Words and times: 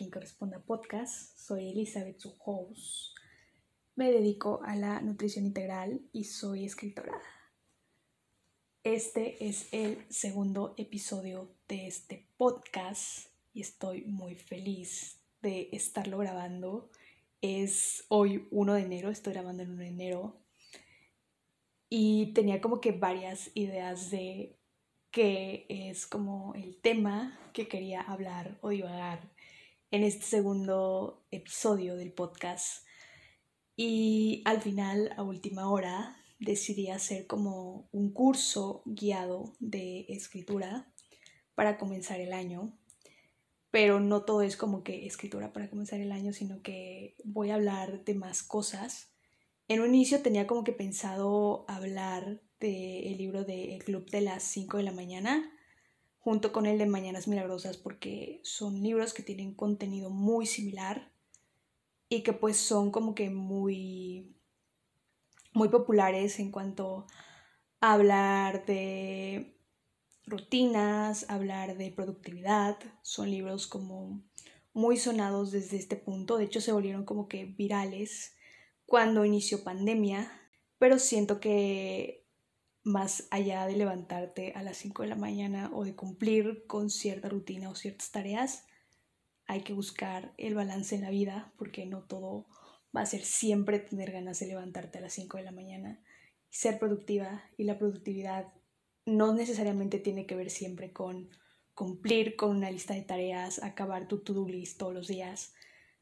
quien 0.00 0.10
corresponda 0.10 0.58
podcast. 0.60 1.38
Soy 1.38 1.72
Elizabeth, 1.72 2.18
su. 2.20 2.34
Me 3.96 4.10
dedico 4.10 4.62
a 4.64 4.74
la 4.74 5.02
nutrición 5.02 5.44
integral 5.44 6.00
y 6.10 6.24
soy 6.24 6.64
escritora. 6.64 7.20
Este 8.82 9.46
es 9.46 9.68
el 9.72 10.06
segundo 10.08 10.72
episodio 10.78 11.54
de 11.68 11.86
este 11.86 12.26
podcast 12.38 13.26
y 13.52 13.60
estoy 13.60 14.06
muy 14.06 14.36
feliz 14.36 15.20
de 15.42 15.68
estarlo 15.70 16.16
grabando. 16.16 16.90
Es 17.42 18.06
hoy 18.08 18.48
1 18.52 18.72
de 18.72 18.80
enero, 18.80 19.10
estoy 19.10 19.34
grabando 19.34 19.64
el 19.64 19.68
1 19.68 19.82
de 19.82 19.88
enero 19.88 20.40
y 21.90 22.32
tenía 22.32 22.62
como 22.62 22.80
que 22.80 22.92
varias 22.92 23.50
ideas 23.52 24.10
de 24.10 24.56
qué 25.10 25.66
es 25.68 26.06
como 26.06 26.54
el 26.54 26.80
tema 26.80 27.38
que 27.52 27.68
quería 27.68 28.00
hablar 28.00 28.56
o 28.62 28.70
divagar 28.70 29.28
en 29.90 30.04
este 30.04 30.24
segundo 30.24 31.26
episodio 31.30 31.96
del 31.96 32.12
podcast. 32.12 32.86
Y 33.76 34.42
al 34.44 34.60
final, 34.60 35.12
a 35.16 35.22
última 35.22 35.70
hora, 35.70 36.16
decidí 36.38 36.90
hacer 36.90 37.26
como 37.26 37.88
un 37.92 38.12
curso 38.12 38.82
guiado 38.86 39.54
de 39.58 40.06
escritura 40.08 40.92
para 41.54 41.78
comenzar 41.78 42.20
el 42.20 42.32
año. 42.32 42.78
Pero 43.70 44.00
no 44.00 44.24
todo 44.24 44.42
es 44.42 44.56
como 44.56 44.82
que 44.82 45.06
escritura 45.06 45.52
para 45.52 45.70
comenzar 45.70 46.00
el 46.00 46.12
año, 46.12 46.32
sino 46.32 46.62
que 46.62 47.16
voy 47.24 47.50
a 47.50 47.54
hablar 47.54 48.04
de 48.04 48.14
más 48.14 48.42
cosas 48.42 49.10
en 49.70 49.78
un 49.78 49.94
inicio 49.94 50.20
tenía 50.20 50.48
como 50.48 50.64
que 50.64 50.72
pensado 50.72 51.64
hablar 51.68 52.42
del 52.58 53.16
libro 53.16 53.44
de 53.44 53.76
El 53.76 53.84
Club 53.84 54.10
de 54.10 54.20
las 54.20 54.42
5 54.42 54.78
de 54.78 54.82
la 54.82 54.90
mañana, 54.90 55.48
junto 56.20 56.52
con 56.52 56.66
el 56.66 56.78
de 56.78 56.86
Mañanas 56.86 57.26
Milagrosas, 57.26 57.76
porque 57.76 58.40
son 58.44 58.82
libros 58.82 59.14
que 59.14 59.22
tienen 59.22 59.54
contenido 59.54 60.10
muy 60.10 60.46
similar 60.46 61.12
y 62.08 62.22
que 62.22 62.32
pues 62.32 62.58
son 62.58 62.90
como 62.90 63.14
que 63.14 63.30
muy, 63.30 64.36
muy 65.52 65.68
populares 65.68 66.38
en 66.38 66.50
cuanto 66.50 67.06
a 67.80 67.94
hablar 67.94 68.66
de 68.66 69.56
rutinas, 70.26 71.28
hablar 71.30 71.78
de 71.78 71.90
productividad. 71.90 72.76
Son 73.02 73.30
libros 73.30 73.66
como 73.66 74.22
muy 74.72 74.98
sonados 74.98 75.50
desde 75.50 75.78
este 75.78 75.96
punto, 75.96 76.36
de 76.36 76.44
hecho 76.44 76.60
se 76.60 76.72
volvieron 76.72 77.04
como 77.04 77.28
que 77.28 77.44
virales 77.44 78.36
cuando 78.86 79.24
inició 79.24 79.64
pandemia, 79.64 80.30
pero 80.78 80.98
siento 80.98 81.40
que 81.40 82.19
más 82.82 83.28
allá 83.30 83.66
de 83.66 83.76
levantarte 83.76 84.52
a 84.54 84.62
las 84.62 84.78
5 84.78 85.02
de 85.02 85.08
la 85.08 85.16
mañana 85.16 85.70
o 85.72 85.84
de 85.84 85.94
cumplir 85.94 86.64
con 86.66 86.90
cierta 86.90 87.28
rutina 87.28 87.68
o 87.68 87.74
ciertas 87.74 88.10
tareas, 88.10 88.64
hay 89.46 89.62
que 89.62 89.72
buscar 89.72 90.32
el 90.38 90.54
balance 90.54 90.94
en 90.94 91.02
la 91.02 91.10
vida 91.10 91.52
porque 91.56 91.84
no 91.86 92.02
todo 92.02 92.46
va 92.96 93.02
a 93.02 93.06
ser 93.06 93.22
siempre 93.22 93.78
tener 93.80 94.12
ganas 94.12 94.40
de 94.40 94.46
levantarte 94.46 94.98
a 94.98 95.02
las 95.02 95.12
5 95.12 95.36
de 95.36 95.42
la 95.42 95.52
mañana. 95.52 96.00
Y 96.50 96.56
ser 96.56 96.78
productiva 96.78 97.44
y 97.56 97.64
la 97.64 97.78
productividad 97.78 98.52
no 99.06 99.34
necesariamente 99.34 99.98
tiene 99.98 100.26
que 100.26 100.36
ver 100.36 100.50
siempre 100.50 100.92
con 100.92 101.30
cumplir 101.74 102.36
con 102.36 102.56
una 102.56 102.70
lista 102.70 102.94
de 102.94 103.02
tareas, 103.02 103.62
acabar 103.62 104.08
tu 104.08 104.20
to-do 104.22 104.46
list 104.46 104.78
todos 104.78 104.92
los 104.92 105.08
días, 105.08 105.54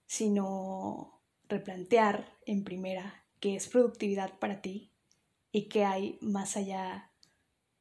sino 0.06 1.22
replantear 1.48 2.36
en 2.46 2.64
primera 2.64 3.24
qué 3.40 3.54
es 3.54 3.68
productividad 3.68 4.38
para 4.38 4.60
ti 4.60 4.92
y 5.52 5.68
qué 5.68 5.84
hay 5.84 6.18
más 6.20 6.56
allá 6.56 7.12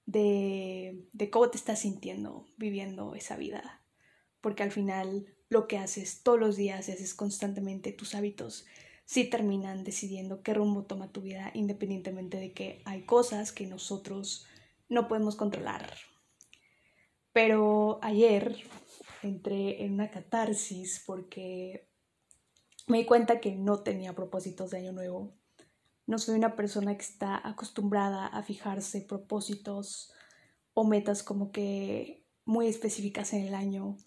de, 0.06 1.08
de 1.14 1.30
cómo 1.30 1.50
te 1.50 1.58
estás 1.58 1.80
sintiendo 1.80 2.46
viviendo 2.58 3.16
esa 3.16 3.38
vida. 3.38 3.84
Porque 4.42 4.64
al 4.64 4.72
final 4.72 5.28
lo 5.50 5.68
que 5.68 5.78
haces 5.78 6.24
todos 6.24 6.40
los 6.40 6.56
días 6.56 6.88
y 6.88 6.92
haces 6.92 7.14
constantemente 7.14 7.92
tus 7.92 8.16
hábitos 8.16 8.66
sí 9.08 9.24
terminan 9.24 9.86
decidiendo 9.86 10.44
qué 10.44 10.54
rumbo 10.54 10.84
toma 10.84 11.12
tu 11.12 11.22
vida 11.22 11.50
independientemente 11.54 12.38
de 12.38 12.52
que 12.52 12.82
hay 12.86 13.04
cosas 13.04 13.54
que 13.54 13.66
nosotros 13.66 14.46
no 14.90 15.08
podemos 15.08 15.36
controlar. 15.36 15.94
Pero 17.32 18.00
ayer 18.02 18.58
entré 19.24 19.86
en 19.86 19.94
una 19.94 20.12
catarsis 20.12 21.02
porque 21.06 21.88
me 22.88 23.00
di 23.00 23.06
cuenta 23.06 23.40
que 23.40 23.56
no 23.56 23.80
tenía 23.80 24.14
propósitos 24.14 24.72
de 24.72 24.80
año 24.80 24.92
nuevo. 24.92 25.34
No 26.08 26.18
soy 26.18 26.36
una 26.36 26.56
persona 26.56 26.96
que 26.96 27.04
está 27.04 27.48
acostumbrada 27.48 28.26
a 28.28 28.42
fijarse 28.42 29.02
propósitos 29.02 30.12
o 30.74 30.86
metas 30.86 31.22
como 31.22 31.52
que 31.52 32.24
muy 32.46 32.68
específicas 32.68 33.34
en 33.34 33.46
el 33.46 33.54
año. 33.54 33.98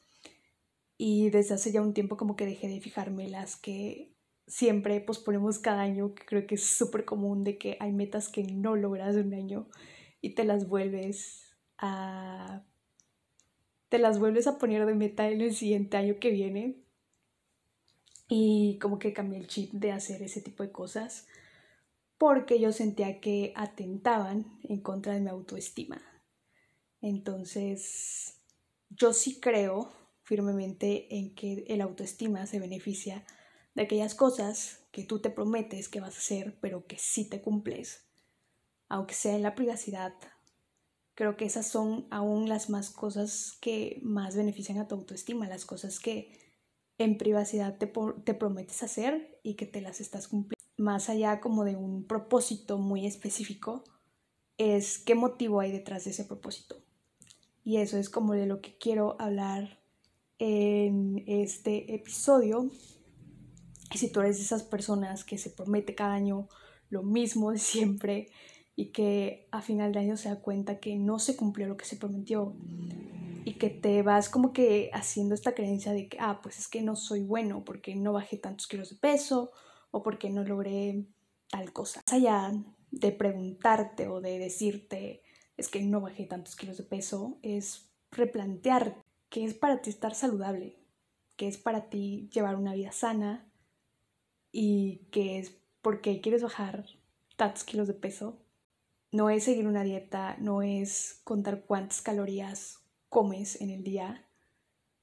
Y 0.97 1.31
desde 1.31 1.55
hace 1.55 1.73
ya 1.73 1.83
un 1.83 1.95
tiempo 1.95 2.17
como 2.17 2.37
que 2.37 2.47
dejé 2.47 2.69
de 2.69 2.81
fijarme 2.81 3.29
las 3.29 3.57
que 3.57 4.13
siempre 4.47 5.01
posponemos 5.01 5.59
cada 5.59 5.83
año, 5.83 6.15
que 6.15 6.25
creo 6.25 6.47
que 6.47 6.57
es 6.57 6.65
súper 6.65 7.05
común 7.05 7.45
de 7.45 7.59
que 7.59 7.77
hay 7.81 7.93
metas 7.93 8.29
que 8.29 8.43
no 8.43 8.77
logras 8.77 9.15
en 9.17 9.29
un 9.29 9.35
año 9.35 9.69
y 10.21 10.35
te 10.35 10.45
las 10.45 10.69
vuelves 10.69 11.55
a 11.79 12.65
te 13.89 13.99
las 13.99 14.19
vuelves 14.19 14.47
a 14.47 14.59
poner 14.59 14.87
de 14.87 14.95
meta 14.95 15.29
en 15.29 15.41
el 15.41 15.55
siguiente 15.55 15.97
año 15.97 16.19
que 16.21 16.31
viene 16.31 16.77
y 18.29 18.79
como 18.81 18.99
que 18.99 19.13
cambié 19.13 19.39
el 19.39 19.49
chip 19.49 19.73
de 19.73 19.91
hacer 19.91 20.23
ese 20.23 20.41
tipo 20.41 20.63
de 20.63 20.71
cosas 20.71 21.27
porque 22.21 22.61
yo 22.61 22.71
sentía 22.71 23.19
que 23.19 23.55
atentaban 23.57 24.61
en 24.65 24.83
contra 24.83 25.15
de 25.15 25.21
mi 25.21 25.31
autoestima. 25.31 26.03
Entonces, 27.01 28.43
yo 28.91 29.15
sí 29.15 29.41
creo 29.41 29.91
firmemente 30.23 31.17
en 31.17 31.35
que 31.35 31.65
el 31.69 31.81
autoestima 31.81 32.47
se 32.47 32.61
beneficia 32.61 33.25
de 33.75 33.85
aquellas 33.85 34.15
cosas 34.15 34.85
que 34.93 35.05
tú 35.05 35.23
te 35.23 35.31
prometes 35.31 35.89
que 35.89 36.01
vas 36.01 36.15
a 36.15 36.19
hacer, 36.19 36.59
pero 36.61 36.87
que 36.87 36.99
sí 36.99 37.27
te 37.27 37.41
cumples, 37.41 38.05
aunque 38.91 39.15
sea 39.15 39.35
en 39.35 39.43
la 39.43 39.55
privacidad. 39.55 40.13
Creo 41.15 41.39
que 41.39 41.47
esas 41.47 41.69
son 41.69 42.07
aún 42.11 42.51
las 42.51 42.69
más 42.69 42.91
cosas 42.91 43.57
que 43.63 43.99
más 44.03 44.37
benefician 44.37 44.77
a 44.77 44.87
tu 44.87 44.95
autoestima, 44.95 45.49
las 45.49 45.65
cosas 45.65 45.99
que 45.99 46.39
en 46.99 47.17
privacidad 47.17 47.79
te, 47.79 47.91
te 48.27 48.35
prometes 48.35 48.83
hacer 48.83 49.41
y 49.43 49.55
que 49.55 49.65
te 49.65 49.81
las 49.81 50.03
estás 50.03 50.29
cumpliendo. 50.29 50.60
Más 50.81 51.11
allá 51.11 51.41
como 51.41 51.65
de 51.65 51.77
un 51.77 52.05
propósito 52.05 52.79
muy 52.79 53.05
específico, 53.05 53.85
es 54.57 54.99
qué 54.99 55.15
motivo 55.15 55.61
hay 55.61 55.73
detrás 55.73 56.05
de 56.05 56.13
ese 56.13 56.25
propósito. 56.25 56.77
Y 57.63 57.77
eso 57.77 57.99
es 57.99 58.09
como 58.09 58.33
de 58.33 58.47
lo 58.47 58.63
que 58.63 58.79
quiero 58.79 59.15
hablar 59.21 59.79
en 60.39 61.23
este 61.27 61.95
episodio. 61.95 62.71
Y 63.93 63.99
si 63.99 64.11
tú 64.11 64.21
eres 64.21 64.39
de 64.39 64.45
esas 64.45 64.63
personas 64.63 65.23
que 65.23 65.37
se 65.37 65.51
promete 65.51 65.95
cada 65.95 66.15
año 66.15 66.49
lo 66.89 67.03
mismo 67.03 67.53
de 67.53 67.59
siempre 67.59 68.31
y 68.75 68.87
que 68.87 69.49
a 69.51 69.61
final 69.61 69.93
de 69.93 69.99
año 69.99 70.17
se 70.17 70.31
da 70.31 70.41
cuenta 70.41 70.81
que 70.81 70.97
no 70.97 71.19
se 71.19 71.37
cumplió 71.37 71.69
lo 71.69 71.77
que 71.77 71.85
se 71.85 71.97
prometió, 71.97 72.57
y 73.45 73.55
que 73.59 73.69
te 73.69 74.01
vas 74.01 74.31
como 74.31 74.55
que 74.55 74.89
haciendo 74.95 75.35
esta 75.35 75.55
creencia 75.55 75.93
de 75.93 76.09
que, 76.09 76.17
ah, 76.21 76.41
pues 76.43 76.59
es 76.59 76.69
que 76.69 76.81
no 76.81 76.97
soy 76.97 77.21
bueno 77.21 77.65
porque 77.67 77.95
no 77.97 78.15
bajé 78.15 78.39
tantos 78.39 78.67
kilos 78.67 78.89
de 78.89 78.97
peso 78.97 79.51
o 79.91 80.03
porque 80.03 80.31
no 80.31 80.45
logré 80.45 81.07
tal 81.49 81.73
cosa. 81.73 82.03
Más 82.07 82.15
allá 82.15 82.53
de 82.91 83.13
preguntarte 83.13 84.09
o 84.09 84.21
de 84.21 84.39
decirte, 84.39 85.23
es 85.57 85.69
que 85.69 85.83
no 85.83 86.01
bajé 86.01 86.27
tantos 86.27 86.57
kilos 86.57 86.79
de 86.79 86.85
peso, 86.85 87.39
es 87.43 87.91
replantear 88.11 89.05
qué 89.29 89.45
es 89.45 89.55
para 89.55 89.81
ti 89.83 89.91
estar 89.91 90.15
saludable, 90.15 90.79
qué 91.37 91.49
es 91.49 91.59
para 91.59 91.89
ti 91.89 92.29
llevar 92.33 92.57
una 92.57 92.75
vida 92.75 92.93
sana 92.93 93.51
y 94.53 95.07
qué 95.13 95.39
es 95.39 95.57
porque 95.83 96.21
quieres 96.21 96.43
bajar 96.43 96.87
tantos 97.37 97.65
kilos 97.65 97.89
de 97.89 97.95
peso. 97.95 98.43
No 99.13 99.31
es 99.31 99.45
seguir 99.45 99.67
una 99.67 99.83
dieta, 99.83 100.37
no 100.39 100.63
es 100.63 101.21
contar 101.25 101.65
cuántas 101.65 102.01
calorías 102.01 102.79
comes 103.09 103.61
en 103.61 103.71
el 103.71 103.83
día, 103.83 104.29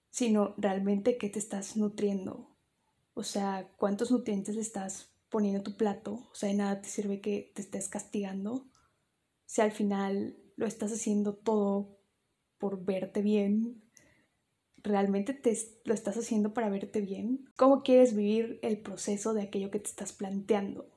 sino 0.09 0.55
realmente 0.57 1.17
qué 1.17 1.29
te 1.29 1.39
estás 1.39 1.77
nutriendo. 1.77 2.56
O 3.17 3.23
sea, 3.23 3.67
cuántos 3.77 4.11
nutrientes 4.11 4.53
le 4.53 4.61
estás 4.61 5.09
poniendo 5.29 5.61
a 5.61 5.63
tu 5.63 5.75
plato. 5.75 6.29
O 6.31 6.35
sea, 6.35 6.49
de 6.49 6.55
nada 6.55 6.81
te 6.83 6.87
sirve 6.87 7.19
que 7.19 7.51
te 7.55 7.63
estés 7.63 7.89
castigando. 7.89 8.67
Si 9.47 9.59
al 9.59 9.71
final 9.71 10.37
lo 10.55 10.67
estás 10.67 10.93
haciendo 10.93 11.33
todo 11.33 11.97
por 12.59 12.85
verte 12.85 13.23
bien, 13.23 13.81
realmente 14.77 15.33
te 15.33 15.57
lo 15.83 15.95
estás 15.95 16.15
haciendo 16.17 16.53
para 16.53 16.69
verte 16.69 17.01
bien. 17.01 17.49
¿Cómo 17.55 17.81
quieres 17.81 18.15
vivir 18.15 18.59
el 18.61 18.79
proceso 18.81 19.33
de 19.33 19.41
aquello 19.41 19.71
que 19.71 19.79
te 19.79 19.89
estás 19.89 20.13
planteando? 20.13 20.87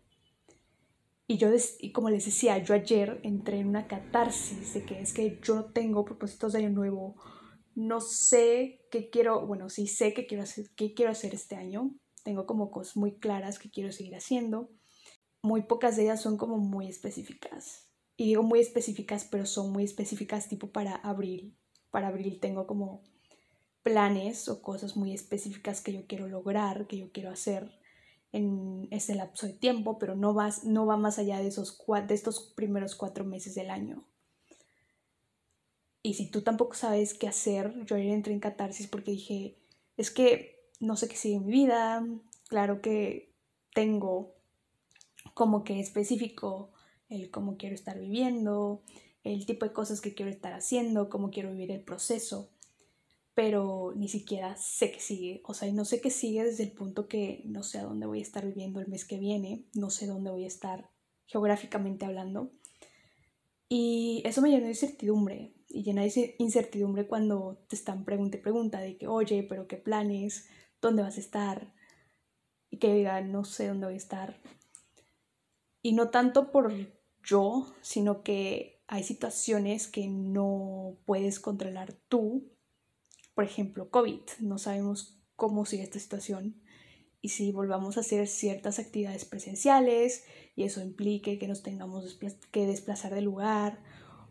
Y 1.27 1.39
yo, 1.39 1.49
y 1.79 1.93
como 1.93 2.11
les 2.11 2.27
decía, 2.27 2.59
yo 2.59 2.75
ayer 2.75 3.19
entré 3.23 3.61
en 3.61 3.69
una 3.69 3.87
catarsis 3.87 4.75
de 4.75 4.85
que 4.85 5.01
es 5.01 5.15
que 5.15 5.39
yo 5.43 5.55
no 5.55 5.65
tengo 5.73 6.05
propósitos 6.05 6.53
de 6.53 6.59
año 6.59 6.69
nuevo, 6.71 7.17
no 7.75 8.03
sé 8.03 8.87
qué 8.91 9.09
quiero, 9.09 9.47
bueno, 9.47 9.71
sí 9.71 9.87
sé 9.87 10.13
qué 10.13 10.27
quiero 10.27 10.43
hacer, 10.43 10.69
qué 10.77 10.93
quiero 10.93 11.13
hacer 11.13 11.35
este 11.35 11.57
año, 11.57 11.95
tengo 12.23 12.47
como 12.47 12.71
cosas 12.71 12.97
muy 12.97 13.19
claras 13.19 13.59
que 13.59 13.71
quiero 13.71 13.93
seguir 13.93 14.15
haciendo, 14.17 14.71
muy 15.43 15.63
pocas 15.63 15.97
de 15.97 16.05
ellas 16.05 16.21
son 16.21 16.37
como 16.37 16.59
muy 16.59 16.89
específicas. 16.89 17.89
Y 18.17 18.27
digo 18.27 18.43
muy 18.43 18.61
específicas, 18.61 19.25
pero 19.25 19.47
son 19.47 19.73
muy 19.73 19.85
específicas 19.85 20.49
tipo 20.49 20.71
para 20.71 20.97
abril. 20.97 21.57
Para 21.91 22.09
abril 22.09 22.39
tengo 22.41 22.67
como 22.67 23.03
planes 23.83 24.49
o 24.49 24.61
cosas 24.61 24.97
muy 24.97 25.15
específicas 25.15 25.81
que 25.81 25.93
yo 25.93 26.07
quiero 26.07 26.29
lograr, 26.29 26.87
que 26.87 26.99
yo 26.99 27.11
quiero 27.13 27.31
hacer 27.31 27.79
en 28.33 28.87
ese 28.91 29.15
lapso 29.15 29.47
de 29.47 29.55
tiempo, 29.55 29.99
pero 29.99 30.15
no, 30.15 30.35
vas, 30.35 30.65
no 30.65 30.87
va 30.87 30.97
más 30.97 31.19
allá 31.19 31.39
de, 31.39 31.49
esos, 31.49 31.83
de 32.07 32.15
estos 32.15 32.53
primeros 32.55 32.95
cuatro 32.95 33.25
meses 33.25 33.55
del 33.55 33.71
año. 33.71 34.05
Y 36.03 36.15
si 36.15 36.31
tú 36.31 36.43
tampoco 36.43 36.75
sabes 36.75 37.15
qué 37.15 37.27
hacer, 37.27 37.75
yo 37.85 37.97
ayer 37.97 38.13
entré 38.13 38.33
en 38.33 38.41
catarsis 38.41 38.87
porque 38.87 39.13
dije, 39.13 39.59
es 39.97 40.11
que 40.11 40.60
no 40.81 40.97
sé 40.97 41.09
qué 41.09 41.17
sigue 41.17 41.39
mi 41.39 41.53
vida, 41.53 42.05
claro 42.49 42.81
que 42.81 43.33
tengo 43.75 44.35
como 45.35 45.63
que 45.63 45.79
específico 45.79 46.73
el 47.09 47.31
cómo 47.31 47.57
quiero 47.57 47.75
estar 47.75 47.99
viviendo, 47.99 48.83
el 49.23 49.47
tipo 49.47 49.67
de 49.67 49.73
cosas 49.73 50.01
que 50.01 50.15
quiero 50.15 50.31
estar 50.31 50.53
haciendo, 50.53 51.09
cómo 51.09 51.31
quiero 51.31 51.53
vivir 51.53 51.71
el 51.71 51.83
proceso, 51.83 52.51
pero 53.35 53.93
ni 53.97 54.09
siquiera 54.09 54.57
sé 54.57 54.91
qué 54.93 55.01
sigue. 55.01 55.43
O 55.45 55.55
sea, 55.55 55.71
no 55.73 55.85
sé 55.85 56.01
qué 56.01 56.11
sigue 56.11 56.45
desde 56.45 56.65
el 56.65 56.73
punto 56.73 57.09
que 57.09 57.43
no 57.45 57.63
sé 57.63 57.79
a 57.79 57.85
dónde 57.85 58.07
voy 58.07 58.21
a 58.21 58.23
estar 58.23 58.47
viviendo 58.47 58.81
el 58.81 58.89
mes 58.89 59.05
que 59.05 59.19
viene, 59.19 59.65
no 59.75 59.91
sé 59.91 60.07
dónde 60.07 60.31
voy 60.31 60.45
a 60.45 60.49
estar 60.49 60.91
geográficamente 61.27 62.05
hablando. 62.05 62.51
Y 63.69 64.23
eso 64.25 64.43
me 64.43 64.51
llenó 64.51 64.65
de 64.65 64.71
incertidumbre. 64.71 65.55
Y 65.69 65.85
llena 65.85 66.03
de 66.03 66.35
incertidumbre 66.39 67.07
cuando 67.07 67.63
te 67.69 67.77
están 67.77 68.05
pregunta 68.05 68.37
y 68.37 68.41
pregunta 68.41 68.81
de 68.81 68.97
que, 68.97 69.07
oye, 69.07 69.45
pero 69.49 69.69
qué 69.69 69.77
planes, 69.77 70.49
dónde 70.81 71.03
vas 71.03 71.17
a 71.17 71.21
estar. 71.21 71.73
Y 72.71 72.79
que 72.79 72.95
diga, 72.95 73.21
no 73.21 73.45
sé 73.45 73.69
dónde 73.69 73.87
voy 73.87 73.95
a 73.95 73.99
estar. 73.99 74.41
Y 75.83 75.93
no 75.93 76.11
tanto 76.11 76.53
por 76.53 76.73
yo, 77.23 77.67
sino 77.81 78.23
que 78.23 78.83
hay 78.87 79.03
situaciones 79.03 79.89
que 79.89 80.09
no 80.09 80.97
puedes 81.05 81.41
controlar 81.41 81.93
tú. 82.09 82.51
Por 83.35 83.45
ejemplo, 83.45 83.91
COVID. 83.91 84.21
No 84.41 84.59
sabemos 84.59 85.21
cómo 85.37 85.65
sigue 85.65 85.83
esta 85.83 85.99
situación 85.99 86.61
y 87.23 87.31
si 87.31 87.53
volvamos 87.53 87.97
a 87.97 88.01
hacer 88.01 88.27
ciertas 88.29 88.79
actividades 88.79 89.25
presenciales 89.25 90.25
y 90.57 90.65
eso 90.65 90.81
implique 90.81 91.39
que 91.39 91.49
nos 91.49 91.63
tengamos 91.63 92.19
que 92.51 92.67
desplazar 92.67 93.15
de 93.15 93.21
lugar 93.21 93.83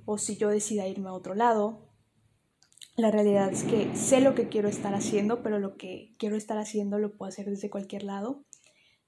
o 0.05 0.17
si 0.17 0.37
yo 0.37 0.49
decida 0.49 0.87
irme 0.87 1.09
a 1.09 1.13
otro 1.13 1.35
lado. 1.35 1.88
La 2.99 3.11
realidad 3.11 3.49
es 3.49 3.63
que 3.63 3.95
sé 3.95 4.19
lo 4.19 4.35
que 4.35 4.49
quiero 4.49 4.67
estar 4.67 4.93
haciendo, 4.93 5.41
pero 5.41 5.57
lo 5.57 5.77
que 5.77 6.13
quiero 6.17 6.35
estar 6.35 6.57
haciendo 6.57 6.99
lo 6.99 7.15
puedo 7.15 7.29
hacer 7.29 7.49
desde 7.49 7.69
cualquier 7.69 8.03
lado. 8.03 8.43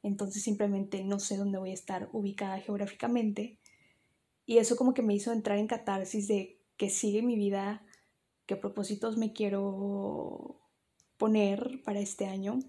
Entonces 0.02 0.44
simplemente 0.44 1.04
no 1.04 1.20
sé 1.20 1.36
dónde 1.36 1.58
voy 1.58 1.72
a 1.72 1.74
estar 1.74 2.08
ubicada 2.14 2.58
geográficamente. 2.60 3.60
Y 4.46 4.60
eso 4.60 4.78
como 4.78 4.94
que 4.94 5.02
me 5.02 5.14
hizo 5.14 5.34
entrar 5.34 5.58
en 5.58 5.68
catarsis 5.68 6.30
de 6.30 6.58
que 6.78 6.90
sigue 6.90 7.22
mi 7.22 7.36
vida, 7.36 7.86
qué 8.46 8.56
propósitos 8.56 9.18
me 9.18 9.34
quiero 9.34 10.62
poner 11.18 11.82
para 11.84 12.00
este 12.00 12.28
año 12.28 12.60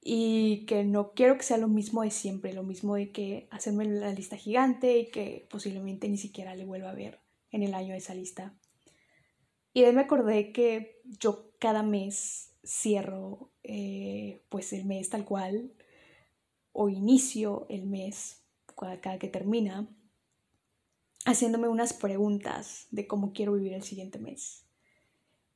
y 0.00 0.64
que 0.64 0.84
no 0.84 1.12
quiero 1.12 1.36
que 1.36 1.42
sea 1.42 1.58
lo 1.58 1.68
mismo 1.68 2.00
de 2.00 2.10
siempre, 2.10 2.54
lo 2.54 2.62
mismo 2.62 2.94
de 2.94 3.12
que 3.12 3.46
hacerme 3.50 3.84
la 3.84 4.10
lista 4.14 4.38
gigante 4.38 4.96
y 5.00 5.10
que 5.10 5.46
posiblemente 5.50 6.08
ni 6.08 6.16
siquiera 6.16 6.54
le 6.54 6.64
vuelva 6.64 6.88
a 6.88 6.94
ver 6.94 7.20
en 7.50 7.62
el 7.62 7.74
año 7.74 7.94
esa 7.94 8.14
lista. 8.14 8.54
Y 9.72 9.80
de 9.80 9.86
ahí 9.88 9.92
me 9.92 10.02
acordé 10.02 10.52
que 10.52 11.00
yo 11.04 11.52
cada 11.58 11.82
mes 11.82 12.54
cierro 12.64 13.50
eh, 13.62 14.42
pues 14.48 14.72
el 14.72 14.84
mes 14.84 15.08
tal 15.08 15.24
cual 15.24 15.72
o 16.72 16.88
inicio 16.88 17.66
el 17.68 17.86
mes 17.86 18.42
cada 18.76 19.18
que 19.18 19.28
termina 19.28 19.88
haciéndome 21.24 21.68
unas 21.68 21.92
preguntas 21.92 22.86
de 22.90 23.06
cómo 23.06 23.32
quiero 23.32 23.52
vivir 23.52 23.74
el 23.74 23.82
siguiente 23.82 24.18
mes. 24.18 24.64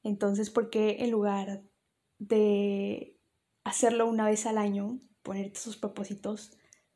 Entonces, 0.02 0.50
¿por 0.50 0.69
qué 0.69 0.96
en 1.00 1.10
lugar 1.10 1.62
de 2.19 3.19
hacerlo 3.64 4.06
una 4.06 4.26
vez 4.26 4.46
al 4.46 4.58
año, 4.58 5.00
ponerte 5.22 5.58
esos 5.58 5.76
propósitos, 5.76 6.52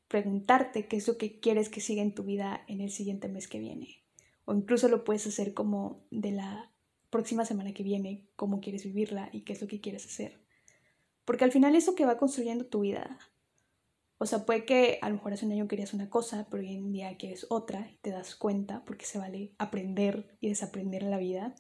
preguntarte 0.06 0.87
qué 0.87 0.97
es 0.97 1.09
lo 1.09 1.19
que 1.19 1.41
quieres 1.41 1.69
que 1.69 1.81
siga 1.81 2.03
en 2.03 2.14
tu 2.14 2.25
vida 2.25 2.62
en 2.69 2.81
el 2.81 2.91
siguiente 2.91 3.29
mes 3.29 3.49
que 3.49 3.59
viene. 3.59 4.03
O 4.44 4.55
incluso 4.55 4.88
lo 4.88 5.05
puedes 5.05 5.26
hacer 5.26 5.55
como 5.55 6.06
de 6.11 6.32
la 6.32 6.71
próxima 7.11 7.45
semana 7.45 7.73
que 7.73 7.83
viene, 7.83 8.29
cómo 8.37 8.61
quieres 8.61 8.85
vivirla 8.85 9.31
y 9.33 9.43
qué 9.43 9.53
es 9.53 9.61
lo 9.61 9.69
que 9.69 9.81
quieres 9.81 10.05
hacer. 10.07 10.41
Porque 11.25 11.45
al 11.45 11.53
final 11.53 11.75
eso 11.75 11.95
que 11.95 12.07
va 12.07 12.19
construyendo 12.19 12.67
tu 12.67 12.81
vida. 12.81 13.19
O 14.19 14.27
sea, 14.27 14.45
puede 14.45 14.65
que 14.65 14.99
a 15.01 15.09
lo 15.09 15.17
mejor 15.17 15.33
hace 15.33 15.47
un 15.47 15.53
año 15.53 15.69
querías 15.69 15.95
una 15.95 16.11
cosa, 16.11 16.49
pero 16.51 16.63
hoy 16.63 16.75
en 16.75 16.91
día 16.91 17.17
quieres 17.17 17.47
otra 17.51 17.89
y 17.91 17.99
te 17.99 18.11
das 18.11 18.35
cuenta 18.35 18.85
porque 18.85 19.07
se 19.07 19.19
vale 19.19 19.55
aprender 19.59 20.37
y 20.41 20.49
desaprender 20.49 21.05
en 21.05 21.11
la 21.11 21.19
vida. 21.19 21.55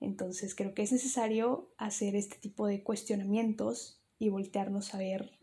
Entonces 0.00 0.54
creo 0.54 0.74
que 0.74 0.82
es 0.82 0.92
necesario 0.92 1.74
hacer 1.76 2.16
este 2.16 2.36
tipo 2.38 2.66
de 2.66 2.82
cuestionamientos 2.82 4.02
y 4.18 4.30
voltearnos 4.30 4.94
a 4.94 4.98
ver 4.98 5.38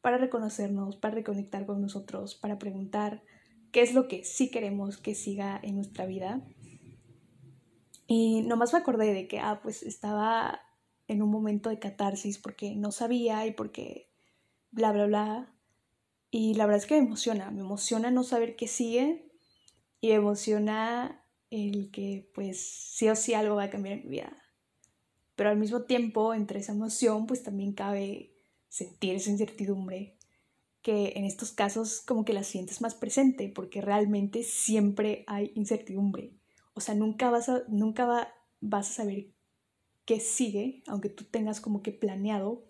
para 0.00 0.18
reconocernos, 0.18 0.96
para 0.96 1.14
reconectar 1.14 1.64
con 1.64 1.80
nosotros, 1.80 2.34
para 2.34 2.58
preguntar 2.58 3.22
qué 3.72 3.80
es 3.80 3.94
lo 3.94 4.06
que 4.06 4.24
sí 4.24 4.50
queremos 4.50 4.98
que 4.98 5.14
siga 5.14 5.58
en 5.62 5.76
nuestra 5.76 6.04
vida. 6.04 6.46
Y 8.06 8.42
nomás 8.42 8.72
me 8.72 8.80
acordé 8.80 9.12
de 9.12 9.28
que, 9.28 9.40
ah, 9.40 9.60
pues 9.62 9.82
estaba 9.82 10.60
en 11.08 11.22
un 11.22 11.30
momento 11.30 11.70
de 11.70 11.78
catarsis 11.78 12.38
porque 12.38 12.74
no 12.76 12.92
sabía 12.92 13.46
y 13.46 13.52
porque 13.52 14.10
bla, 14.70 14.92
bla, 14.92 15.06
bla. 15.06 15.54
Y 16.30 16.54
la 16.54 16.66
verdad 16.66 16.82
es 16.82 16.86
que 16.86 17.00
me 17.00 17.06
emociona, 17.06 17.50
me 17.50 17.60
emociona 17.60 18.10
no 18.10 18.24
saber 18.24 18.56
qué 18.56 18.66
sigue 18.68 19.30
y 20.00 20.08
me 20.08 20.14
emociona 20.14 21.24
el 21.50 21.90
que 21.90 22.30
pues 22.34 22.60
sí 22.60 23.08
o 23.08 23.16
sí 23.16 23.34
algo 23.34 23.56
va 23.56 23.64
a 23.64 23.70
cambiar 23.70 23.98
en 23.98 24.04
mi 24.04 24.10
vida 24.10 24.44
pero 25.36 25.50
al 25.50 25.58
mismo 25.58 25.82
tiempo 25.82 26.34
entre 26.34 26.60
esa 26.60 26.72
emoción 26.72 27.26
pues 27.26 27.42
también 27.42 27.72
cabe 27.72 28.34
sentir 28.68 29.14
esa 29.14 29.30
incertidumbre 29.30 30.16
que 30.82 31.14
en 31.16 31.24
estos 31.24 31.52
casos 31.52 32.02
como 32.02 32.24
que 32.24 32.32
la 32.32 32.44
sientes 32.44 32.80
más 32.80 32.94
presente 32.94 33.48
porque 33.48 33.80
realmente 33.80 34.42
siempre 34.42 35.24
hay 35.26 35.50
incertidumbre. 35.54 36.34
O 36.74 36.80
sea, 36.80 36.94
nunca 36.94 37.30
vas 37.30 37.48
a, 37.48 37.62
nunca 37.68 38.04
va, 38.04 38.28
vas 38.60 38.90
a 38.90 38.94
saber 38.94 39.32
qué 40.04 40.20
sigue, 40.20 40.82
aunque 40.86 41.08
tú 41.08 41.24
tengas 41.24 41.60
como 41.60 41.82
que 41.82 41.92
planeado 41.92 42.64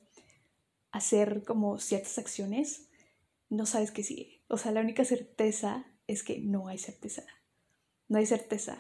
hacer 0.92 1.42
como 1.44 1.78
ciertas 1.78 2.18
acciones, 2.18 2.88
no 3.48 3.66
sabes 3.66 3.90
qué 3.90 4.02
sigue. 4.02 4.42
O 4.48 4.58
sea, 4.58 4.72
la 4.72 4.80
única 4.80 5.04
certeza 5.04 5.86
es 6.06 6.22
que 6.22 6.38
no 6.38 6.68
hay 6.68 6.78
certeza. 6.78 7.24
No 8.08 8.18
hay 8.18 8.26
certeza. 8.26 8.78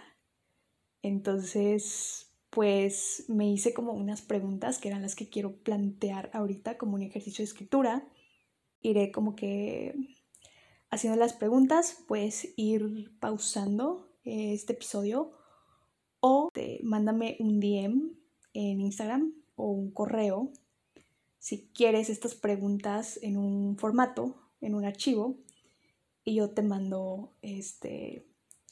Entonces, 1.02 2.30
pues 2.50 3.24
me 3.28 3.50
hice 3.50 3.74
como 3.74 3.92
unas 3.92 4.22
preguntas 4.22 4.78
que 4.78 4.88
eran 4.88 5.02
las 5.02 5.16
que 5.16 5.28
quiero 5.28 5.56
plantear 5.56 6.30
ahorita 6.32 6.78
como 6.78 6.94
un 6.94 7.02
ejercicio 7.02 7.42
de 7.42 7.48
escritura. 7.48 8.06
Iré 8.80 9.10
como 9.10 9.34
que 9.34 9.94
haciendo 10.90 11.18
las 11.18 11.32
preguntas, 11.32 11.98
puedes 12.06 12.54
ir 12.56 13.12
pausando 13.18 14.13
este 14.24 14.72
episodio 14.72 15.32
o 16.20 16.50
te, 16.52 16.80
mándame 16.82 17.36
un 17.40 17.60
DM 17.60 18.12
en 18.54 18.80
Instagram 18.80 19.34
o 19.56 19.70
un 19.70 19.90
correo 19.90 20.52
si 21.44 21.68
quieres 21.74 22.08
estas 22.08 22.34
preguntas 22.34 23.18
en 23.20 23.36
un 23.36 23.76
formato, 23.76 24.34
en 24.62 24.74
un 24.74 24.86
archivo, 24.86 25.36
y 26.24 26.36
yo 26.36 26.48
te 26.48 26.62
mando 26.62 27.34
este 27.42 28.26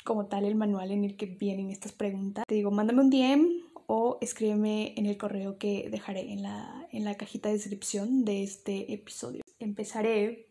como 0.06 0.26
tal 0.26 0.46
el 0.46 0.54
manual 0.54 0.90
en 0.90 1.04
el 1.04 1.18
que 1.18 1.26
vienen 1.26 1.68
estas 1.68 1.92
preguntas. 1.92 2.46
Te 2.48 2.54
digo, 2.54 2.70
mándame 2.70 3.02
un 3.02 3.10
DM 3.10 3.46
o 3.86 4.16
escríbeme 4.22 4.94
en 4.96 5.04
el 5.04 5.18
correo 5.18 5.58
que 5.58 5.88
dejaré 5.90 6.32
en 6.32 6.42
la, 6.42 6.88
en 6.92 7.04
la 7.04 7.14
cajita 7.18 7.50
de 7.50 7.56
descripción 7.56 8.24
de 8.24 8.42
este 8.42 8.94
episodio. 8.94 9.42
Empezaré. 9.58 10.48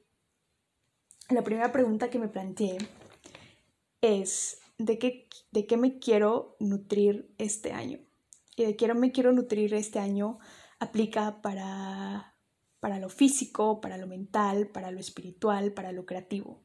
La 1.30 1.44
primera 1.44 1.72
pregunta 1.72 2.12
que 2.12 2.20
me 2.20 2.28
planteé 2.28 2.78
es 4.02 4.60
¿de 4.86 5.00
qué, 5.00 5.28
de 5.52 5.66
qué 5.66 5.78
me 5.78 6.00
quiero 6.00 6.56
nutrir 6.60 7.34
este 7.38 7.72
año? 7.72 8.00
Y 8.56 8.66
de 8.66 8.76
qué 8.76 8.94
me 8.94 9.12
quiero 9.12 9.32
nutrir 9.32 9.74
este 9.74 10.00
año 10.00 10.40
aplica 10.80 11.42
para, 11.42 12.36
para 12.80 13.00
lo 13.00 13.10
físico, 13.10 13.82
para 13.82 13.98
lo 13.98 14.08
mental, 14.08 14.68
para 14.70 14.92
lo 14.92 15.00
espiritual, 15.00 15.74
para 15.74 15.92
lo 15.92 16.06
creativo. 16.06 16.64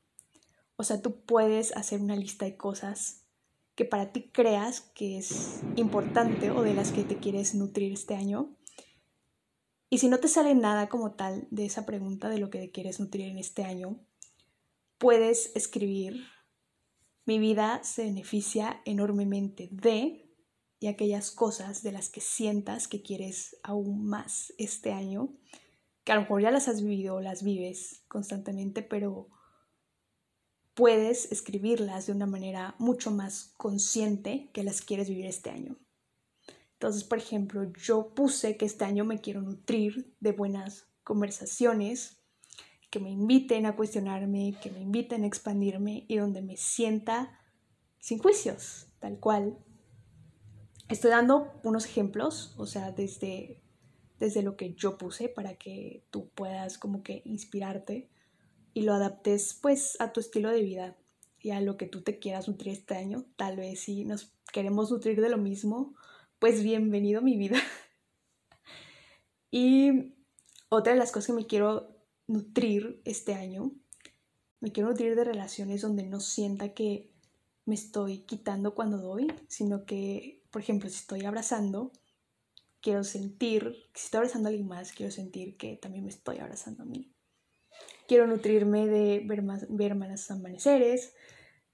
O 0.77 0.85
sea, 0.85 1.01
tú 1.01 1.21
puedes 1.25 1.77
hacer 1.77 2.01
una 2.01 2.17
lista 2.17 2.45
de 2.45 2.57
cosas 2.57 3.27
que 3.75 3.85
para 3.85 4.11
ti 4.13 4.31
creas 4.33 4.81
que 4.81 5.19
es 5.19 5.61
importante 5.77 6.51
o 6.51 6.63
de 6.63 6.75
las 6.75 6.93
que 6.93 7.05
te 7.05 7.19
quieres 7.19 7.55
nutrir 7.55 7.93
este 7.93 8.15
año. 8.15 8.57
Y 9.91 9.99
si 9.99 10.09
no 10.09 10.19
te 10.19 10.29
sale 10.29 10.55
nada 10.55 10.89
como 10.89 11.13
tal 11.13 11.47
de 11.51 11.67
esa 11.67 11.87
pregunta 11.87 12.29
de 12.29 12.39
lo 12.39 12.51
que 12.51 12.59
te 12.59 12.71
quieres 12.71 13.01
nutrir 13.01 13.29
en 13.29 13.39
este 13.39 13.65
año, 13.65 14.01
puedes 14.99 15.55
escribir, 15.55 16.25
mi 17.27 17.39
vida 17.39 17.83
se 17.83 18.05
beneficia 18.05 18.81
enormemente 18.85 19.69
de 19.73 20.33
y 20.79 20.87
aquellas 20.87 21.31
cosas 21.31 21.83
de 21.83 21.93
las 21.93 22.09
que 22.09 22.21
sientas 22.21 22.87
que 22.87 23.03
quieres 23.03 23.57
aún 23.63 24.07
más 24.07 24.53
este 24.59 24.93
año, 24.93 25.35
que 26.05 26.13
a 26.13 26.15
lo 26.15 26.23
mejor 26.23 26.43
ya 26.43 26.51
las 26.51 26.69
has 26.69 26.83
vivido 26.83 27.17
o 27.17 27.21
las 27.21 27.43
vives 27.43 28.05
constantemente, 28.09 28.83
pero 28.83 29.29
puedes 30.75 31.33
escribirlas 31.33 32.07
de 32.07 32.13
una 32.13 32.27
manera 32.27 32.77
mucho 32.79 33.11
más 33.11 33.55
consciente 33.57 34.51
que 34.53 34.63
las 34.63 34.83
quieres 34.83 35.09
vivir 35.09 35.27
este 35.27 35.51
año. 35.51 35.77
Entonces, 36.75 37.05
por 37.05 37.19
ejemplo, 37.19 37.73
yo 37.73 38.15
puse 38.15 38.57
que 38.57 38.67
este 38.67 38.85
año 38.85 39.05
me 39.05 39.21
quiero 39.21 39.41
nutrir 39.41 40.15
de 40.21 40.33
buenas 40.33 40.87
conversaciones 41.03 42.23
que 42.91 43.01
me 43.01 43.11
inviten 43.11 43.67
a 43.67 43.77
cuestionarme, 43.77 44.55
que 44.63 44.71
me 44.71 44.81
inviten 44.81 45.25
a 45.25 45.27
expandirme 45.27 46.05
y 46.09 46.17
donde 46.17 46.43
me 46.43 46.57
sienta 46.57 47.41
sin 47.99 48.19
juicios, 48.19 48.89
tal 49.01 49.19
cual. 49.19 49.59
Estoy 50.89 51.11
dando 51.11 51.61
unos 51.65 51.85
ejemplos, 51.85 52.55
o 52.57 52.67
sea, 52.67 52.93
desde, 52.93 53.61
desde 54.21 54.43
lo 54.43 54.57
que 54.57 54.75
yo 54.75 54.99
puse 54.99 55.29
para 55.29 55.57
que 55.57 56.05
tú 56.11 56.31
puedas 56.31 56.79
como 56.79 57.03
que 57.03 57.23
inspirarte 57.25 58.09
y 58.73 58.83
lo 58.83 58.95
adaptes 58.95 59.59
pues 59.61 60.01
a 60.01 60.13
tu 60.13 60.21
estilo 60.21 60.51
de 60.51 60.63
vida 60.63 60.97
y 61.41 61.51
a 61.51 61.61
lo 61.61 61.77
que 61.77 61.87
tú 61.87 62.03
te 62.03 62.19
quieras 62.19 62.47
nutrir 62.47 62.75
este 62.75 62.95
año. 62.95 63.25
Tal 63.37 63.57
vez 63.57 63.81
si 63.81 64.05
nos 64.05 64.33
queremos 64.53 64.91
nutrir 64.91 65.21
de 65.21 65.29
lo 65.29 65.39
mismo, 65.39 65.95
pues 66.39 66.63
bienvenido 66.63 67.19
a 67.19 67.23
mi 67.23 67.37
vida. 67.37 67.59
y 69.51 70.15
otra 70.69 70.93
de 70.93 70.99
las 70.99 71.11
cosas 71.11 71.29
que 71.29 71.33
me 71.33 71.47
quiero 71.47 71.96
nutrir 72.27 73.01
este 73.05 73.35
año, 73.35 73.73
me 74.61 74.73
quiero 74.73 74.89
nutrir 74.89 75.15
de 75.15 75.25
relaciones 75.25 75.83
donde 75.83 76.05
no 76.05 76.21
sienta 76.21 76.75
que 76.75 77.13
me 77.65 77.75
estoy 77.75 78.21
quitando 78.21 78.75
cuando 78.75 78.99
doy, 78.99 79.33
sino 79.49 79.85
que, 79.85 80.43
por 80.51 80.63
ejemplo, 80.63 80.89
si 80.89 80.97
estoy 80.97 81.25
abrazando, 81.25 81.93
quiero 82.81 83.05
sentir, 83.05 83.75
si 83.95 84.07
estoy 84.07 84.19
abrazando 84.19 84.49
a 84.49 84.51
alguien 84.51 84.69
más, 84.69 84.93
quiero 84.93 85.13
sentir 85.13 85.57
que 85.57 85.77
también 85.77 86.05
me 86.05 86.11
estoy 86.11 86.39
abrazando 86.39 86.85
a 86.85 86.87
mí. 86.87 87.13
Quiero 88.09 88.27
nutrirme 88.27 88.87
de 88.87 89.21
ver, 89.27 89.43
más, 89.43 89.67
ver 89.69 89.95
más 89.97 90.31
amaneceres, 90.31 91.15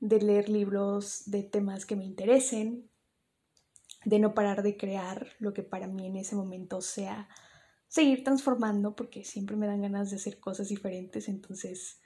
de 0.01 0.21
leer 0.21 0.49
libros 0.49 1.25
de 1.27 1.43
temas 1.43 1.87
que 1.87 1.97
me 1.97 2.05
interesen, 2.05 2.91
de 4.05 4.19
no 4.19 4.35
parar 4.35 4.63
de 4.63 4.77
crear 4.77 5.29
lo 5.39 5.53
que 5.53 5.63
para 5.63 5.87
mí 5.87 6.07
en 6.07 6.17
ese 6.17 6.35
momento 6.35 6.81
sea 6.81 7.29
seguir 7.93 8.25
transformando, 8.25 8.97
porque 8.97 9.23
siempre 9.23 9.55
me 9.55 9.67
dan 9.67 9.83
ganas 9.83 10.09
de 10.09 10.17
hacer 10.17 10.41
cosas 10.41 10.71
diferentes, 10.71 11.29
entonces 11.29 12.01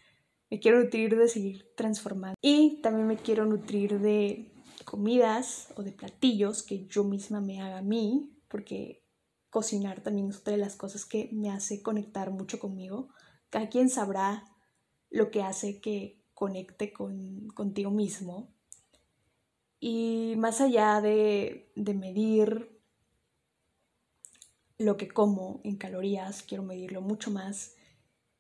me 0.51 0.59
quiero 0.59 0.83
nutrir 0.83 1.17
de 1.17 1.29
seguir 1.29 1.73
transformando. 1.77 2.35
Y 2.43 2.81
también 2.83 3.07
me 3.07 3.17
quiero 3.17 3.47
nutrir 3.47 4.01
de 4.01 4.53
comidas 4.85 5.69
o 5.77 5.85
de 5.85 5.93
platillos 5.93 6.65
que 6.65 6.87
yo 6.89 7.05
misma 7.05 7.41
me 7.41 7.63
haga 7.63 7.79
a 7.79 7.83
mí, 7.83 8.37
porque 8.49 9.05
cocinar 9.49 10.01
también 10.01 10.31
es 10.31 10.39
otra 10.39 10.55
de 10.55 10.59
las 10.59 10.75
cosas 10.75 11.05
que 11.05 11.29
me 11.33 11.51
hace 11.51 11.83
conectar 11.83 12.33
mucho 12.33 12.59
conmigo. 12.59 13.09
Cada 13.49 13.69
quien 13.69 13.89
sabrá 13.89 14.45
lo 15.09 15.31
que 15.31 15.43
hace 15.43 15.81
que 15.81 16.21
conecte 16.35 16.93
con, 16.93 17.47
contigo 17.55 17.93
mismo. 17.93 18.53
Y 19.79 20.35
más 20.37 20.61
allá 20.61 21.01
de, 21.01 21.71
de 21.77 21.95
medir 21.95 22.76
lo 24.79 24.97
que 24.97 25.09
como 25.09 25.61
en 25.65 25.77
calorías, 25.77 26.43
quiero 26.43 26.63
medirlo 26.63 27.01
mucho 27.01 27.31
más 27.31 27.75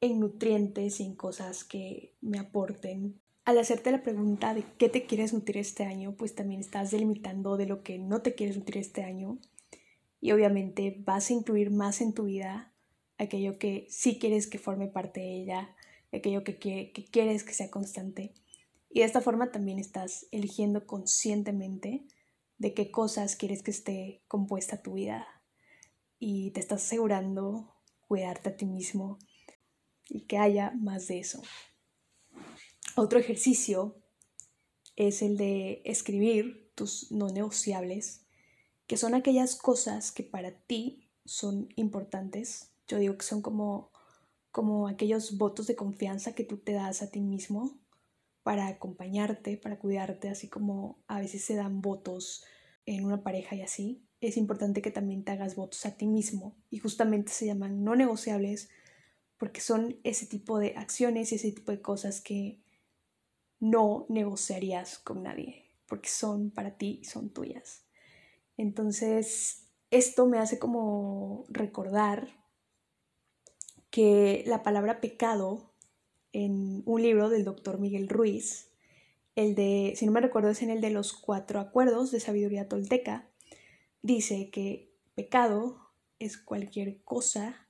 en 0.01 0.21
nutrientes 0.21 1.01
y 1.01 1.05
en 1.05 1.15
cosas 1.15 1.65
que 1.65 2.15
me 2.21 2.39
aporten. 2.39 3.21
Al 3.45 3.59
hacerte 3.59 3.91
la 3.91 4.03
pregunta 4.03 4.55
de 4.55 4.65
qué 4.79 4.89
te 4.89 5.07
quieres 5.07 5.33
nutrir 5.33 5.59
este 5.59 5.85
año, 5.85 6.17
pues 6.17 6.35
también 6.35 6.61
estás 6.61 6.91
delimitando 6.91 7.57
de 7.57 7.67
lo 7.67 7.83
que 7.83 7.99
no 7.99 8.21
te 8.21 8.35
quieres 8.35 8.57
nutrir 8.57 8.79
este 8.79 9.03
año. 9.03 9.39
Y 10.21 10.33
obviamente 10.33 10.97
vas 11.05 11.31
a 11.31 11.35
incluir 11.35 11.71
más 11.71 12.01
en 12.01 12.13
tu 12.13 12.25
vida 12.25 12.73
aquello 13.19 13.59
que 13.59 13.87
sí 13.89 14.19
quieres 14.19 14.47
que 14.47 14.59
forme 14.59 14.89
parte 14.89 15.21
de 15.21 15.43
ella, 15.43 15.75
aquello 16.13 16.45
que, 16.45 16.59
que, 16.59 16.93
que 16.93 17.05
quieres 17.05 17.45
que 17.45 17.55
sea 17.55 17.71
constante. 17.71 18.35
Y 18.91 19.01
de 19.01 19.07
esta 19.07 19.21
forma 19.21 19.53
también 19.53 19.79
estás 19.79 20.27
eligiendo 20.33 20.87
conscientemente 20.87 22.07
de 22.59 22.75
qué 22.75 22.91
cosas 22.91 23.37
quieres 23.37 23.63
que 23.63 23.71
esté 23.71 24.23
compuesta 24.29 24.83
tu 24.83 24.95
vida. 24.95 25.27
Y 26.19 26.51
te 26.53 26.61
estás 26.61 26.85
asegurando 26.85 27.75
cuidarte 28.07 28.51
a 28.51 28.57
ti 28.57 28.67
mismo 28.67 29.19
y 30.09 30.23
que 30.23 30.39
haya 30.39 30.73
más 30.73 31.09
de 31.09 31.19
eso. 31.19 31.43
Otro 32.97 33.19
ejercicio 33.19 33.97
es 34.97 35.23
el 35.23 35.37
de 35.37 35.83
escribir 35.85 36.73
tus 36.75 37.13
no 37.13 37.29
negociables, 37.29 38.27
que 38.87 38.97
son 38.97 39.15
aquellas 39.15 39.57
cosas 39.57 40.13
que 40.13 40.23
para 40.23 40.53
ti 40.53 41.11
son 41.25 41.69
importantes. 41.77 42.73
Yo 42.87 42.99
digo 42.99 43.19
que 43.19 43.27
son 43.27 43.43
como, 43.43 43.91
como 44.53 44.89
aquellos 44.89 45.37
votos 45.37 45.67
de 45.67 45.77
confianza 45.77 46.35
que 46.35 46.45
tú 46.45 46.59
te 46.59 46.73
das 46.73 47.03
a 47.03 47.11
ti 47.11 47.21
mismo 47.21 47.79
para 48.43 48.69
acompañarte, 48.69 49.57
para 49.57 49.79
cuidarte, 49.79 50.29
así 50.29 50.49
como 50.49 51.03
a 51.09 51.19
veces 51.19 51.45
se 51.45 51.57
dan 51.57 51.83
votos 51.83 52.45
en 52.87 53.05
una 53.05 53.23
pareja 53.23 53.57
y 53.57 53.63
así. 53.63 54.07
Es 54.27 54.37
importante 54.37 54.83
que 54.83 54.91
también 54.91 55.23
te 55.23 55.31
hagas 55.31 55.55
votos 55.55 55.87
a 55.87 55.97
ti 55.97 56.07
mismo 56.07 56.57
y 56.69 56.79
justamente 56.79 57.31
se 57.31 57.47
llaman 57.47 57.85
no 57.85 57.95
negociables 57.95 58.69
porque 59.39 59.61
son 59.61 60.01
ese 60.03 60.27
tipo 60.27 60.59
de 60.59 60.75
acciones 60.77 61.31
y 61.31 61.37
ese 61.37 61.53
tipo 61.53 61.71
de 61.71 61.81
cosas 61.81 62.21
que 62.21 62.59
no 63.61 64.05
negociarías 64.09 64.99
con 64.99 65.23
nadie, 65.23 65.71
porque 65.87 66.09
son 66.09 66.51
para 66.51 66.77
ti, 66.77 67.03
son 67.05 67.31
tuyas. 67.31 67.85
Entonces, 68.57 69.69
esto 69.93 70.27
me 70.27 70.39
hace 70.39 70.59
como 70.59 71.45
recordar 71.49 72.29
que 73.91 74.43
la 74.47 74.65
palabra 74.65 75.01
pecado 75.01 75.71
en 76.33 76.83
un 76.85 77.01
libro 77.01 77.29
del 77.29 77.45
doctor 77.45 77.79
Miguel 77.79 78.09
Ruiz, 78.09 78.71
el 79.37 79.55
de, 79.55 79.93
si 79.97 80.05
no 80.05 80.13
me 80.13 80.21
recuerdo, 80.21 80.51
es 80.51 80.63
en 80.63 80.71
el 80.71 80.81
de 80.81 80.91
los 80.91 81.13
cuatro 81.13 81.61
acuerdos 81.61 82.11
de 82.11 82.19
sabiduría 82.21 82.69
tolteca, 82.69 83.29
dice 84.03 84.51
que 84.51 84.95
pecado 85.15 85.93
es 86.19 86.37
cualquier 86.37 87.03
cosa 87.03 87.69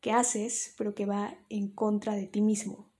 que 0.00 0.12
haces, 0.12 0.74
pero 0.76 0.94
que 0.94 1.06
va 1.06 1.38
en 1.48 1.68
contra 1.68 2.14
de 2.14 2.26
ti 2.26 2.40
mismo. 2.40 2.90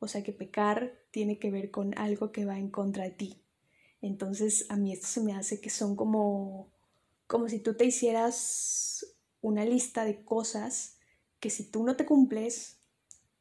O 0.00 0.08
sea 0.08 0.22
que 0.22 0.32
pecar 0.32 0.98
tiene 1.10 1.38
que 1.38 1.50
ver 1.50 1.70
con 1.70 1.96
algo 1.98 2.32
que 2.32 2.44
va 2.44 2.58
en 2.58 2.70
contra 2.70 3.04
de 3.04 3.10
ti. 3.10 3.42
Entonces 4.00 4.66
a 4.68 4.76
mí 4.76 4.92
esto 4.92 5.06
se 5.06 5.20
me 5.20 5.34
hace 5.34 5.60
que 5.60 5.70
son 5.70 5.96
como, 5.96 6.72
como 7.26 7.48
si 7.48 7.60
tú 7.60 7.74
te 7.76 7.84
hicieras 7.84 9.16
una 9.40 9.64
lista 9.64 10.04
de 10.04 10.24
cosas 10.24 10.98
que 11.40 11.50
si 11.50 11.70
tú 11.70 11.84
no 11.84 11.96
te 11.96 12.06
cumples 12.06 12.80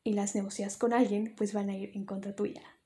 y 0.03 0.13
las 0.13 0.35
negocias 0.35 0.77
con 0.77 0.93
alguien, 0.93 1.33
pues 1.35 1.53
van 1.53 1.69
a 1.69 1.77
ir 1.77 1.91
en 1.95 2.05
contra 2.05 2.35
tuya. 2.35 2.76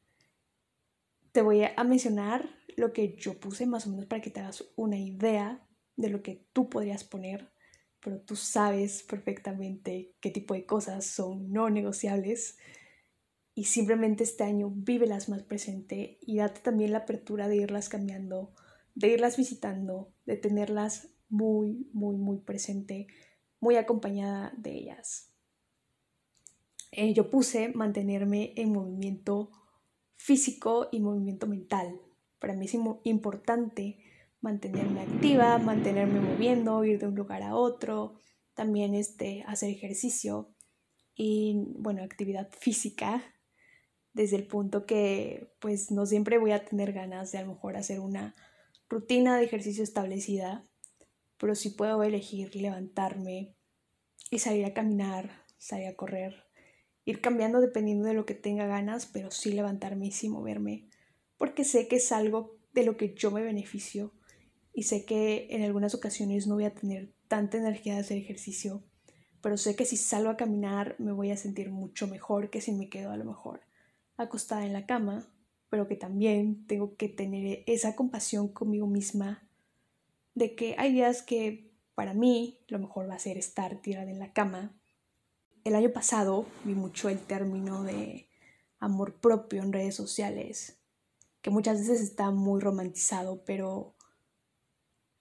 Te 1.31 1.41
voy 1.41 1.63
a 1.63 1.83
mencionar 1.83 2.49
lo 2.77 2.93
que 2.93 3.15
yo 3.17 3.39
puse 3.39 3.65
más 3.65 3.87
o 3.87 3.89
menos 3.89 4.05
para 4.05 4.21
que 4.21 4.31
te 4.31 4.39
hagas 4.39 4.65
una 4.75 4.97
idea 4.97 5.65
de 5.95 6.09
lo 6.09 6.21
que 6.21 6.47
tú 6.53 6.69
podrías 6.69 7.03
poner 7.03 7.51
pero 8.01 8.19
tú 8.19 8.35
sabes 8.35 9.03
perfectamente 9.03 10.15
qué 10.19 10.31
tipo 10.31 10.53
de 10.53 10.65
cosas 10.65 11.05
son 11.05 11.51
no 11.53 11.69
negociables 11.69 12.57
y 13.53 13.65
simplemente 13.65 14.23
este 14.23 14.43
año 14.43 14.71
vívelas 14.71 15.29
más 15.29 15.43
presente 15.43 16.17
y 16.21 16.37
date 16.37 16.61
también 16.61 16.91
la 16.91 16.99
apertura 16.99 17.47
de 17.47 17.57
irlas 17.57 17.89
cambiando, 17.89 18.53
de 18.95 19.09
irlas 19.09 19.37
visitando, 19.37 20.11
de 20.25 20.37
tenerlas 20.37 21.09
muy, 21.29 21.87
muy, 21.93 22.15
muy 22.15 22.39
presente, 22.39 23.07
muy 23.59 23.75
acompañada 23.75 24.53
de 24.57 24.73
ellas. 24.73 25.31
Eh, 26.91 27.13
yo 27.13 27.29
puse 27.29 27.69
mantenerme 27.69 28.53
en 28.55 28.71
movimiento 28.71 29.51
físico 30.21 30.87
y 30.91 30.99
movimiento 30.99 31.47
mental. 31.47 31.99
Para 32.37 32.53
mí 32.53 32.65
es 32.65 32.75
importante 33.03 33.97
mantenerme 34.39 35.01
activa, 35.01 35.57
mantenerme 35.57 36.19
moviendo, 36.19 36.85
ir 36.85 36.99
de 36.99 37.07
un 37.07 37.15
lugar 37.15 37.41
a 37.41 37.55
otro, 37.55 38.19
también 38.53 38.93
este, 38.93 39.43
hacer 39.47 39.71
ejercicio 39.71 40.53
y, 41.15 41.65
bueno, 41.77 42.03
actividad 42.03 42.49
física, 42.51 43.23
desde 44.13 44.35
el 44.35 44.45
punto 44.45 44.85
que 44.85 45.55
pues 45.59 45.89
no 45.89 46.05
siempre 46.05 46.37
voy 46.37 46.51
a 46.51 46.65
tener 46.65 46.93
ganas 46.93 47.31
de 47.31 47.39
a 47.39 47.43
lo 47.43 47.53
mejor 47.53 47.77
hacer 47.77 47.99
una 47.99 48.35
rutina 48.89 49.37
de 49.37 49.45
ejercicio 49.45 49.83
establecida, 49.83 50.67
pero 51.37 51.55
sí 51.55 51.71
puedo 51.71 52.03
elegir 52.03 52.55
levantarme 52.55 53.55
y 54.29 54.39
salir 54.39 54.65
a 54.65 54.73
caminar, 54.73 55.45
salir 55.57 55.87
a 55.87 55.95
correr, 55.95 56.50
ir 57.05 57.21
cambiando 57.21 57.61
dependiendo 57.61 58.07
de 58.07 58.13
lo 58.13 58.25
que 58.25 58.35
tenga 58.35 58.65
ganas, 58.65 59.05
pero 59.05 59.31
sí 59.31 59.51
levantarme 59.51 60.07
y 60.07 60.11
sí 60.11 60.29
moverme, 60.29 60.87
porque 61.37 61.63
sé 61.63 61.87
que 61.87 61.97
es 61.97 62.11
algo 62.11 62.57
de 62.73 62.83
lo 62.83 62.97
que 62.97 63.13
yo 63.13 63.31
me 63.31 63.41
beneficio 63.41 64.13
y 64.73 64.83
sé 64.83 65.05
que 65.05 65.47
en 65.49 65.63
algunas 65.63 65.93
ocasiones 65.95 66.47
no 66.47 66.55
voy 66.55 66.65
a 66.65 66.73
tener 66.73 67.11
tanta 67.27 67.57
energía 67.57 67.95
de 67.95 68.01
hacer 68.01 68.17
ejercicio, 68.17 68.83
pero 69.41 69.57
sé 69.57 69.75
que 69.75 69.85
si 69.85 69.97
salgo 69.97 70.29
a 70.29 70.37
caminar 70.37 70.95
me 70.99 71.11
voy 71.11 71.31
a 71.31 71.37
sentir 71.37 71.71
mucho 71.71 72.07
mejor 72.07 72.49
que 72.49 72.61
si 72.61 72.71
me 72.71 72.89
quedo 72.89 73.11
a 73.11 73.17
lo 73.17 73.25
mejor 73.25 73.61
acostada 74.17 74.65
en 74.65 74.73
la 74.73 74.85
cama, 74.85 75.27
pero 75.69 75.87
que 75.87 75.95
también 75.95 76.67
tengo 76.67 76.95
que 76.95 77.09
tener 77.09 77.63
esa 77.65 77.95
compasión 77.95 78.49
conmigo 78.49 78.87
misma 78.87 79.47
de 80.35 80.55
que 80.55 80.75
hay 80.77 80.93
días 80.93 81.21
que 81.21 81.71
para 81.95 82.13
mí 82.13 82.59
lo 82.67 82.79
mejor 82.79 83.09
va 83.09 83.15
a 83.15 83.19
ser 83.19 83.37
estar 83.37 83.81
tirada 83.81 84.09
en 84.09 84.19
la 84.19 84.33
cama. 84.33 84.75
El 85.63 85.75
año 85.75 85.91
pasado 85.91 86.47
vi 86.63 86.73
mucho 86.73 87.07
el 87.07 87.19
término 87.19 87.83
de 87.83 88.27
amor 88.79 89.13
propio 89.13 89.61
en 89.61 89.71
redes 89.71 89.93
sociales, 89.93 90.79
que 91.41 91.51
muchas 91.51 91.79
veces 91.79 92.01
está 92.01 92.31
muy 92.31 92.59
romantizado, 92.59 93.43
pero 93.45 93.95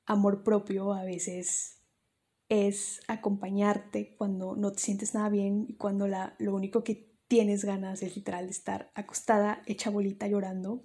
amor 0.07 0.43
propio 0.43 0.95
a 0.95 1.05
veces 1.05 1.83
es 2.49 3.01
acompañarte 3.07 4.17
cuando 4.17 4.57
no 4.57 4.73
te 4.73 4.81
sientes 4.81 5.15
nada 5.15 5.29
bien 5.29 5.67
y 5.69 5.75
cuando 5.75 6.09
la, 6.09 6.35
lo 6.39 6.55
único 6.55 6.83
que 6.85 7.15
tienes 7.29 7.65
ganas 7.65 8.03
es 8.03 8.17
literal 8.17 8.47
de 8.47 8.53
estar 8.53 8.91
acostada, 8.95 9.63
hecha 9.67 9.91
bolita, 9.91 10.27
llorando. 10.27 10.85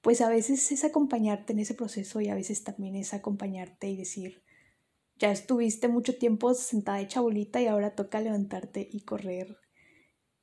Pues 0.00 0.20
a 0.20 0.28
veces 0.28 0.70
es 0.70 0.84
acompañarte 0.84 1.52
en 1.52 1.58
ese 1.58 1.74
proceso 1.74 2.20
y 2.20 2.28
a 2.28 2.34
veces 2.34 2.62
también 2.62 2.94
es 2.94 3.12
acompañarte 3.12 3.88
y 3.90 3.96
decir, 3.96 4.42
ya 5.22 5.30
estuviste 5.30 5.86
mucho 5.86 6.18
tiempo 6.18 6.52
sentada 6.52 7.00
hecha 7.00 7.20
bolita 7.20 7.62
y 7.62 7.68
ahora 7.68 7.94
toca 7.94 8.20
levantarte 8.20 8.88
y 8.90 9.02
correr. 9.02 9.56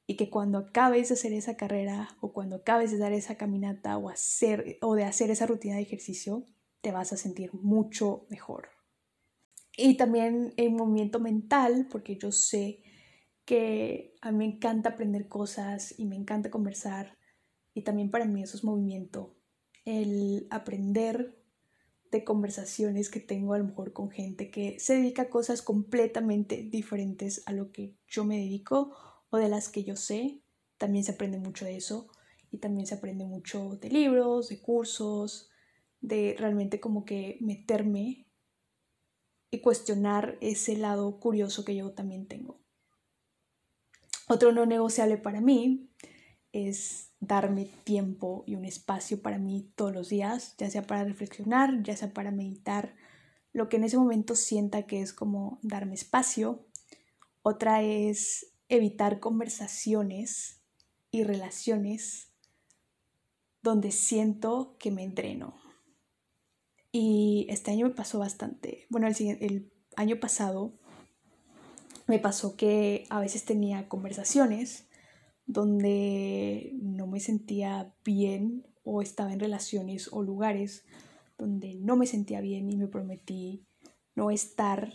Y 0.07 0.15
que 0.15 0.29
cuando 0.29 0.57
acabes 0.57 1.09
de 1.09 1.15
hacer 1.15 1.33
esa 1.33 1.57
carrera 1.57 2.15
o 2.21 2.31
cuando 2.31 2.55
acabes 2.55 2.89
de 2.89 2.97
dar 2.97 3.11
esa 3.11 3.35
caminata 3.35 3.97
o, 3.97 4.07
hacer, 4.07 4.77
o 4.81 4.95
de 4.95 5.03
hacer 5.03 5.31
esa 5.31 5.47
rutina 5.47 5.75
de 5.75 5.81
ejercicio, 5.81 6.45
te 6.79 6.93
vas 6.93 7.11
a 7.11 7.17
sentir 7.17 7.53
mucho 7.53 8.25
mejor. 8.29 8.69
Y 9.75 9.97
también 9.97 10.53
el 10.55 10.71
movimiento 10.71 11.19
mental, 11.19 11.89
porque 11.91 12.15
yo 12.15 12.31
sé 12.31 12.81
que 13.43 14.15
a 14.21 14.31
mí 14.31 14.37
me 14.37 14.45
encanta 14.45 14.91
aprender 14.91 15.27
cosas 15.27 15.93
y 15.99 16.05
me 16.05 16.15
encanta 16.15 16.49
conversar. 16.49 17.17
Y 17.73 17.81
también 17.81 18.11
para 18.11 18.23
mí 18.23 18.41
eso 18.41 18.55
es 18.55 18.63
movimiento. 18.63 19.35
El 19.83 20.47
aprender 20.51 21.38
de 22.11 22.23
conversaciones 22.23 23.09
que 23.09 23.19
tengo 23.19 23.53
a 23.53 23.59
lo 23.59 23.65
mejor 23.65 23.93
con 23.93 24.09
gente 24.09 24.49
que 24.49 24.79
se 24.79 24.95
dedica 24.95 25.23
a 25.23 25.29
cosas 25.29 25.61
completamente 25.61 26.63
diferentes 26.63 27.43
a 27.45 27.53
lo 27.53 27.71
que 27.71 27.95
yo 28.07 28.23
me 28.23 28.37
dedico 28.37 28.95
o 29.29 29.37
de 29.37 29.49
las 29.49 29.69
que 29.69 29.83
yo 29.83 29.95
sé. 29.95 30.41
También 30.77 31.03
se 31.03 31.11
aprende 31.11 31.37
mucho 31.37 31.65
de 31.65 31.77
eso 31.77 32.07
y 32.51 32.57
también 32.57 32.87
se 32.87 32.95
aprende 32.95 33.25
mucho 33.25 33.77
de 33.79 33.89
libros, 33.89 34.49
de 34.49 34.59
cursos, 34.59 35.49
de 36.01 36.35
realmente 36.39 36.79
como 36.79 37.05
que 37.05 37.37
meterme 37.41 38.25
y 39.51 39.61
cuestionar 39.61 40.37
ese 40.41 40.77
lado 40.77 41.19
curioso 41.19 41.65
que 41.65 41.75
yo 41.75 41.91
también 41.91 42.27
tengo. 42.27 42.59
Otro 44.27 44.51
no 44.51 44.65
negociable 44.65 45.17
para 45.17 45.41
mí 45.41 45.89
es 46.53 47.08
darme 47.19 47.65
tiempo 47.83 48.43
y 48.47 48.55
un 48.55 48.65
espacio 48.65 49.21
para 49.21 49.37
mí 49.37 49.71
todos 49.75 49.93
los 49.93 50.09
días, 50.09 50.55
ya 50.57 50.69
sea 50.69 50.83
para 50.83 51.03
reflexionar, 51.03 51.83
ya 51.83 51.95
sea 51.95 52.13
para 52.13 52.31
meditar, 52.31 52.95
lo 53.51 53.67
que 53.67 53.77
en 53.77 53.83
ese 53.83 53.97
momento 53.97 54.35
sienta 54.35 54.85
que 54.85 55.01
es 55.01 55.13
como 55.13 55.59
darme 55.61 55.95
espacio. 55.95 56.65
Otra 57.41 57.81
es 57.81 58.53
evitar 58.69 59.19
conversaciones 59.19 60.61
y 61.11 61.23
relaciones 61.23 62.31
donde 63.61 63.91
siento 63.91 64.77
que 64.79 64.91
me 64.91 65.07
dreno. 65.09 65.57
Y 66.91 67.47
este 67.49 67.71
año 67.71 67.87
me 67.87 67.93
pasó 67.93 68.19
bastante. 68.19 68.85
Bueno, 68.89 69.07
el, 69.07 69.15
el 69.19 69.71
año 69.95 70.19
pasado 70.19 70.73
me 72.07 72.19
pasó 72.19 72.55
que 72.55 73.05
a 73.09 73.19
veces 73.19 73.45
tenía 73.45 73.87
conversaciones 73.89 74.88
donde 75.49 76.73
no 76.79 77.07
me 77.07 77.19
sentía 77.19 77.95
bien 78.05 78.67
o 78.83 79.01
estaba 79.01 79.33
en 79.33 79.39
relaciones 79.39 80.07
o 80.13 80.21
lugares 80.21 80.85
donde 81.39 81.73
no 81.73 81.95
me 81.95 82.05
sentía 82.05 82.39
bien 82.39 82.69
y 82.69 82.77
me 82.77 82.87
prometí 82.87 83.65
no 84.13 84.29
estar 84.29 84.93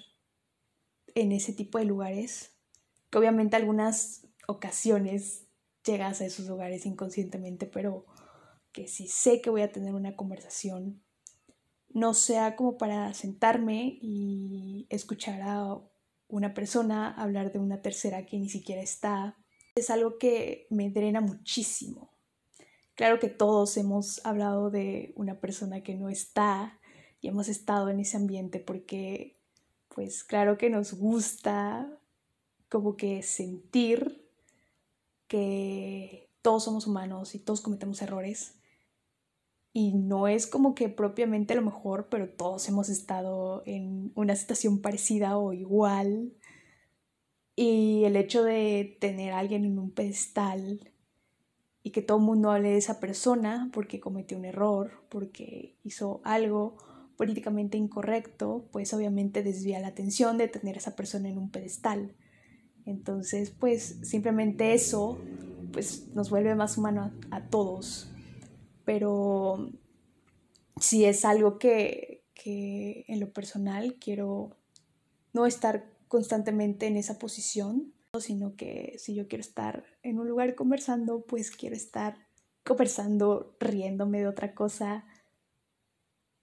en 1.16 1.32
ese 1.32 1.52
tipo 1.54 1.78
de 1.78 1.86
lugares, 1.86 2.52
que 3.10 3.18
obviamente 3.18 3.56
algunas 3.56 4.28
ocasiones 4.46 5.48
llegas 5.84 6.20
a 6.20 6.26
esos 6.26 6.46
lugares 6.46 6.86
inconscientemente, 6.86 7.66
pero 7.66 8.06
que 8.70 8.86
si 8.86 9.08
sé 9.08 9.40
que 9.40 9.50
voy 9.50 9.62
a 9.62 9.72
tener 9.72 9.92
una 9.92 10.14
conversación, 10.14 11.02
no 11.88 12.14
sea 12.14 12.54
como 12.54 12.78
para 12.78 13.12
sentarme 13.12 13.98
y 14.00 14.86
escuchar 14.88 15.42
a 15.42 15.80
una 16.28 16.54
persona 16.54 17.10
hablar 17.10 17.52
de 17.52 17.58
una 17.58 17.82
tercera 17.82 18.24
que 18.24 18.38
ni 18.38 18.48
siquiera 18.48 18.82
está 18.82 19.36
es 19.74 19.90
algo 19.90 20.18
que 20.18 20.66
me 20.70 20.90
drena 20.90 21.20
muchísimo. 21.20 22.10
Claro 22.94 23.18
que 23.18 23.28
todos 23.28 23.76
hemos 23.76 24.24
hablado 24.24 24.70
de 24.70 25.12
una 25.16 25.40
persona 25.40 25.82
que 25.82 25.96
no 25.96 26.08
está 26.08 26.78
y 27.20 27.28
hemos 27.28 27.48
estado 27.48 27.88
en 27.88 27.98
ese 27.98 28.16
ambiente 28.16 28.60
porque, 28.60 29.36
pues 29.88 30.22
claro 30.22 30.58
que 30.58 30.70
nos 30.70 30.94
gusta 30.94 31.90
como 32.68 32.96
que 32.96 33.22
sentir 33.22 34.28
que 35.26 36.30
todos 36.40 36.64
somos 36.64 36.86
humanos 36.86 37.34
y 37.34 37.40
todos 37.40 37.60
cometemos 37.60 38.00
errores. 38.00 38.54
Y 39.72 39.92
no 39.92 40.28
es 40.28 40.46
como 40.46 40.76
que 40.76 40.88
propiamente 40.88 41.56
lo 41.56 41.62
mejor, 41.62 42.08
pero 42.08 42.28
todos 42.28 42.68
hemos 42.68 42.88
estado 42.88 43.64
en 43.66 44.12
una 44.14 44.36
situación 44.36 44.80
parecida 44.80 45.36
o 45.36 45.52
igual 45.52 46.32
y 47.56 48.04
el 48.04 48.16
hecho 48.16 48.42
de 48.42 48.96
tener 49.00 49.32
a 49.32 49.38
alguien 49.38 49.64
en 49.64 49.78
un 49.78 49.90
pedestal 49.90 50.92
y 51.82 51.90
que 51.90 52.02
todo 52.02 52.18
el 52.18 52.24
mundo 52.24 52.50
hable 52.50 52.70
de 52.70 52.78
esa 52.78 52.98
persona 52.98 53.70
porque 53.72 54.00
cometió 54.00 54.38
un 54.38 54.44
error, 54.44 55.04
porque 55.08 55.76
hizo 55.84 56.20
algo 56.24 56.76
políticamente 57.16 57.76
incorrecto, 57.76 58.68
pues 58.72 58.92
obviamente 58.92 59.42
desvía 59.42 59.78
la 59.78 59.88
atención 59.88 60.36
de 60.38 60.48
tener 60.48 60.76
a 60.76 60.78
esa 60.78 60.96
persona 60.96 61.28
en 61.28 61.38
un 61.38 61.50
pedestal. 61.50 62.14
Entonces, 62.86 63.50
pues 63.50 63.98
simplemente 64.02 64.74
eso 64.74 65.18
pues 65.72 66.08
nos 66.14 66.30
vuelve 66.30 66.54
más 66.54 66.76
humano 66.76 67.12
a, 67.30 67.36
a 67.36 67.48
todos. 67.48 68.10
Pero 68.84 69.70
si 70.80 71.04
es 71.04 71.24
algo 71.24 71.58
que, 71.58 72.24
que 72.34 73.04
en 73.08 73.20
lo 73.20 73.32
personal 73.32 73.96
quiero 74.00 74.56
no 75.32 75.46
estar 75.46 75.93
constantemente 76.14 76.86
en 76.86 76.96
esa 76.96 77.18
posición, 77.18 77.92
sino 78.20 78.54
que 78.54 78.94
si 78.98 79.16
yo 79.16 79.26
quiero 79.26 79.40
estar 79.40 79.84
en 80.04 80.20
un 80.20 80.28
lugar 80.28 80.54
conversando, 80.54 81.24
pues 81.26 81.50
quiero 81.50 81.74
estar 81.74 82.14
conversando, 82.62 83.56
riéndome 83.58 84.20
de 84.20 84.28
otra 84.28 84.54
cosa, 84.54 85.06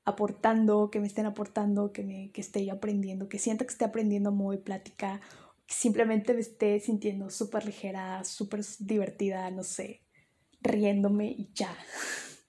aportando, 0.04 0.92
que 0.92 1.00
me 1.00 1.08
estén 1.08 1.26
aportando, 1.26 1.94
que, 1.94 2.04
me, 2.04 2.34
que 2.34 2.42
esté 2.42 2.66
yo 2.66 2.74
aprendiendo, 2.74 3.30
que 3.30 3.40
sienta 3.40 3.64
que 3.64 3.72
esté 3.72 3.86
aprendiendo 3.86 4.34
muy 4.34 4.58
plática, 4.58 5.22
que 5.66 5.74
simplemente 5.74 6.34
me 6.34 6.42
esté 6.42 6.78
sintiendo 6.82 7.30
súper 7.30 7.64
ligera, 7.66 8.26
súper 8.26 8.66
divertida, 8.80 9.50
no 9.52 9.64
sé, 9.64 10.02
riéndome 10.60 11.28
y 11.28 11.50
ya. 11.56 11.74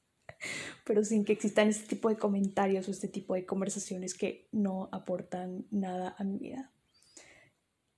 Pero 0.84 1.04
sin 1.04 1.24
que 1.24 1.34
existan 1.34 1.68
este 1.68 1.86
tipo 1.86 2.08
de 2.08 2.16
comentarios 2.16 2.88
o 2.88 2.90
este 2.90 3.06
tipo 3.06 3.34
de 3.34 3.46
conversaciones 3.46 4.12
que 4.12 4.48
no 4.50 4.88
aportan 4.90 5.68
nada 5.70 6.16
a 6.18 6.24
mi 6.24 6.38
vida. 6.38 6.72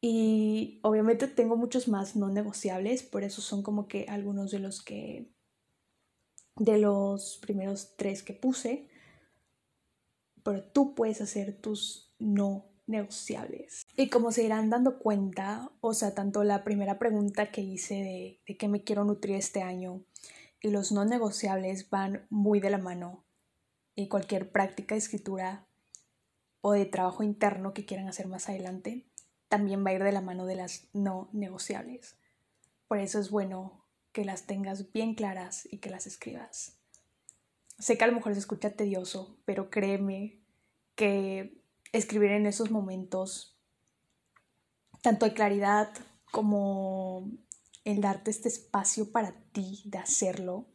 Y 0.06 0.80
obviamente 0.82 1.28
tengo 1.28 1.56
muchos 1.56 1.88
más 1.88 2.14
no 2.14 2.28
negociables, 2.28 3.02
por 3.02 3.24
eso 3.24 3.40
son 3.40 3.62
como 3.62 3.88
que 3.88 4.04
algunos 4.06 4.50
de 4.50 4.58
los 4.58 4.82
que, 4.82 5.32
de 6.56 6.76
los 6.76 7.38
primeros 7.40 7.96
tres 7.96 8.22
que 8.22 8.34
puse, 8.34 8.86
pero 10.42 10.62
tú 10.62 10.94
puedes 10.94 11.22
hacer 11.22 11.58
tus 11.58 12.14
no 12.18 12.66
negociables. 12.86 13.86
Y 13.96 14.10
como 14.10 14.30
se 14.30 14.44
irán 14.44 14.68
dando 14.68 14.98
cuenta, 14.98 15.72
o 15.80 15.94
sea, 15.94 16.14
tanto 16.14 16.44
la 16.44 16.64
primera 16.64 16.98
pregunta 16.98 17.50
que 17.50 17.62
hice 17.62 17.94
de, 17.94 18.42
de 18.46 18.58
qué 18.58 18.68
me 18.68 18.84
quiero 18.84 19.04
nutrir 19.04 19.36
este 19.36 19.62
año 19.62 20.04
y 20.60 20.68
los 20.68 20.92
no 20.92 21.06
negociables 21.06 21.88
van 21.88 22.26
muy 22.28 22.60
de 22.60 22.68
la 22.68 22.76
mano. 22.76 23.24
Y 23.94 24.08
cualquier 24.08 24.52
práctica 24.52 24.96
de 24.96 24.98
escritura 24.98 25.66
o 26.60 26.72
de 26.72 26.84
trabajo 26.84 27.22
interno 27.22 27.72
que 27.72 27.86
quieran 27.86 28.06
hacer 28.06 28.26
más 28.28 28.50
adelante 28.50 29.06
también 29.48 29.84
va 29.84 29.90
a 29.90 29.94
ir 29.94 30.02
de 30.02 30.12
la 30.12 30.20
mano 30.20 30.46
de 30.46 30.56
las 30.56 30.88
no 30.92 31.28
negociables. 31.32 32.16
Por 32.88 32.98
eso 32.98 33.18
es 33.18 33.30
bueno 33.30 33.84
que 34.12 34.24
las 34.24 34.46
tengas 34.46 34.92
bien 34.92 35.14
claras 35.14 35.68
y 35.70 35.78
que 35.78 35.90
las 35.90 36.06
escribas. 36.06 36.76
Sé 37.78 37.98
que 37.98 38.04
a 38.04 38.06
lo 38.06 38.14
mejor 38.14 38.34
se 38.34 38.40
escucha 38.40 38.70
tedioso, 38.70 39.36
pero 39.44 39.70
créeme 39.70 40.38
que 40.94 41.60
escribir 41.92 42.30
en 42.30 42.46
esos 42.46 42.70
momentos, 42.70 43.56
tanto 45.02 45.26
de 45.26 45.34
claridad 45.34 45.92
como 46.30 47.30
el 47.84 48.00
darte 48.00 48.30
este 48.30 48.48
espacio 48.48 49.10
para 49.12 49.32
ti 49.52 49.82
de 49.84 49.98
hacerlo, 49.98 50.66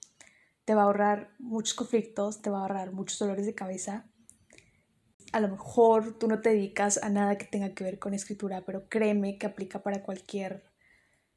te 0.65 0.75
va 0.75 0.83
a 0.83 0.85
ahorrar 0.85 1.33
muchos 1.39 1.73
conflictos, 1.73 2.41
te 2.41 2.49
va 2.49 2.59
a 2.59 2.61
ahorrar 2.61 2.91
muchos 2.91 3.17
dolores 3.17 3.45
de 3.45 3.55
cabeza 3.55 4.05
a 5.31 5.39
lo 5.39 5.49
mejor 5.49 6.17
tú 6.17 6.27
no 6.27 6.41
te 6.41 6.49
dedicas 6.49 7.01
a 7.03 7.09
nada 7.09 7.37
que 7.37 7.45
tenga 7.45 7.73
que 7.73 7.83
ver 7.83 7.99
con 7.99 8.13
escritura, 8.13 8.63
pero 8.65 8.87
créeme 8.89 9.37
que 9.37 9.45
aplica 9.45 9.83
para 9.83 10.03
cualquier, 10.03 10.63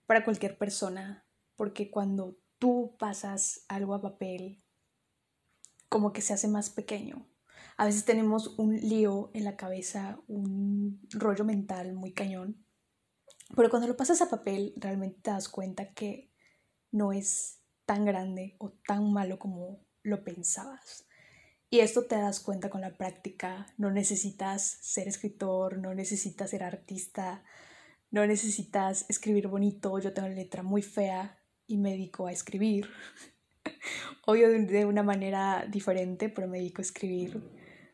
para 0.07 0.25
cualquier 0.25 0.57
persona, 0.57 1.27
porque 1.57 1.91
cuando 1.91 2.39
tú 2.59 2.97
pasas 2.99 3.65
algo 3.69 3.95
a 3.95 4.03
papel, 4.03 4.63
como 5.89 6.13
que 6.13 6.23
se 6.23 6.33
hace 6.33 6.49
más 6.49 6.71
pequeño. 6.71 7.29
A 7.77 7.85
veces 7.85 8.05
tenemos 8.05 8.59
un 8.59 8.77
lío 8.77 9.31
en 9.35 9.45
la 9.45 9.57
cabeza, 9.57 10.19
un 10.27 11.01
rollo 11.11 11.45
mental 11.45 11.93
muy 11.95 12.13
cañón, 12.13 12.65
pero 13.55 13.69
cuando 13.69 13.89
lo 13.89 13.97
pasas 13.97 14.23
a 14.23 14.31
papel 14.31 14.73
realmente 14.77 15.21
te 15.21 15.31
das 15.31 15.49
cuenta 15.49 15.93
que 15.93 16.33
no 16.91 17.13
es 17.13 17.61
tan 17.85 18.05
grande 18.05 18.57
o 18.59 18.71
tan 18.87 19.13
malo 19.13 19.39
como 19.39 19.85
lo 20.03 20.25
pensabas. 20.25 21.07
Y 21.73 21.81
esto 21.81 22.05
te 22.05 22.17
das 22.17 22.39
cuenta 22.41 22.69
con 22.69 22.83
la 22.83 22.99
práctica. 22.99 23.67
No 23.79 23.91
necesitas 23.91 24.77
ser 24.83 25.09
escritor, 25.09 25.79
no 25.79 25.95
necesitas 25.95 26.51
ser 26.51 26.65
artista, 26.65 27.43
no 28.11 28.27
necesitas 28.27 29.07
escribir 29.09 29.49
bonito. 29.49 29.99
Yo 29.99 30.13
tengo 30.13 30.29
una 30.29 30.37
letra 30.37 30.63
muy 30.63 30.83
fea 30.83 31.43
y 31.67 31.79
me 31.79 31.93
dedico 31.93 32.27
a 32.27 32.33
escribir. 32.33 32.91
Obvio 34.27 34.51
de 34.51 34.85
una 34.85 35.03
manera 35.03 35.65
diferente, 35.67 36.29
pero 36.29 36.47
me 36.47 36.59
dedico 36.59 36.83
a 36.83 36.85
escribir. 36.85 37.43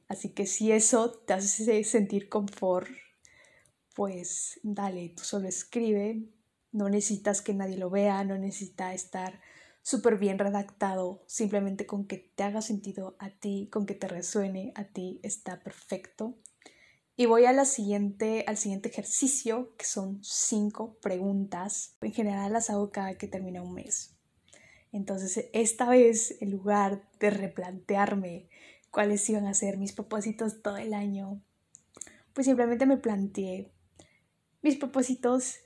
Así 0.08 0.30
que 0.30 0.46
si 0.46 0.72
eso 0.72 1.12
te 1.12 1.34
hace 1.34 1.84
sentir 1.84 2.28
confort, 2.28 2.88
pues 3.94 4.58
dale, 4.64 5.10
tú 5.10 5.22
solo 5.22 5.46
escribe. 5.46 6.24
No 6.72 6.88
necesitas 6.88 7.42
que 7.42 7.54
nadie 7.54 7.76
lo 7.76 7.90
vea, 7.90 8.24
no 8.24 8.38
necesita 8.38 8.92
estar 8.92 9.40
súper 9.88 10.18
bien 10.18 10.38
redactado, 10.38 11.22
simplemente 11.24 11.86
con 11.86 12.06
que 12.06 12.18
te 12.18 12.42
haga 12.42 12.60
sentido 12.60 13.16
a 13.18 13.30
ti, 13.30 13.70
con 13.72 13.86
que 13.86 13.94
te 13.94 14.06
resuene 14.06 14.70
a 14.74 14.84
ti, 14.84 15.18
está 15.22 15.60
perfecto. 15.60 16.36
Y 17.16 17.24
voy 17.24 17.46
a 17.46 17.54
la 17.54 17.64
siguiente, 17.64 18.44
al 18.46 18.58
siguiente 18.58 18.90
ejercicio, 18.90 19.74
que 19.78 19.86
son 19.86 20.22
cinco 20.22 20.98
preguntas. 21.00 21.96
En 22.02 22.12
general 22.12 22.52
las 22.52 22.68
hago 22.68 22.90
cada 22.90 23.16
que 23.16 23.28
termina 23.28 23.62
un 23.62 23.72
mes. 23.72 24.14
Entonces, 24.92 25.48
esta 25.54 25.88
vez, 25.88 26.36
en 26.42 26.50
lugar 26.50 27.08
de 27.18 27.30
replantearme 27.30 28.50
cuáles 28.90 29.26
iban 29.30 29.46
a 29.46 29.54
ser 29.54 29.78
mis 29.78 29.92
propósitos 29.92 30.60
todo 30.60 30.76
el 30.76 30.92
año, 30.92 31.42
pues 32.34 32.46
simplemente 32.46 32.84
me 32.84 32.98
planteé 32.98 33.72
mis 34.60 34.76
propósitos 34.76 35.60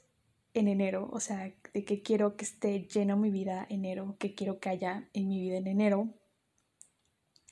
en 0.54 0.68
enero, 0.68 1.10
o 1.12 1.18
sea, 1.18 1.52
de 1.72 1.84
que 1.84 2.02
quiero 2.02 2.36
que 2.36 2.44
esté 2.44 2.86
lleno 2.86 3.16
mi 3.16 3.30
vida 3.30 3.66
enero, 3.70 4.16
que 4.18 4.34
quiero 4.34 4.60
que 4.60 4.68
haya 4.68 5.08
en 5.12 5.28
mi 5.28 5.40
vida 5.40 5.56
en 5.56 5.66
enero. 5.66 6.14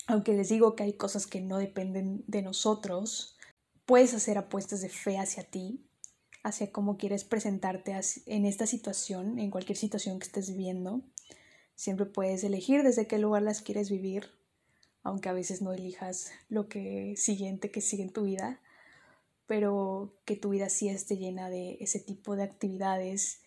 Aunque 0.07 0.33
les 0.33 0.49
digo 0.49 0.77
que 0.77 0.83
hay 0.83 0.95
cosas 0.95 1.27
que 1.27 1.41
no 1.41 1.59
dependen 1.59 2.25
de 2.27 2.43
nosotros, 2.43 3.37
puedes 3.87 4.15
hacer 4.15 4.39
apuestas 4.39 4.81
de 4.83 4.89
fe 4.89 5.19
hacia 5.19 5.45
ti, 5.45 5.87
hacia 6.43 6.73
cómo 6.73 6.97
quieres 6.97 7.25
presentarte 7.25 7.99
en 8.27 8.47
esta 8.47 8.67
situación, 8.67 9.39
en 9.39 9.51
cualquier 9.51 9.79
situación 9.79 10.19
que 10.19 10.27
estés 10.27 10.51
viviendo. 10.51 11.03
Siempre 11.75 12.07
puedes 12.07 12.45
elegir 12.45 12.83
desde 12.83 13.07
qué 13.07 13.19
lugar 13.19 13.43
las 13.43 13.63
quieres 13.63 13.91
vivir, 13.91 14.31
aunque 15.03 15.29
a 15.29 15.33
veces 15.33 15.63
no 15.63 15.73
elijas 15.73 16.31
lo 16.49 16.69
que 16.69 17.15
siguiente 17.17 17.71
que 17.71 17.81
sigue 17.81 18.03
en 18.03 18.13
tu 18.13 18.25
vida 18.25 18.61
pero 19.51 20.15
que 20.27 20.37
tu 20.37 20.51
vida 20.51 20.69
sí 20.69 20.89
esté 20.89 21.17
llena 21.17 21.51
de 21.51 21.77
ese 21.81 21.99
tipo 21.99 22.37
de 22.37 22.45
actividades 22.45 23.43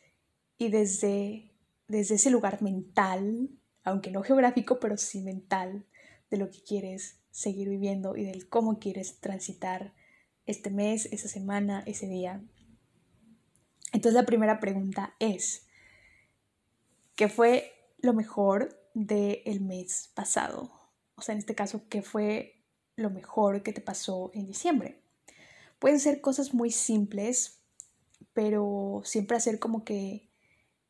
y 0.57 0.69
desde, 0.69 1.51
desde 1.87 2.15
ese 2.15 2.29
lugar 2.29 2.61
mental, 2.61 3.49
aunque 3.83 4.11
no 4.11 4.23
geográfico, 4.23 4.79
pero 4.79 4.97
sí 4.97 5.21
mental, 5.21 5.85
de 6.29 6.37
lo 6.37 6.49
que 6.49 6.63
quieres 6.63 7.19
seguir 7.31 7.69
viviendo 7.69 8.15
y 8.15 8.23
del 8.23 8.47
cómo 8.47 8.79
quieres 8.79 9.19
transitar 9.19 9.93
este 10.45 10.69
mes, 10.69 11.07
esa 11.11 11.27
semana, 11.27 11.83
ese 11.85 12.07
día. 12.07 12.43
Entonces 13.91 14.13
la 14.13 14.25
primera 14.25 14.59
pregunta 14.59 15.15
es, 15.19 15.67
¿qué 17.15 17.29
fue 17.29 17.71
lo 17.99 18.13
mejor 18.13 18.79
del 18.93 19.61
mes 19.61 20.11
pasado? 20.13 20.71
O 21.15 21.21
sea, 21.21 21.33
en 21.33 21.39
este 21.39 21.55
caso, 21.55 21.87
¿qué 21.89 22.01
fue 22.01 22.63
lo 22.95 23.09
mejor 23.09 23.63
que 23.63 23.73
te 23.73 23.81
pasó 23.81 24.31
en 24.33 24.45
diciembre? 24.45 25.01
Pueden 25.79 25.99
ser 25.99 26.21
cosas 26.21 26.53
muy 26.53 26.71
simples, 26.71 27.61
pero 28.33 29.01
siempre 29.05 29.37
hacer 29.37 29.59
como 29.59 29.83
que 29.83 30.32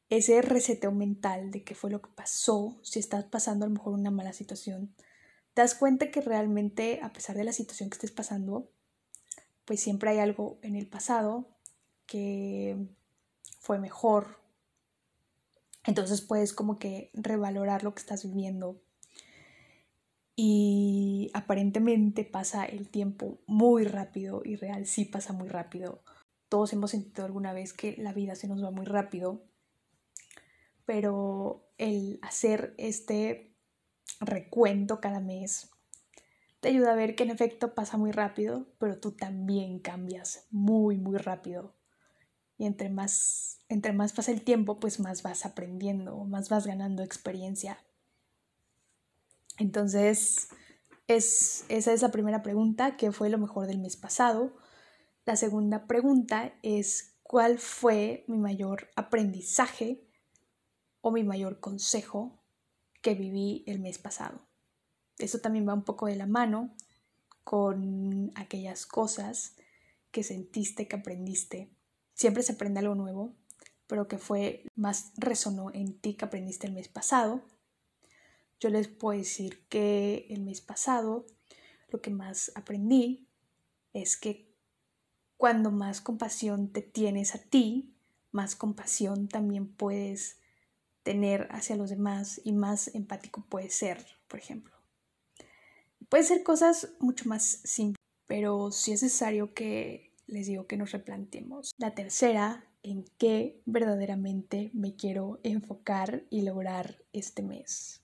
ese 0.10 0.42
reseteo 0.42 0.92
mental 0.92 1.52
de 1.52 1.64
qué 1.64 1.76
fue 1.76 1.90
lo 1.90 2.02
que 2.02 2.12
pasó, 2.14 2.78
si 2.84 3.00
estás 3.00 3.26
pasando 3.26 3.66
a 3.66 3.68
lo 3.68 3.74
mejor 3.74 3.94
una 3.94 4.12
mala 4.12 4.34
situación, 4.34 4.94
te 5.54 5.62
das 5.62 5.76
cuenta 5.76 6.12
que 6.12 6.22
realmente 6.22 7.00
a 7.02 7.14
pesar 7.14 7.36
de 7.36 7.44
la 7.44 7.54
situación 7.54 7.90
que 7.90 7.96
estés 7.96 8.12
pasando, 8.12 8.70
pues 9.66 9.80
siempre 9.80 10.12
hay 10.12 10.20
algo 10.20 10.60
en 10.62 10.76
el 10.76 10.88
pasado 10.88 11.48
que 12.06 12.78
fue 13.60 13.80
mejor. 13.80 14.40
Entonces 15.86 16.22
puedes 16.22 16.54
como 16.54 16.80
que 16.80 17.12
revalorar 17.14 17.84
lo 17.84 17.94
que 17.94 18.02
estás 18.02 18.26
viviendo 18.26 18.82
y 20.36 21.30
aparentemente 21.34 22.24
pasa 22.24 22.66
el 22.66 22.90
tiempo 22.90 23.40
muy 23.46 23.86
rápido 23.86 24.42
y 24.44 24.56
real 24.56 24.86
sí 24.86 25.06
pasa 25.06 25.34
muy 25.34 25.48
rápido. 25.48 26.02
Todos 26.50 26.74
hemos 26.74 26.92
sentido 26.92 27.26
alguna 27.26 27.54
vez 27.54 27.74
que 27.74 27.96
la 27.98 28.14
vida 28.14 28.36
se 28.36 28.48
nos 28.48 28.64
va 28.64 28.72
muy 28.72 28.86
rápido, 28.86 29.44
pero 30.86 31.70
el 31.78 32.20
hacer 32.22 32.74
este 32.78 33.56
recuento 34.20 35.00
cada 35.00 35.20
mes 35.20 35.70
te 36.64 36.70
ayuda 36.70 36.94
a 36.94 36.96
ver 36.96 37.16
que 37.16 37.24
en 37.24 37.30
efecto 37.30 37.76
pasa 37.76 37.98
muy 37.98 38.14
rápido, 38.14 38.68
pero 38.80 38.98
tú 38.98 39.12
también 39.12 39.80
cambias 39.80 40.48
muy, 40.50 40.98
muy 40.98 41.18
rápido. 41.18 41.76
Y 42.58 42.66
entre 42.66 42.90
más, 42.90 43.60
entre 43.68 43.92
más 43.92 44.14
pasa 44.14 44.32
el 44.32 44.44
tiempo, 44.44 44.80
pues 44.80 45.02
más 45.02 45.24
vas 45.24 45.46
aprendiendo, 45.46 46.16
más 46.24 46.48
vas 46.48 46.66
ganando 46.66 47.04
experiencia. 47.04 47.84
Entonces, 49.58 50.48
es, 51.08 51.66
esa 51.68 51.92
es 51.92 52.02
la 52.02 52.12
primera 52.12 52.42
pregunta, 52.44 52.96
¿qué 52.96 53.12
fue 53.12 53.30
lo 53.30 53.38
mejor 53.38 53.68
del 53.68 53.80
mes 53.80 53.98
pasado? 53.98 54.56
La 55.26 55.36
segunda 55.36 55.86
pregunta 55.86 56.54
es, 56.62 57.18
¿cuál 57.24 57.60
fue 57.60 58.24
mi 58.28 58.38
mayor 58.38 58.90
aprendizaje 58.96 60.08
o 61.04 61.12
mi 61.12 61.24
mayor 61.24 61.60
consejo 61.60 62.44
que 63.04 63.14
viví 63.14 63.64
el 63.68 63.80
mes 63.80 64.00
pasado? 64.00 64.42
Eso 65.20 65.38
también 65.38 65.68
va 65.68 65.76
un 65.76 65.84
poco 65.84 66.08
de 66.08 66.16
la 66.16 66.26
mano 66.26 66.76
con 67.44 68.32
aquellas 68.34 68.88
cosas 68.88 69.56
que 70.10 70.24
sentiste, 70.24 70.88
que 70.88 70.96
aprendiste. 70.96 71.70
Siempre 72.16 72.42
se 72.42 72.54
aprende 72.54 72.80
algo 72.80 72.96
nuevo, 72.96 73.36
pero 73.86 74.08
que 74.08 74.18
fue 74.18 74.66
más 74.76 75.12
resonó 75.18 75.70
en 75.72 76.00
ti 76.00 76.16
que 76.16 76.26
aprendiste 76.26 76.66
el 76.66 76.74
mes 76.74 76.88
pasado 76.88 77.44
yo 78.64 78.70
les 78.70 78.88
puedo 78.88 79.20
decir 79.20 79.68
que 79.68 80.26
el 80.30 80.42
mes 80.42 80.62
pasado 80.62 81.26
lo 81.90 82.00
que 82.00 82.12
más 82.12 82.50
aprendí 82.56 83.28
es 83.92 84.16
que 84.16 84.56
cuando 85.36 85.70
más 85.70 86.00
compasión 86.00 86.72
te 86.72 86.82
tienes 86.82 87.36
a 87.36 87.40
ti, 87.40 87.94
más 88.32 88.56
compasión 88.56 89.28
también 89.28 89.68
puedes 89.68 90.40
tener 91.04 91.48
hacia 91.52 91.76
los 91.76 91.90
demás 91.90 92.42
y 92.44 92.54
más 92.54 92.94
empático 92.96 93.46
puedes 93.50 93.76
ser, 93.76 94.06
por 94.28 94.40
ejemplo. 94.40 94.74
Puede 96.10 96.24
ser 96.24 96.44
cosas 96.44 96.90
mucho 97.00 97.30
más 97.30 97.44
simples, 97.44 97.98
pero 98.26 98.72
sí 98.72 98.94
es 98.94 99.04
necesario 99.04 99.54
que 99.54 100.14
les 100.28 100.48
digo 100.48 100.68
que 100.68 100.78
nos 100.78 100.92
replanteemos. 100.92 101.72
La 101.78 101.94
tercera, 101.94 102.66
en 102.82 103.06
qué 103.18 103.62
verdaderamente 103.66 104.72
me 104.74 104.96
quiero 104.96 105.40
enfocar 105.44 106.26
y 106.30 106.42
lograr 106.42 107.04
este 107.14 107.44
mes. 107.44 108.02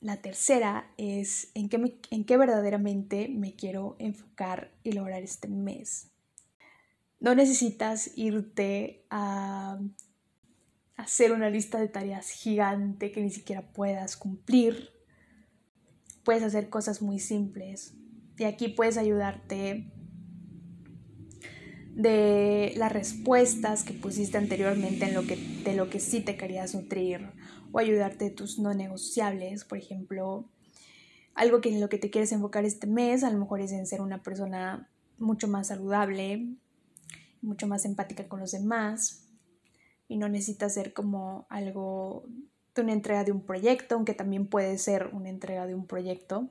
La 0.00 0.20
tercera 0.20 0.92
es 0.96 1.50
en 1.54 1.68
qué, 1.68 2.00
en 2.10 2.24
qué 2.24 2.36
verdaderamente 2.36 3.28
me 3.28 3.54
quiero 3.54 3.96
enfocar 3.98 4.72
y 4.82 4.92
lograr 4.92 5.22
este 5.22 5.46
mes. 5.48 6.11
No 7.22 7.36
necesitas 7.36 8.10
irte 8.16 9.06
a 9.08 9.78
hacer 10.96 11.30
una 11.30 11.50
lista 11.50 11.78
de 11.78 11.86
tareas 11.86 12.28
gigante 12.30 13.12
que 13.12 13.22
ni 13.22 13.30
siquiera 13.30 13.72
puedas 13.72 14.16
cumplir. 14.16 14.90
Puedes 16.24 16.42
hacer 16.42 16.68
cosas 16.68 17.00
muy 17.00 17.20
simples. 17.20 17.94
Y 18.38 18.42
aquí 18.42 18.66
puedes 18.66 18.96
ayudarte 18.96 19.92
de 21.94 22.74
las 22.76 22.90
respuestas 22.90 23.84
que 23.84 23.92
pusiste 23.92 24.36
anteriormente 24.36 25.04
en 25.04 25.14
lo 25.14 25.24
que, 25.24 25.36
de 25.36 25.74
lo 25.74 25.90
que 25.90 26.00
sí 26.00 26.22
te 26.22 26.36
querías 26.36 26.74
nutrir 26.74 27.30
o 27.70 27.78
ayudarte 27.78 28.24
de 28.24 28.30
tus 28.32 28.58
no 28.58 28.74
negociables, 28.74 29.64
por 29.64 29.78
ejemplo, 29.78 30.50
algo 31.34 31.60
que 31.60 31.68
en 31.68 31.80
lo 31.80 31.88
que 31.88 31.98
te 31.98 32.10
quieres 32.10 32.32
enfocar 32.32 32.64
este 32.64 32.88
mes, 32.88 33.22
a 33.22 33.30
lo 33.30 33.38
mejor 33.38 33.60
es 33.60 33.70
en 33.70 33.86
ser 33.86 34.00
una 34.00 34.24
persona 34.24 34.90
mucho 35.18 35.46
más 35.46 35.68
saludable, 35.68 36.56
mucho 37.42 37.66
más 37.66 37.84
empática 37.84 38.28
con 38.28 38.40
los 38.40 38.52
demás 38.52 39.28
y 40.08 40.16
no 40.16 40.28
necesitas 40.28 40.74
ser 40.74 40.92
como 40.92 41.46
algo 41.50 42.24
de 42.74 42.82
una 42.82 42.92
entrega 42.92 43.24
de 43.24 43.32
un 43.32 43.44
proyecto, 43.44 43.94
aunque 43.94 44.14
también 44.14 44.46
puede 44.46 44.78
ser 44.78 45.10
una 45.12 45.28
entrega 45.28 45.66
de 45.66 45.74
un 45.74 45.86
proyecto. 45.86 46.50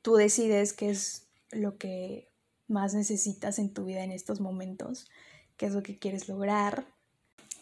Tú 0.00 0.14
decides 0.14 0.72
qué 0.72 0.90
es 0.90 1.28
lo 1.50 1.76
que 1.76 2.30
más 2.66 2.94
necesitas 2.94 3.58
en 3.58 3.72
tu 3.72 3.84
vida 3.84 4.02
en 4.02 4.10
estos 4.10 4.40
momentos, 4.40 5.08
qué 5.56 5.66
es 5.66 5.72
lo 5.72 5.82
que 5.82 5.98
quieres 5.98 6.28
lograr. 6.28 6.86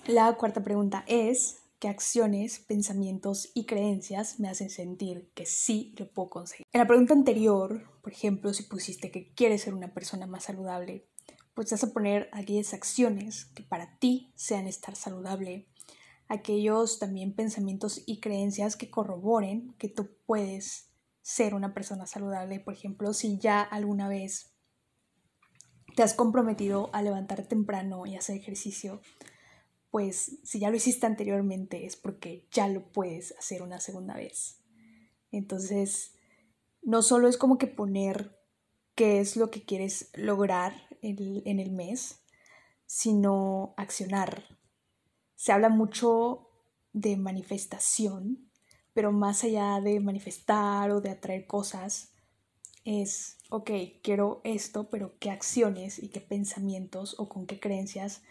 La 0.06 0.32
cuarta 0.36 0.62
pregunta 0.62 1.04
es, 1.06 1.58
¿qué 1.78 1.88
acciones, 1.88 2.60
pensamientos 2.60 3.50
y 3.54 3.66
creencias 3.66 4.38
me 4.38 4.48
hacen 4.48 4.70
sentir 4.70 5.30
que 5.34 5.46
sí 5.46 5.94
lo 5.98 6.10
puedo 6.10 6.30
conseguir? 6.30 6.66
En 6.72 6.78
la 6.80 6.86
pregunta 6.86 7.12
anterior, 7.12 7.82
por 8.02 8.12
ejemplo, 8.12 8.52
si 8.54 8.62
pusiste 8.62 9.10
que 9.10 9.34
quieres 9.34 9.62
ser 9.62 9.74
una 9.74 9.92
persona 9.92 10.26
más 10.26 10.44
saludable, 10.44 11.08
pues 11.54 11.70
vas 11.70 11.84
a 11.84 11.92
poner 11.92 12.28
aquellas 12.32 12.74
acciones 12.74 13.46
que 13.46 13.62
para 13.62 13.98
ti 13.98 14.32
sean 14.34 14.66
estar 14.66 14.96
saludable, 14.96 15.68
aquellos 16.28 16.98
también 16.98 17.34
pensamientos 17.34 18.02
y 18.06 18.20
creencias 18.20 18.76
que 18.76 18.90
corroboren 18.90 19.74
que 19.78 19.88
tú 19.88 20.10
puedes 20.26 20.90
ser 21.22 21.54
una 21.54 21.74
persona 21.74 22.06
saludable. 22.06 22.60
Por 22.60 22.74
ejemplo, 22.74 23.12
si 23.12 23.38
ya 23.38 23.62
alguna 23.62 24.08
vez 24.08 24.52
te 25.96 26.02
has 26.02 26.14
comprometido 26.14 26.90
a 26.92 27.02
levantarte 27.02 27.44
temprano 27.44 28.06
y 28.06 28.16
hacer 28.16 28.36
ejercicio, 28.36 29.00
pues 29.90 30.38
si 30.44 30.60
ya 30.60 30.70
lo 30.70 30.76
hiciste 30.76 31.06
anteriormente 31.06 31.84
es 31.84 31.96
porque 31.96 32.46
ya 32.52 32.68
lo 32.68 32.92
puedes 32.92 33.32
hacer 33.38 33.62
una 33.62 33.80
segunda 33.80 34.14
vez. 34.14 34.60
Entonces, 35.32 36.12
no 36.82 37.02
solo 37.02 37.28
es 37.28 37.36
como 37.36 37.58
que 37.58 37.66
poner 37.66 38.38
qué 38.94 39.20
es 39.20 39.36
lo 39.36 39.50
que 39.50 39.64
quieres 39.64 40.10
lograr 40.14 40.74
en, 41.02 41.60
el 41.60 41.70
mes, 41.70 42.20
sino 42.86 43.74
accionar, 43.76 44.44
se 45.34 45.52
habla 45.52 45.68
mucho 45.68 46.48
de 46.92 47.16
manifestación, 47.16 48.50
pero 48.92 49.12
más 49.12 49.44
allá 49.44 49.80
de 49.80 50.00
manifestar 50.00 50.90
o 50.90 51.00
de 51.00 51.10
atraer 51.10 51.46
cosas, 51.46 52.12
es, 52.84 53.38
ok, 53.50 53.70
quiero 54.02 54.40
esto, 54.44 54.88
pero 54.90 55.18
qué 55.18 55.30
acciones 55.30 56.02
y 56.02 56.08
qué 56.08 56.20
pensamientos 56.20 57.14
o 57.18 57.28
con 57.28 57.46
qué 57.46 57.60
creencias 57.60 58.22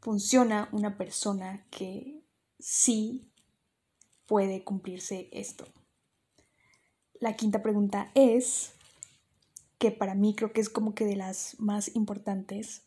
funciona 0.00 0.68
una 0.72 0.96
persona 0.96 1.66
que 1.70 2.22
sí 2.58 3.32
puede 4.26 4.62
cumplirse 4.62 5.28
esto. 5.32 5.64
La 7.20 7.34
quinta 7.34 7.62
pregunta 7.62 8.12
es, 8.14 8.74
que 9.78 9.90
para 9.90 10.14
mí 10.14 10.34
creo 10.34 10.52
que 10.52 10.60
es 10.60 10.68
como 10.68 10.94
que 10.94 11.04
de 11.04 11.16
las 11.16 11.56
más 11.58 11.94
importantes, 11.94 12.82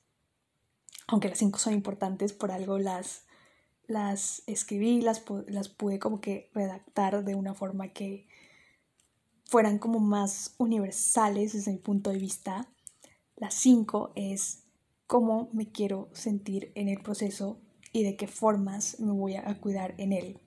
aunque 1.08 1.30
las 1.30 1.40
cinco 1.40 1.60
son 1.60 1.74
importantes, 1.74 2.34
por 2.34 2.52
algo 2.52 2.78
las 2.78 3.24
las 3.92 4.44
escribí, 4.48 5.02
las, 5.02 5.24
las 5.48 5.70
pude 5.70 6.00
como 6.00 6.22
que 6.22 6.50
redactar 6.54 7.24
de 7.24 7.36
una 7.36 7.54
forma 7.54 7.90
que 7.90 8.28
fueran 9.46 9.80
como 9.80 10.00
más 10.00 10.56
universales 10.58 11.54
desde 11.54 11.74
mi 11.74 11.78
punto 11.78 12.10
de 12.10 12.18
vista. 12.18 12.68
Las 13.36 13.54
cinco 13.54 14.14
es 14.16 14.64
cómo 15.08 15.50
me 15.52 15.72
quiero 15.72 16.10
sentir 16.14 16.72
en 16.76 16.88
el 16.88 17.02
proceso 17.02 17.60
y 17.92 18.04
de 18.04 18.16
qué 18.16 18.28
formas 18.28 19.00
me 19.00 19.12
voy 19.12 19.36
a 19.36 19.60
cuidar 19.60 19.94
en 19.98 20.14
él. 20.14 20.40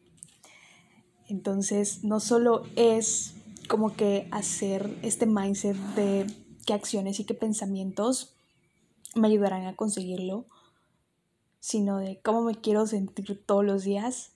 Entonces, 1.29 2.03
no 2.03 2.21
solo 2.21 2.63
es 2.77 3.35
como 3.69 3.95
que 3.95 4.29
hacer 4.31 4.97
este 5.03 5.27
mindset 5.27 5.77
de 5.95 6.27
qué 6.67 6.75
acciones 6.75 7.21
y 7.21 7.25
qué 7.25 7.35
pensamientos 7.35 8.37
me 9.15 9.29
ayudarán 9.29 9.67
a 9.67 9.77
conseguirlo, 9.77 10.47
sino 11.61 11.99
de 11.99 12.21
cómo 12.21 12.43
me 12.43 12.55
quiero 12.57 12.87
sentir 12.87 13.45
todos 13.45 13.65
los 13.65 13.85
días 13.85 14.33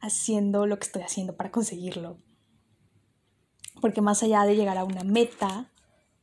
haciendo 0.00 0.66
lo 0.66 0.78
que 0.78 0.86
estoy 0.86 1.02
haciendo 1.02 1.36
para 1.36 1.50
conseguirlo. 1.50 2.18
Porque 3.80 4.00
más 4.00 4.22
allá 4.22 4.44
de 4.44 4.56
llegar 4.56 4.78
a 4.78 4.84
una 4.84 5.04
meta, 5.04 5.70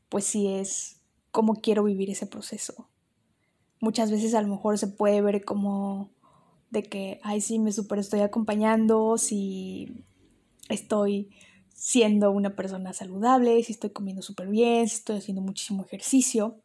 pues 0.09 0.25
sí 0.25 0.47
es 0.47 1.01
cómo 1.31 1.55
quiero 1.55 1.83
vivir 1.83 2.09
ese 2.09 2.25
proceso. 2.25 2.89
Muchas 3.79 4.09
veces 4.09 4.33
a 4.33 4.41
lo 4.41 4.47
mejor 4.47 4.77
se 4.77 4.87
puede 4.87 5.21
ver 5.21 5.45
como 5.45 6.09
de 6.71 6.83
que, 6.83 7.19
ay, 7.23 7.41
sí, 7.41 7.59
me 7.59 7.71
super 7.71 7.99
estoy 7.99 8.21
acompañando, 8.21 9.17
si 9.17 10.03
estoy 10.69 11.29
siendo 11.77 12.31
una 12.31 12.55
persona 12.55 12.91
saludable, 12.91 13.61
si 13.63 13.71
estoy 13.71 13.91
comiendo 13.91 14.23
súper 14.23 14.47
bien, 14.47 14.89
si 14.89 14.95
estoy 14.95 15.17
haciendo 15.17 15.43
muchísimo 15.43 15.85
ejercicio, 15.85 16.59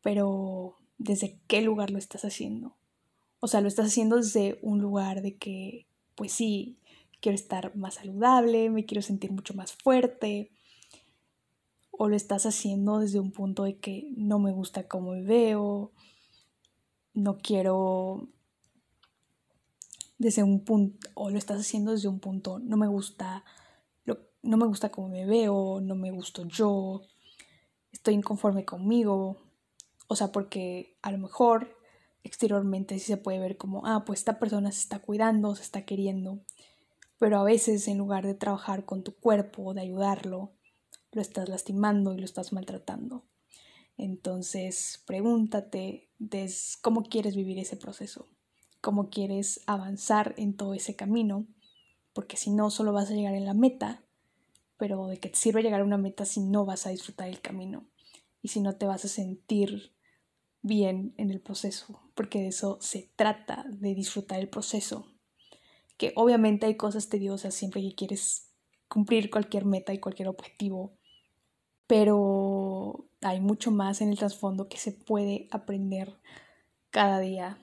pero 0.00 0.76
¿desde 0.96 1.40
qué 1.48 1.60
lugar 1.60 1.90
lo 1.90 1.98
estás 1.98 2.24
haciendo? 2.24 2.76
O 3.40 3.48
sea, 3.48 3.60
lo 3.60 3.66
estás 3.66 3.86
haciendo 3.86 4.16
desde 4.16 4.60
un 4.62 4.80
lugar 4.80 5.22
de 5.22 5.36
que, 5.36 5.88
pues 6.14 6.30
sí, 6.30 6.78
quiero 7.20 7.34
estar 7.34 7.74
más 7.74 7.94
saludable, 7.94 8.70
me 8.70 8.86
quiero 8.86 9.02
sentir 9.02 9.32
mucho 9.32 9.54
más 9.54 9.72
fuerte. 9.72 10.52
O 11.90 12.08
lo 12.08 12.14
estás 12.14 12.46
haciendo 12.46 13.00
desde 13.00 13.18
un 13.18 13.32
punto 13.32 13.64
de 13.64 13.78
que 13.78 14.12
no 14.16 14.38
me 14.38 14.52
gusta 14.52 14.86
cómo 14.86 15.10
me 15.10 15.22
veo, 15.22 15.90
no 17.12 17.38
quiero 17.38 18.28
desde 20.16 20.44
un 20.44 20.64
punto, 20.64 21.08
o 21.14 21.30
lo 21.30 21.38
estás 21.38 21.58
haciendo 21.60 21.90
desde 21.90 22.06
un 22.06 22.20
punto, 22.20 22.60
no 22.60 22.76
me 22.76 22.86
gusta, 22.86 23.44
no 24.48 24.56
me 24.56 24.66
gusta 24.66 24.90
cómo 24.90 25.08
me 25.08 25.26
veo, 25.26 25.78
no 25.82 25.94
me 25.94 26.10
gusto 26.10 26.46
yo, 26.46 27.02
estoy 27.92 28.14
inconforme 28.14 28.64
conmigo, 28.64 29.36
o 30.06 30.16
sea, 30.16 30.32
porque 30.32 30.96
a 31.02 31.12
lo 31.12 31.18
mejor 31.18 31.76
exteriormente 32.24 32.98
sí 32.98 33.04
se 33.04 33.18
puede 33.18 33.38
ver 33.38 33.58
como, 33.58 33.86
ah, 33.86 34.04
pues 34.06 34.20
esta 34.20 34.38
persona 34.38 34.72
se 34.72 34.80
está 34.80 35.00
cuidando, 35.00 35.54
se 35.54 35.62
está 35.62 35.84
queriendo, 35.84 36.40
pero 37.18 37.38
a 37.38 37.44
veces 37.44 37.88
en 37.88 37.98
lugar 37.98 38.26
de 38.26 38.32
trabajar 38.32 38.86
con 38.86 39.02
tu 39.02 39.14
cuerpo, 39.14 39.74
de 39.74 39.82
ayudarlo, 39.82 40.54
lo 41.12 41.20
estás 41.20 41.50
lastimando 41.50 42.14
y 42.14 42.18
lo 42.18 42.24
estás 42.24 42.52
maltratando. 42.52 43.26
Entonces, 43.98 45.02
pregúntate 45.06 46.08
cómo 46.80 47.02
quieres 47.02 47.36
vivir 47.36 47.58
ese 47.58 47.76
proceso, 47.76 48.28
cómo 48.80 49.10
quieres 49.10 49.60
avanzar 49.66 50.34
en 50.38 50.56
todo 50.56 50.72
ese 50.72 50.96
camino, 50.96 51.46
porque 52.14 52.38
si 52.38 52.50
no, 52.50 52.70
solo 52.70 52.94
vas 52.94 53.10
a 53.10 53.14
llegar 53.14 53.34
en 53.34 53.44
la 53.44 53.54
meta, 53.54 54.07
pero 54.78 55.08
de 55.08 55.18
qué 55.18 55.28
te 55.28 55.36
sirve 55.36 55.62
llegar 55.62 55.80
a 55.80 55.84
una 55.84 55.98
meta 55.98 56.24
si 56.24 56.40
no 56.40 56.64
vas 56.64 56.86
a 56.86 56.90
disfrutar 56.90 57.28
el 57.28 57.40
camino 57.40 57.86
y 58.40 58.48
si 58.48 58.60
no 58.60 58.76
te 58.76 58.86
vas 58.86 59.04
a 59.04 59.08
sentir 59.08 59.92
bien 60.62 61.14
en 61.18 61.30
el 61.30 61.40
proceso, 61.40 62.00
porque 62.14 62.40
de 62.40 62.48
eso 62.48 62.78
se 62.80 63.10
trata, 63.16 63.64
de 63.68 63.94
disfrutar 63.94 64.38
el 64.38 64.48
proceso. 64.48 65.06
Que 65.96 66.12
obviamente 66.14 66.66
hay 66.66 66.76
cosas 66.76 67.08
tediosas 67.08 67.54
siempre 67.54 67.82
que 67.82 67.94
quieres 67.94 68.52
cumplir 68.88 69.30
cualquier 69.30 69.64
meta 69.64 69.92
y 69.92 69.98
cualquier 69.98 70.28
objetivo, 70.28 70.96
pero 71.86 73.08
hay 73.20 73.40
mucho 73.40 73.70
más 73.70 74.00
en 74.00 74.10
el 74.10 74.18
trasfondo 74.18 74.68
que 74.68 74.78
se 74.78 74.92
puede 74.92 75.48
aprender 75.50 76.18
cada 76.90 77.18
día. 77.18 77.58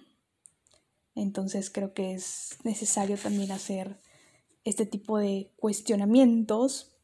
Entonces 1.15 1.69
creo 1.69 1.93
que 1.93 2.13
es 2.13 2.57
necesario 2.63 3.17
también 3.17 3.51
hacer 3.51 4.01
este 4.65 4.85
tipo 4.85 5.17
de 5.17 5.53
cuestionamientos 5.55 6.94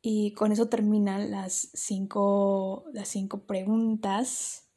y 0.00 0.32
con 0.32 0.52
eso 0.52 0.68
terminan 0.68 1.30
las 1.30 1.70
cinco, 1.74 2.84
las 2.92 3.08
cinco 3.08 3.46
preguntas 3.46 4.68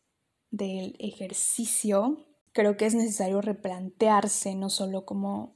del 0.50 0.96
ejercicio, 1.00 2.26
creo 2.54 2.78
que 2.78 2.86
es 2.86 2.96
necesario 2.96 3.42
replantearse, 3.42 4.56
no 4.56 4.70
solo 4.70 5.06
como 5.06 5.56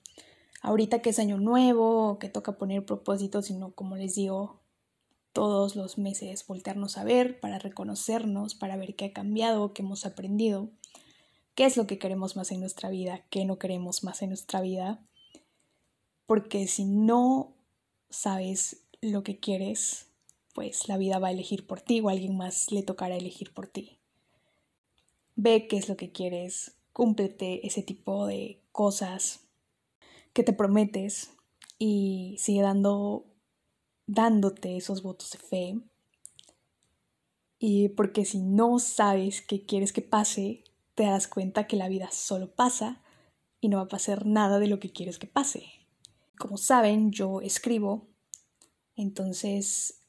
ahorita 0.62 1.02
que 1.02 1.10
es 1.10 1.20
año 1.20 1.38
nuevo, 1.38 2.20
que 2.20 2.30
toca 2.30 2.58
poner 2.58 2.86
propósitos, 2.86 3.46
sino 3.46 3.74
como 3.74 3.96
les 3.96 4.16
digo, 4.16 4.62
todos 5.36 5.76
los 5.76 5.98
meses 5.98 6.48
voltearnos 6.48 6.98
a 6.98 7.04
ver 7.04 7.42
para 7.42 7.60
reconocernos, 7.60 8.56
para 8.56 8.78
ver 8.78 8.96
qué 8.96 9.06
ha 9.06 9.14
cambiado, 9.14 9.74
qué 9.74 9.82
hemos 9.82 10.06
aprendido, 10.06 10.70
qué 11.56 11.66
es 11.66 11.76
lo 11.76 11.88
que 11.88 12.00
queremos 12.00 12.38
más 12.38 12.52
en 12.52 12.62
nuestra 12.62 12.90
vida, 12.90 13.26
qué 13.30 13.44
no 13.44 13.60
queremos 13.60 14.06
más 14.06 14.22
en 14.22 14.30
nuestra 14.30 14.62
vida. 14.62 15.06
Porque 16.26 16.68
si 16.68 16.86
no 16.86 17.54
sabes 18.10 18.85
lo 19.02 19.24
que 19.24 19.40
quieres, 19.40 20.08
pues 20.54 20.88
la 20.88 20.98
vida 20.98 21.20
va 21.20 21.30
a 21.30 21.32
elegir 21.32 21.68
por 21.68 21.82
ti 21.82 22.02
o 22.02 22.10
alguien 22.10 22.38
más 22.38 22.72
le 22.72 22.84
tocará 22.84 23.16
elegir 23.16 23.54
por 23.54 23.68
ti 23.68 24.00
ve 25.36 25.68
qué 25.68 25.78
es 25.78 25.90
lo 25.90 25.98
que 25.98 26.12
quieres, 26.12 26.76
cúmplete 26.94 27.66
ese 27.68 27.84
tipo 27.84 28.26
de 28.26 28.62
cosas 28.72 29.42
que 30.34 30.44
te 30.44 30.54
prometes 30.54 31.32
y 31.78 32.36
sigue 32.40 32.62
dando, 32.62 33.26
dándote 34.08 34.78
esos 34.78 35.04
votos 35.04 35.32
de 35.32 35.40
fe. 35.40 35.80
Y 37.60 37.90
porque 37.90 38.26
si 38.26 38.40
no 38.40 38.80
sabes 38.80 39.42
qué 39.42 39.66
quieres 39.66 39.94
que 39.94 40.02
pase, 40.02 40.64
te 40.94 41.04
das 41.04 41.28
cuenta 41.28 41.68
que 41.68 41.78
la 41.78 41.90
vida 41.90 42.10
solo 42.12 42.54
pasa 42.54 43.02
y 43.60 43.70
no 43.70 43.78
va 43.78 43.84
a 43.84 43.90
pasar 43.90 44.26
nada 44.26 44.60
de 44.60 44.68
lo 44.68 44.80
que 44.80 44.92
quieres 44.92 45.20
que 45.20 45.28
pase. 45.28 45.66
Como 46.38 46.58
saben, 46.58 47.12
yo 47.12 47.42
escribo, 47.42 48.08
entonces 48.96 50.02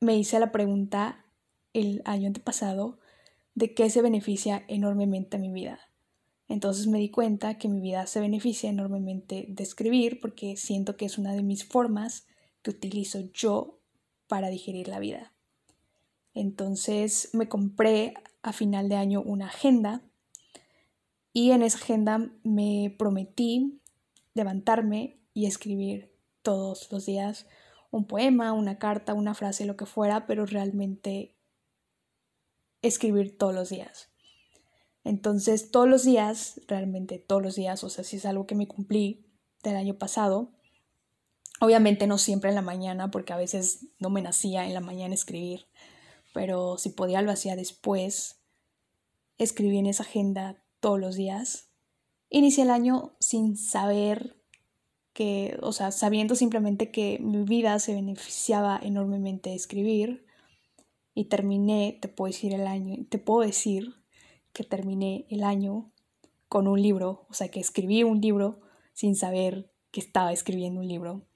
me 0.00 0.16
hice 0.16 0.38
la 0.38 0.52
pregunta 0.52 1.24
el 1.72 2.02
año 2.04 2.26
antepasado 2.26 2.98
de 3.54 3.74
qué 3.74 3.90
se 3.90 4.02
beneficia 4.02 4.64
enormemente 4.68 5.36
a 5.36 5.40
mi 5.40 5.50
vida. 5.50 5.80
Entonces 6.48 6.86
me 6.86 6.98
di 6.98 7.10
cuenta 7.10 7.58
que 7.58 7.68
mi 7.68 7.80
vida 7.80 8.06
se 8.06 8.20
beneficia 8.20 8.70
enormemente 8.70 9.46
de 9.48 9.62
escribir 9.62 10.20
porque 10.20 10.56
siento 10.56 10.96
que 10.96 11.04
es 11.04 11.18
una 11.18 11.34
de 11.34 11.42
mis 11.42 11.64
formas 11.64 12.26
que 12.62 12.70
utilizo 12.70 13.20
yo 13.32 13.78
para 14.28 14.48
digerir 14.48 14.88
la 14.88 14.98
vida. 14.98 15.32
Entonces 16.34 17.30
me 17.32 17.48
compré 17.48 18.14
a 18.42 18.52
final 18.52 18.88
de 18.88 18.96
año 18.96 19.22
una 19.22 19.46
agenda 19.46 20.02
y 21.32 21.50
en 21.50 21.62
esa 21.62 21.78
agenda 21.78 22.30
me 22.44 22.94
prometí 22.98 23.80
levantarme 24.34 25.18
y 25.34 25.46
escribir 25.46 26.12
todos 26.42 26.90
los 26.90 27.04
días 27.06 27.46
un 27.90 28.06
poema, 28.06 28.52
una 28.52 28.78
carta, 28.78 29.14
una 29.14 29.34
frase, 29.34 29.64
lo 29.64 29.76
que 29.76 29.86
fuera, 29.86 30.26
pero 30.26 30.46
realmente 30.46 31.34
escribir 32.82 33.36
todos 33.36 33.54
los 33.54 33.70
días. 33.70 34.10
Entonces, 35.04 35.70
todos 35.70 35.88
los 35.88 36.04
días, 36.04 36.60
realmente 36.66 37.18
todos 37.18 37.42
los 37.42 37.54
días, 37.54 37.82
o 37.82 37.88
sea, 37.88 38.04
si 38.04 38.16
es 38.16 38.26
algo 38.26 38.46
que 38.46 38.54
me 38.54 38.68
cumplí 38.68 39.26
del 39.62 39.76
año 39.76 39.94
pasado, 39.94 40.52
obviamente 41.60 42.06
no 42.06 42.18
siempre 42.18 42.50
en 42.50 42.56
la 42.56 42.62
mañana, 42.62 43.10
porque 43.10 43.32
a 43.32 43.38
veces 43.38 43.86
no 43.98 44.10
me 44.10 44.22
nacía 44.22 44.66
en 44.66 44.74
la 44.74 44.80
mañana 44.80 45.14
escribir, 45.14 45.66
pero 46.34 46.78
si 46.78 46.90
podía 46.90 47.22
lo 47.22 47.32
hacía 47.32 47.56
después, 47.56 48.40
escribí 49.38 49.78
en 49.78 49.86
esa 49.86 50.02
agenda 50.02 50.62
todos 50.80 51.00
los 51.00 51.16
días. 51.16 51.70
Inicié 52.28 52.64
el 52.64 52.70
año 52.70 53.16
sin 53.18 53.56
saber 53.56 54.37
que, 55.18 55.58
o 55.62 55.72
sea, 55.72 55.90
sabiendo 55.90 56.36
simplemente 56.36 56.92
que 56.92 57.18
mi 57.18 57.42
vida 57.42 57.76
se 57.80 57.92
beneficiaba 57.92 58.78
enormemente 58.80 59.50
de 59.50 59.56
escribir 59.56 60.24
y 61.12 61.24
terminé, 61.24 61.98
te 62.00 62.06
puedo 62.06 62.28
decir 62.28 62.54
el 62.54 62.68
año, 62.68 63.04
te 63.08 63.18
puedo 63.18 63.40
decir 63.40 63.96
que 64.52 64.62
terminé 64.62 65.26
el 65.28 65.42
año 65.42 65.90
con 66.48 66.68
un 66.68 66.80
libro, 66.80 67.26
o 67.28 67.34
sea, 67.34 67.48
que 67.48 67.58
escribí 67.58 68.04
un 68.04 68.20
libro 68.20 68.60
sin 68.92 69.16
saber 69.16 69.72
que 69.90 69.98
estaba 69.98 70.32
escribiendo 70.32 70.78
un 70.78 70.86
libro. 70.86 71.26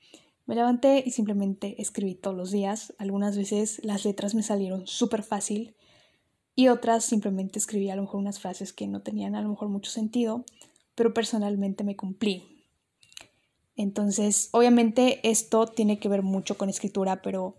Me 0.47 0.55
levanté 0.55 1.03
y 1.05 1.11
simplemente 1.11 1.83
escribí 1.83 2.15
todos 2.15 2.37
los 2.37 2.53
días. 2.53 2.95
Algunas 2.99 3.37
veces 3.37 3.81
las 3.83 4.05
letras 4.05 4.37
me 4.37 4.45
salieron 4.45 4.87
súper 4.87 5.25
fácil 5.25 5.75
y 6.55 6.69
otras 6.69 7.05
simplemente 7.05 7.59
escribí 7.59 7.91
a 7.91 7.97
lo 7.97 8.03
mejor 8.03 8.21
unas 8.21 8.39
frases 8.39 8.73
que 8.73 8.87
no 8.87 9.03
tenían 9.03 9.35
a 9.35 9.43
lo 9.43 9.49
mejor 9.49 9.71
mucho 9.71 9.91
sentido, 9.91 10.45
pero 10.95 11.13
personalmente 11.13 11.83
me 11.83 11.97
cumplí. 11.97 12.52
Entonces, 13.77 14.49
obviamente 14.53 15.21
esto 15.29 15.67
tiene 15.67 15.99
que 15.99 16.09
ver 16.09 16.23
mucho 16.23 16.59
con 16.59 16.69
escritura, 16.69 17.23
pero 17.23 17.57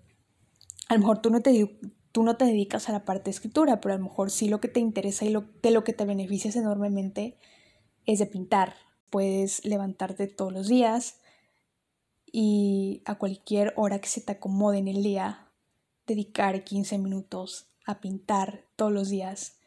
a 0.88 0.94
lo 0.94 1.00
mejor 1.00 1.22
tú 1.22 1.30
no 1.30 1.42
te, 1.42 1.80
tú 2.12 2.24
no 2.24 2.38
te 2.38 2.46
dedicas 2.46 2.88
a 2.88 2.92
la 2.92 3.06
parte 3.06 3.26
de 3.26 3.32
escritura, 3.32 3.82
pero 3.82 3.96
a 3.96 3.98
lo 3.98 4.04
mejor 4.04 4.30
sí 4.30 4.48
lo 4.48 4.62
que 4.62 4.68
te 4.68 4.80
interesa 4.80 5.26
y 5.26 5.30
lo, 5.30 5.46
de 5.62 5.72
lo 5.72 5.84
que 5.84 5.94
te 5.94 6.06
beneficias 6.06 6.56
enormemente 6.56 7.38
es 8.06 8.20
de 8.20 8.28
pintar. 8.28 8.76
Puedes 9.10 9.66
levantarte 9.66 10.28
todos 10.28 10.54
los 10.54 10.68
días 10.68 11.20
y 12.32 13.02
a 13.06 13.16
cualquier 13.16 13.74
hora 13.76 14.00
que 14.00 14.10
se 14.10 14.22
te 14.22 14.34
acomode 14.34 14.80
en 14.80 14.88
el 14.88 15.04
día, 15.04 15.52
dedicar 16.08 16.64
15 16.64 16.98
minutos 16.98 17.68
a 17.86 18.00
pintar 18.02 18.66
todos 18.76 18.92
los 18.92 19.10
días 19.10 19.58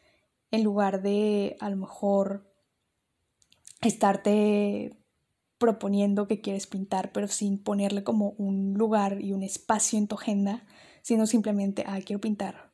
en 0.51 0.63
lugar 0.63 1.01
de 1.01 1.55
a 1.59 1.69
lo 1.69 1.77
mejor 1.77 2.49
estarte 3.81 4.97
proponiendo 5.57 6.27
que 6.27 6.41
quieres 6.41 6.67
pintar, 6.67 7.11
pero 7.11 7.27
sin 7.27 7.57
ponerle 7.57 8.03
como 8.03 8.31
un 8.37 8.73
lugar 8.73 9.21
y 9.21 9.33
un 9.33 9.43
espacio 9.43 9.97
en 9.97 10.07
tu 10.07 10.15
agenda, 10.15 10.65
sino 11.01 11.25
simplemente, 11.25 11.83
ah, 11.87 11.99
quiero 12.05 12.21
pintar. 12.21 12.71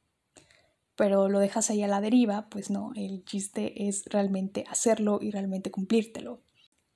Pero 0.95 1.29
lo 1.29 1.39
dejas 1.39 1.69
ahí 1.69 1.81
a 1.81 1.87
la 1.87 2.01
deriva, 2.01 2.49
pues 2.49 2.69
no, 2.69 2.91
el 2.95 3.23
chiste 3.25 3.87
es 3.87 4.05
realmente 4.05 4.65
hacerlo 4.69 5.19
y 5.21 5.31
realmente 5.31 5.71
cumplírtelo. 5.71 6.41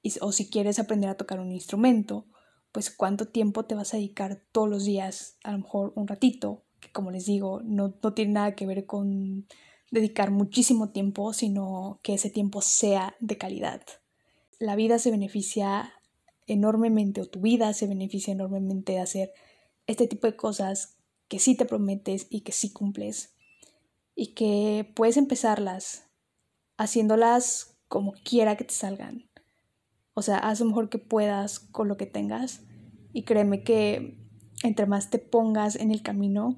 Y, 0.02 0.14
o 0.22 0.32
si 0.32 0.50
quieres 0.50 0.78
aprender 0.78 1.10
a 1.10 1.18
tocar 1.18 1.40
un 1.40 1.52
instrumento, 1.52 2.28
pues 2.72 2.92
cuánto 2.92 3.28
tiempo 3.28 3.66
te 3.66 3.76
vas 3.76 3.94
a 3.94 3.98
dedicar 3.98 4.44
todos 4.52 4.70
los 4.70 4.86
días, 4.86 5.38
a 5.44 5.52
lo 5.52 5.60
mejor 5.60 5.94
un 5.96 6.08
ratito, 6.08 6.66
que 6.80 6.92
como 6.92 7.12
les 7.12 7.26
digo, 7.26 7.62
no, 7.64 7.96
no 8.04 8.14
tiene 8.14 8.34
nada 8.34 8.56
que 8.56 8.68
ver 8.68 8.86
con 8.86 9.48
dedicar 9.90 10.32
muchísimo 10.32 10.92
tiempo, 10.92 11.34
sino 11.34 12.00
que 12.04 12.14
ese 12.14 12.30
tiempo 12.30 12.62
sea 12.62 13.16
de 13.20 13.38
calidad 13.38 13.82
la 14.60 14.76
vida 14.76 15.00
se 15.00 15.12
beneficia 15.12 15.94
enormemente 16.48 17.22
o 17.22 17.26
tu 17.26 17.42
vida 17.42 17.74
se 17.74 17.88
beneficia 17.88 18.32
enormemente 18.32 18.94
de 18.94 19.00
hacer 19.00 19.34
este 19.86 20.08
tipo 20.08 20.28
de 20.28 20.36
cosas 20.36 20.96
que 21.28 21.40
sí 21.40 21.56
te 21.56 21.66
prometes 21.66 22.28
y 22.30 22.42
que 22.42 22.52
sí 22.52 22.72
cumples 22.72 23.36
y 24.16 24.34
que 24.34 24.92
puedes 24.96 25.18
empezarlas 25.18 26.06
haciéndolas 26.78 27.78
como 27.88 28.14
quiera 28.24 28.58
que 28.58 28.64
te 28.64 28.74
salgan. 28.74 29.30
O 30.14 30.22
sea, 30.22 30.38
haz 30.38 30.60
lo 30.60 30.68
mejor 30.68 30.90
que 30.90 30.98
puedas 30.98 31.60
con 31.60 31.88
lo 31.88 31.98
que 31.98 32.06
tengas 32.06 32.62
y 33.14 33.24
créeme 33.24 33.64
que 33.64 34.18
entre 34.64 34.88
más 34.88 35.10
te 35.10 35.20
pongas 35.20 35.76
en 35.76 35.92
el 35.92 36.02
camino, 36.02 36.58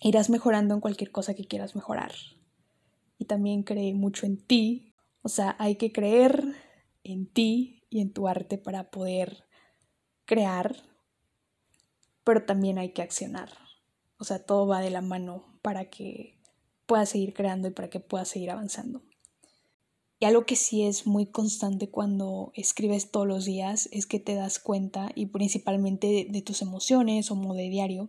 irás 0.00 0.30
mejorando 0.30 0.74
en 0.74 0.80
cualquier 0.80 1.10
cosa 1.10 1.34
que 1.34 1.46
quieras 1.46 1.74
mejorar. 1.74 2.12
Y 3.18 3.24
también 3.24 3.62
cree 3.62 3.94
mucho 3.94 4.26
en 4.26 4.36
ti. 4.36 4.92
O 5.22 5.28
sea, 5.28 5.56
hay 5.58 5.76
que 5.76 5.92
creer 5.92 6.54
en 7.04 7.26
ti 7.26 7.84
y 7.90 8.00
en 8.00 8.12
tu 8.12 8.28
arte 8.28 8.58
para 8.58 8.90
poder 8.90 9.44
crear, 10.24 10.76
pero 12.24 12.44
también 12.44 12.78
hay 12.78 12.92
que 12.92 13.02
accionar. 13.02 13.50
O 14.18 14.24
sea, 14.24 14.44
todo 14.44 14.66
va 14.66 14.80
de 14.80 14.90
la 14.90 15.00
mano 15.00 15.58
para 15.62 15.90
que 15.90 16.38
puedas 16.86 17.10
seguir 17.10 17.34
creando 17.34 17.68
y 17.68 17.72
para 17.72 17.90
que 17.90 18.00
puedas 18.00 18.28
seguir 18.28 18.50
avanzando. 18.50 19.02
Y 20.22 20.24
algo 20.24 20.46
que 20.46 20.54
sí 20.54 20.84
es 20.84 21.04
muy 21.04 21.26
constante 21.26 21.90
cuando 21.90 22.52
escribes 22.54 23.10
todos 23.10 23.26
los 23.26 23.44
días 23.44 23.88
es 23.90 24.06
que 24.06 24.20
te 24.20 24.36
das 24.36 24.60
cuenta, 24.60 25.10
y 25.16 25.26
principalmente 25.26 26.28
de, 26.30 26.42
tus 26.42 26.62
emociones 26.62 27.32
o 27.32 27.34
modo 27.34 27.54
de 27.54 27.68
diario, 27.68 28.08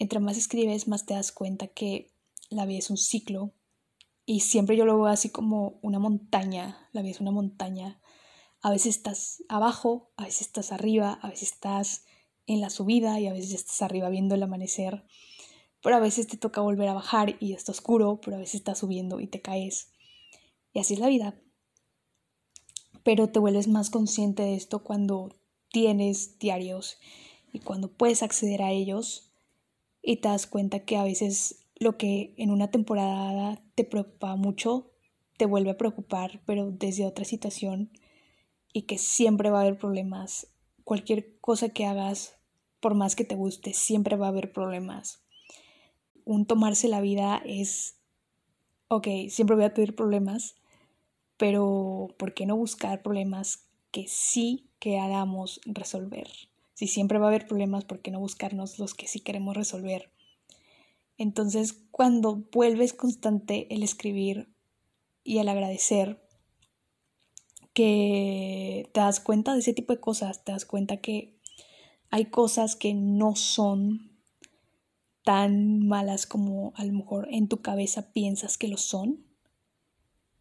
entre 0.00 0.18
más 0.18 0.36
escribes, 0.36 0.88
más 0.88 1.06
te 1.06 1.14
das 1.14 1.30
cuenta 1.30 1.68
que 1.68 2.10
la 2.50 2.66
vida 2.66 2.80
es 2.80 2.90
un 2.90 2.96
ciclo 2.96 3.52
y 4.24 4.40
siempre 4.40 4.76
yo 4.76 4.84
lo 4.84 4.96
veo 4.96 5.06
así 5.06 5.30
como 5.30 5.78
una 5.82 5.98
montaña, 5.98 6.88
la 6.92 7.02
vida 7.02 7.12
es 7.12 7.20
una 7.20 7.32
montaña. 7.32 8.00
A 8.60 8.70
veces 8.70 8.96
estás 8.96 9.42
abajo, 9.48 10.12
a 10.16 10.24
veces 10.24 10.42
estás 10.42 10.70
arriba, 10.70 11.18
a 11.22 11.28
veces 11.28 11.52
estás 11.52 12.04
en 12.46 12.60
la 12.60 12.70
subida 12.70 13.18
y 13.18 13.26
a 13.26 13.32
veces 13.32 13.52
estás 13.52 13.82
arriba 13.82 14.08
viendo 14.08 14.34
el 14.34 14.42
amanecer. 14.42 15.04
Pero 15.82 15.96
a 15.96 16.00
veces 16.00 16.28
te 16.28 16.36
toca 16.36 16.60
volver 16.60 16.88
a 16.88 16.94
bajar 16.94 17.36
y 17.40 17.54
está 17.54 17.72
oscuro, 17.72 18.20
pero 18.20 18.36
a 18.36 18.40
veces 18.40 18.56
estás 18.56 18.78
subiendo 18.78 19.18
y 19.18 19.26
te 19.26 19.42
caes. 19.42 19.90
Y 20.72 20.78
así 20.78 20.94
es 20.94 21.00
la 21.00 21.08
vida. 21.08 21.34
Pero 23.02 23.30
te 23.30 23.40
vuelves 23.40 23.66
más 23.66 23.90
consciente 23.90 24.44
de 24.44 24.54
esto 24.54 24.84
cuando 24.84 25.34
tienes 25.70 26.38
diarios 26.38 26.98
y 27.52 27.58
cuando 27.58 27.92
puedes 27.92 28.22
acceder 28.22 28.62
a 28.62 28.70
ellos 28.70 29.32
y 30.00 30.18
te 30.18 30.28
das 30.28 30.46
cuenta 30.46 30.84
que 30.84 30.96
a 30.96 31.04
veces 31.04 31.61
lo 31.82 31.98
que 31.98 32.34
en 32.38 32.50
una 32.50 32.70
temporada 32.70 33.62
te 33.74 33.84
preocupa 33.84 34.36
mucho, 34.36 34.92
te 35.36 35.46
vuelve 35.46 35.70
a 35.70 35.76
preocupar, 35.76 36.40
pero 36.46 36.70
desde 36.70 37.06
otra 37.06 37.24
situación 37.24 37.90
y 38.72 38.82
que 38.82 38.98
siempre 38.98 39.50
va 39.50 39.58
a 39.58 39.62
haber 39.62 39.78
problemas. 39.78 40.48
Cualquier 40.84 41.38
cosa 41.40 41.68
que 41.70 41.84
hagas, 41.84 42.36
por 42.80 42.94
más 42.94 43.16
que 43.16 43.24
te 43.24 43.34
guste, 43.34 43.74
siempre 43.74 44.16
va 44.16 44.26
a 44.26 44.30
haber 44.30 44.52
problemas. 44.52 45.22
Un 46.24 46.46
tomarse 46.46 46.88
la 46.88 47.00
vida 47.00 47.42
es, 47.44 47.96
ok, 48.88 49.08
siempre 49.28 49.56
voy 49.56 49.64
a 49.64 49.74
tener 49.74 49.94
problemas, 49.94 50.54
pero 51.36 52.08
¿por 52.18 52.34
qué 52.34 52.46
no 52.46 52.56
buscar 52.56 53.02
problemas 53.02 53.66
que 53.90 54.06
sí 54.08 54.70
queramos 54.78 55.60
resolver? 55.64 56.28
Si 56.74 56.86
siempre 56.86 57.18
va 57.18 57.26
a 57.26 57.28
haber 57.28 57.46
problemas, 57.46 57.84
¿por 57.84 58.00
qué 58.00 58.10
no 58.10 58.20
buscarnos 58.20 58.78
los 58.78 58.94
que 58.94 59.06
sí 59.06 59.20
queremos 59.20 59.56
resolver? 59.56 60.10
Entonces, 61.22 61.84
cuando 61.92 62.48
vuelves 62.52 62.92
constante 62.92 63.72
el 63.72 63.84
escribir 63.84 64.52
y 65.22 65.38
el 65.38 65.48
agradecer, 65.48 66.20
que 67.72 68.90
te 68.92 69.00
das 69.00 69.20
cuenta 69.20 69.52
de 69.52 69.60
ese 69.60 69.72
tipo 69.72 69.92
de 69.92 70.00
cosas, 70.00 70.42
te 70.42 70.50
das 70.50 70.64
cuenta 70.64 70.96
que 70.96 71.38
hay 72.10 72.24
cosas 72.24 72.74
que 72.74 72.94
no 72.94 73.36
son 73.36 74.18
tan 75.22 75.86
malas 75.86 76.26
como 76.26 76.72
a 76.74 76.84
lo 76.84 76.92
mejor 76.92 77.28
en 77.30 77.46
tu 77.46 77.62
cabeza 77.62 78.12
piensas 78.12 78.58
que 78.58 78.66
lo 78.66 78.76
son, 78.76 79.24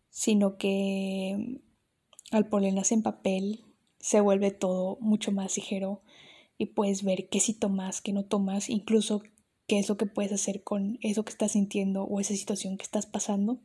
sino 0.09 0.57
que 0.57 1.61
al 2.31 2.47
ponerlas 2.49 2.91
en 2.91 3.03
papel 3.03 3.65
se 3.99 4.19
vuelve 4.19 4.49
todo 4.49 4.97
mucho 4.99 5.31
más 5.31 5.55
ligero 5.57 6.01
y 6.57 6.65
puedes 6.65 7.03
ver 7.03 7.29
qué 7.29 7.39
sí 7.39 7.53
tomas, 7.53 8.01
qué 8.01 8.13
no 8.13 8.25
tomas, 8.25 8.67
incluso 8.67 9.21
qué 9.71 9.79
es 9.79 9.87
lo 9.87 9.95
que 9.95 10.05
puedes 10.05 10.33
hacer 10.33 10.63
con 10.65 10.97
eso 10.99 11.23
que 11.23 11.29
estás 11.29 11.53
sintiendo 11.53 12.03
o 12.03 12.19
esa 12.19 12.35
situación 12.35 12.75
que 12.75 12.83
estás 12.83 13.05
pasando. 13.05 13.61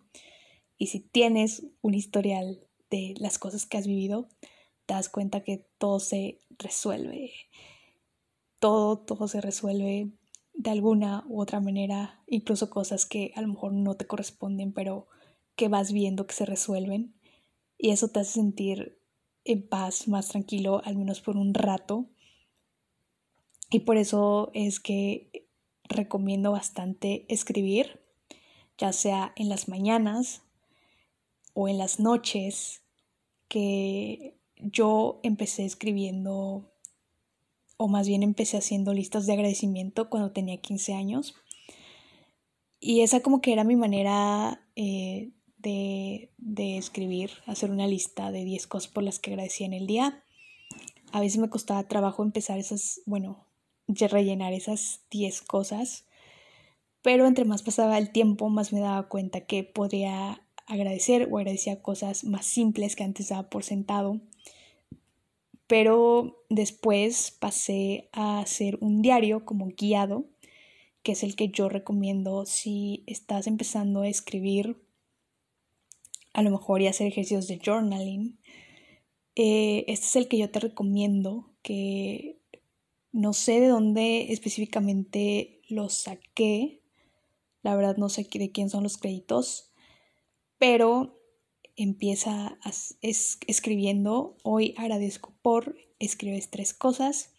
Y 0.78 0.86
si 0.86 1.00
tienes 1.00 1.66
un 1.82 1.94
historial 1.94 2.64
de 2.90 3.14
las 3.18 3.40
cosas 3.40 3.66
que 3.66 3.76
has 3.76 3.88
vivido, 3.88 4.28
te 4.86 4.94
das 4.94 5.08
cuenta 5.08 5.42
que 5.42 5.66
todo 5.78 5.98
se 5.98 6.38
resuelve. 6.60 7.32
Todo, 8.60 9.00
todo 9.00 9.26
se 9.26 9.40
resuelve 9.40 10.12
de 10.54 10.70
alguna 10.70 11.24
u 11.26 11.40
otra 11.40 11.58
manera, 11.58 12.22
incluso 12.28 12.70
cosas 12.70 13.04
que 13.04 13.32
a 13.34 13.42
lo 13.42 13.48
mejor 13.48 13.72
no 13.72 13.96
te 13.96 14.06
corresponden, 14.06 14.72
pero 14.72 15.08
que 15.56 15.66
vas 15.66 15.90
viendo 15.90 16.28
que 16.28 16.34
se 16.34 16.46
resuelven. 16.46 17.16
Y 17.76 17.90
eso 17.90 18.06
te 18.10 18.20
hace 18.20 18.34
sentir 18.34 19.02
en 19.42 19.68
paz, 19.68 20.06
más 20.06 20.28
tranquilo, 20.28 20.82
al 20.84 20.94
menos 20.94 21.20
por 21.20 21.36
un 21.36 21.52
rato. 21.52 22.06
Y 23.70 23.80
por 23.80 23.96
eso 23.96 24.52
es 24.54 24.78
que 24.78 25.45
recomiendo 25.88 26.52
bastante 26.52 27.24
escribir, 27.28 28.00
ya 28.78 28.92
sea 28.92 29.32
en 29.36 29.48
las 29.48 29.68
mañanas 29.68 30.42
o 31.54 31.68
en 31.68 31.78
las 31.78 32.00
noches, 32.00 32.82
que 33.48 34.36
yo 34.56 35.20
empecé 35.22 35.64
escribiendo, 35.64 36.70
o 37.76 37.88
más 37.88 38.08
bien 38.08 38.22
empecé 38.22 38.56
haciendo 38.56 38.92
listas 38.92 39.26
de 39.26 39.34
agradecimiento 39.34 40.10
cuando 40.10 40.32
tenía 40.32 40.60
15 40.60 40.94
años. 40.94 41.34
Y 42.80 43.00
esa 43.00 43.20
como 43.20 43.40
que 43.40 43.52
era 43.52 43.64
mi 43.64 43.76
manera 43.76 44.66
eh, 44.76 45.30
de, 45.58 46.30
de 46.38 46.76
escribir, 46.76 47.30
hacer 47.46 47.70
una 47.70 47.86
lista 47.86 48.30
de 48.30 48.44
10 48.44 48.66
cosas 48.66 48.90
por 48.90 49.02
las 49.02 49.18
que 49.18 49.30
agradecía 49.30 49.66
en 49.66 49.74
el 49.74 49.86
día. 49.86 50.22
A 51.12 51.20
veces 51.20 51.38
me 51.38 51.50
costaba 51.50 51.88
trabajo 51.88 52.22
empezar 52.22 52.58
esas, 52.58 53.00
bueno, 53.06 53.46
rellenar 53.88 54.52
esas 54.52 55.00
10 55.10 55.42
cosas, 55.42 56.04
pero 57.02 57.26
entre 57.26 57.44
más 57.44 57.62
pasaba 57.62 57.98
el 57.98 58.10
tiempo, 58.10 58.48
más 58.48 58.72
me 58.72 58.80
daba 58.80 59.08
cuenta 59.08 59.42
que 59.42 59.62
podría 59.62 60.42
agradecer 60.66 61.28
o 61.30 61.38
agradecía 61.38 61.80
cosas 61.80 62.24
más 62.24 62.46
simples 62.46 62.96
que 62.96 63.04
antes 63.04 63.28
daba 63.28 63.48
por 63.48 63.62
sentado. 63.62 64.20
Pero 65.68 66.44
después 66.48 67.30
pasé 67.30 68.08
a 68.12 68.40
hacer 68.40 68.78
un 68.80 69.02
diario 69.02 69.44
como 69.44 69.68
guiado, 69.68 70.26
que 71.02 71.12
es 71.12 71.22
el 71.22 71.36
que 71.36 71.48
yo 71.48 71.68
recomiendo 71.68 72.46
si 72.46 73.04
estás 73.06 73.46
empezando 73.46 74.02
a 74.02 74.08
escribir, 74.08 74.76
a 76.32 76.42
lo 76.42 76.50
mejor 76.50 76.82
y 76.82 76.88
hacer 76.88 77.06
ejercicios 77.06 77.46
de 77.46 77.60
journaling. 77.64 78.38
Eh, 79.36 79.84
este 79.88 80.06
es 80.06 80.16
el 80.16 80.28
que 80.28 80.38
yo 80.38 80.50
te 80.50 80.60
recomiendo, 80.60 81.50
que 81.62 82.40
no 83.16 83.32
sé 83.32 83.60
de 83.60 83.68
dónde 83.68 84.30
específicamente 84.30 85.62
lo 85.68 85.88
saqué, 85.88 86.82
la 87.62 87.74
verdad 87.74 87.96
no 87.96 88.10
sé 88.10 88.28
de 88.30 88.52
quién 88.52 88.68
son 88.68 88.82
los 88.82 88.98
créditos, 88.98 89.72
pero 90.58 91.18
empieza 91.76 92.58
escribiendo, 93.00 94.36
hoy 94.42 94.74
agradezco 94.76 95.34
por, 95.40 95.76
escribes 95.98 96.50
tres 96.50 96.74
cosas, 96.74 97.32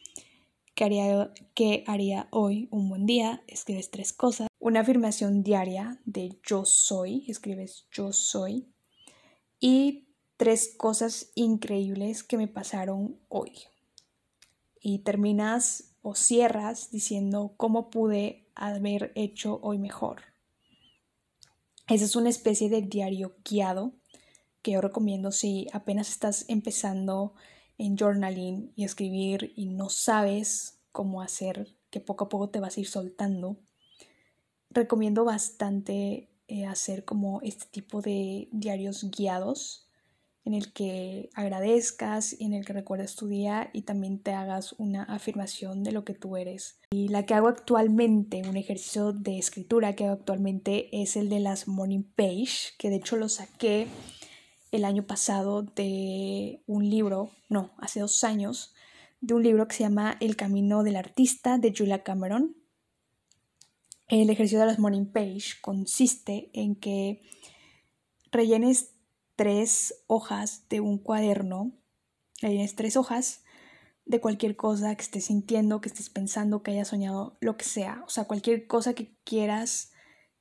que 0.73 0.83
haría, 0.83 1.31
que 1.53 1.83
haría 1.85 2.27
hoy 2.31 2.67
un 2.71 2.89
buen 2.89 3.05
día, 3.05 3.43
escribes 3.47 3.91
tres 3.91 4.13
cosas, 4.13 4.47
una 4.59 4.79
afirmación 4.79 5.43
diaria 5.43 6.01
de 6.05 6.39
yo 6.43 6.65
soy, 6.65 7.23
escribes 7.27 7.85
yo 7.91 8.13
soy, 8.13 8.67
y 9.59 10.07
tres 10.37 10.73
cosas 10.75 11.31
increíbles 11.35 12.23
que 12.23 12.37
me 12.37 12.47
pasaron 12.47 13.19
hoy. 13.29 13.51
Y 14.81 14.99
terminas 14.99 15.95
o 16.01 16.15
cierras 16.15 16.91
diciendo 16.91 17.53
cómo 17.57 17.89
pude 17.89 18.47
haber 18.55 19.11
hecho 19.15 19.59
hoy 19.61 19.77
mejor. 19.77 20.21
Esa 21.87 22.05
es 22.05 22.15
una 22.15 22.29
especie 22.29 22.69
de 22.69 22.81
diario 22.81 23.35
guiado 23.43 23.93
que 24.61 24.71
yo 24.71 24.81
recomiendo 24.81 25.31
si 25.31 25.67
apenas 25.71 26.09
estás 26.09 26.45
empezando 26.49 27.33
en 27.77 27.95
journaling 27.95 28.73
y 28.75 28.83
escribir 28.83 29.53
y 29.55 29.67
no 29.67 29.89
sabes 29.89 30.79
cómo 30.91 31.21
hacer, 31.21 31.75
que 31.89 32.01
poco 32.01 32.25
a 32.25 32.29
poco 32.29 32.49
te 32.49 32.59
vas 32.59 32.75
a 32.75 32.79
ir 32.79 32.87
soltando. 32.87 33.57
Recomiendo 34.69 35.23
bastante 35.23 36.29
eh, 36.47 36.65
hacer 36.65 37.05
como 37.05 37.39
este 37.41 37.65
tipo 37.67 38.01
de 38.01 38.49
diarios 38.51 39.09
guiados 39.09 39.86
en 40.47 40.53
el 40.53 40.71
que 40.71 41.29
agradezcas 41.33 42.33
en 42.39 42.53
el 42.53 42.65
que 42.65 42.71
recuerdes 42.71 43.17
tu 43.17 43.27
día 43.27 43.69
y 43.73 43.81
también 43.81 44.17
te 44.17 44.31
hagas 44.31 44.73
una 44.77 45.03
afirmación 45.03 45.83
de 45.83 45.91
lo 45.91 46.05
que 46.05 46.13
tú 46.13 46.37
eres. 46.37 46.79
Y 46.89 47.09
la 47.09 47.25
que 47.25 47.33
hago 47.33 47.49
actualmente, 47.49 48.41
un 48.47 48.55
ejercicio 48.55 49.11
de 49.11 49.37
escritura 49.37 49.93
que 49.93 50.05
hago 50.05 50.13
actualmente 50.13 51.01
es 51.01 51.17
el 51.17 51.27
de 51.27 51.41
las 51.41 51.67
morning 51.67 52.03
page, 52.15 52.75
que 52.79 52.89
de 52.89 52.95
hecho 52.95 53.17
lo 53.17 53.27
saqué 53.27 53.87
el 54.71 54.85
año 54.85 55.05
pasado 55.05 55.63
de 55.63 56.61
un 56.65 56.89
libro, 56.89 57.31
no, 57.49 57.71
hace 57.77 57.99
dos 57.99 58.23
años, 58.23 58.73
de 59.19 59.33
un 59.33 59.43
libro 59.43 59.67
que 59.67 59.75
se 59.75 59.83
llama 59.83 60.15
El 60.21 60.37
camino 60.37 60.83
del 60.83 60.95
artista 60.95 61.57
de 61.57 61.73
Julia 61.77 62.03
Cameron. 62.03 62.55
El 64.07 64.29
ejercicio 64.29 64.61
de 64.61 64.67
las 64.67 64.79
morning 64.79 65.07
page 65.07 65.59
consiste 65.59 66.49
en 66.53 66.77
que 66.77 67.21
rellenes 68.31 68.96
tres 69.37 70.03
hojas 70.07 70.67
de 70.67 70.81
un 70.81 70.97
cuaderno, 70.97 71.71
tienes 72.39 72.75
tres 72.75 72.97
hojas 72.97 73.43
de 74.05 74.19
cualquier 74.19 74.55
cosa 74.55 74.95
que 74.95 75.03
estés 75.03 75.25
sintiendo, 75.25 75.79
que 75.79 75.89
estés 75.89 76.09
pensando, 76.09 76.63
que 76.63 76.71
hayas 76.71 76.89
soñado, 76.89 77.37
lo 77.39 77.55
que 77.55 77.63
sea, 77.63 78.03
o 78.05 78.09
sea, 78.09 78.25
cualquier 78.25 78.67
cosa 78.67 78.93
que 78.93 79.15
quieras 79.23 79.93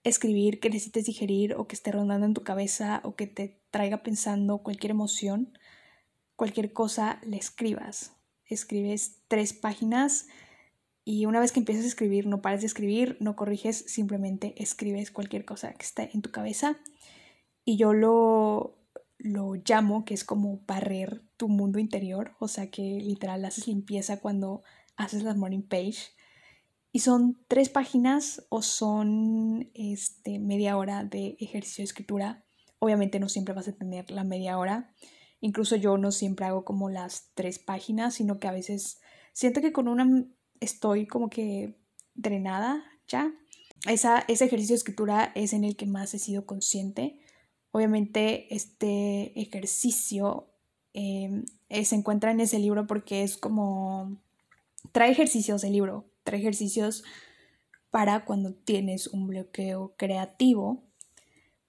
escribir, 0.03 0.61
que 0.61 0.71
necesites 0.71 1.05
digerir 1.05 1.55
o 1.55 1.67
que 1.67 1.75
esté 1.75 1.93
rondando 1.93 2.27
en 2.27 2.35
tu 2.35 2.43
cabeza 2.43 3.01
o 3.05 3.17
que 3.17 3.27
te 3.27 3.61
traiga 3.71 4.03
pensando 4.03 4.59
cualquier 4.59 4.93
emoción, 4.93 5.59
cualquier 6.35 6.73
cosa, 6.73 7.21
le 7.25 7.37
escribas. 7.37 8.13
Escribes 8.47 9.23
tres 9.29 9.53
páginas 9.53 10.27
y 11.05 11.27
una 11.27 11.41
vez 11.41 11.53
que 11.53 11.61
empiezas 11.61 11.85
a 11.85 11.89
escribir, 11.89 12.27
no 12.27 12.41
pares 12.41 12.61
de 12.61 12.69
escribir, 12.69 13.17
no 13.21 13.37
corriges, 13.37 13.85
simplemente 13.89 14.55
escribes 14.63 15.11
cualquier 15.11 15.45
cosa 15.45 15.73
que 15.75 15.85
esté 15.85 16.11
en 16.15 16.23
tu 16.23 16.31
cabeza. 16.31 16.79
Y 17.65 17.77
yo 17.77 17.93
lo, 17.93 18.79
lo 19.27 19.55
llamo, 19.55 20.05
que 20.05 20.15
es 20.15 20.25
como 20.25 20.61
barrer 20.67 21.23
tu 21.37 21.49
mundo 21.49 21.79
interior, 21.79 22.35
o 22.39 22.49
sea 22.49 22.71
que 22.71 22.83
literal 22.83 23.45
haces 23.45 23.67
limpieza 23.67 24.21
cuando 24.21 24.63
haces 24.97 25.23
la 25.23 25.35
morning 25.35 25.63
page. 25.63 26.13
Y 26.93 27.01
son 27.01 27.45
tres 27.49 27.69
páginas 27.69 28.47
o 28.49 28.63
son 28.63 29.71
este, 29.75 30.39
media 30.39 30.79
hora 30.79 31.05
de 31.05 31.37
ejercicio 31.41 31.83
de 31.83 31.87
escritura. 31.87 32.45
Obviamente 32.79 33.21
no 33.21 33.29
siempre 33.29 33.55
vas 33.55 33.69
a 33.69 33.77
tener 33.77 34.11
la 34.11 34.25
media 34.25 34.59
hora. 34.59 34.95
Incluso 35.41 35.77
yo 35.77 35.99
no 35.99 36.11
siempre 36.11 36.47
hago 36.47 36.65
como 36.65 36.89
las 36.89 37.33
tres 37.35 37.59
páginas, 37.59 38.15
sino 38.15 38.39
que 38.39 38.49
a 38.49 38.53
veces 38.53 39.01
siento 39.33 39.61
que 39.61 39.73
con 39.73 39.89
una 39.89 40.25
estoy 40.61 41.07
como 41.07 41.29
que 41.29 41.79
drenada 42.15 42.83
ya. 43.09 43.31
Esa, 43.87 44.25
ese 44.29 44.47
ejercicio 44.47 44.73
de 44.73 44.79
escritura 44.79 45.33
es 45.35 45.53
en 45.53 45.65
el 45.65 45.77
que 45.77 45.87
más 45.87 46.15
he 46.15 46.19
sido 46.19 46.47
consciente 46.47 47.21
Obviamente 47.77 48.55
este 48.55 49.39
ejercicio 49.39 50.49
em, 50.95 51.45
eh, 51.69 51.85
se 51.85 51.95
encuentra 51.95 52.31
en 52.31 52.41
ese 52.41 52.59
libro 52.59 52.87
porque 52.87 53.23
es 53.23 53.37
como... 53.37 54.17
Trae 54.93 55.11
ejercicios 55.11 55.63
el 55.63 55.73
libro, 55.73 56.07
trae 56.23 56.41
ejercicios 56.41 57.05
para 57.91 58.25
cuando 58.25 58.55
tienes 58.55 59.09
un 59.09 59.27
bloqueo 59.27 59.95
creativo, 59.99 60.85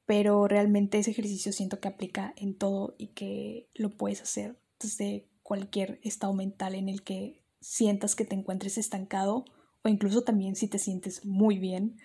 pero 0.05 0.47
realmente 0.47 0.97
ese 0.97 1.11
ejercicio 1.11 1.51
siento 1.51 1.81
que 1.81 1.89
aplica 1.89 2.33
en 2.37 2.57
todo 2.57 2.95
y 2.97 3.07
que 3.07 3.67
lo 3.73 3.89
puedes 3.89 4.21
hacer 4.21 4.57
desde 4.79 5.27
cualquier 5.43 5.99
estado 6.03 6.33
mental 6.33 6.75
en 6.75 6.87
el 6.87 7.03
que 7.03 7.43
sientas 7.59 8.15
que 8.15 8.23
te 8.23 8.35
encuentres 8.35 8.77
estancado 8.77 9.43
o 9.83 9.89
incluso 9.89 10.21
también 10.21 10.55
si 10.55 10.69
te 10.69 10.79
sientes 10.79 11.25
muy 11.25 11.59
bien, 11.59 11.97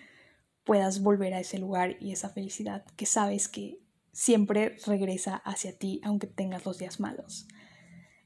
puedas 0.65 1.03
volver 1.03 1.35
a 1.35 1.41
ese 1.41 1.61
lugar 1.61 1.97
y 2.01 2.11
esa 2.11 2.31
felicidad 2.31 2.85
que 2.97 3.07
sabes 3.07 3.47
que 3.47 3.82
siempre 4.13 4.77
regresa 4.87 5.37
hacia 5.37 5.77
ti 5.77 6.01
aunque 6.05 6.27
tengas 6.27 6.65
los 6.65 6.79
días 6.79 7.01
malos. 7.01 7.47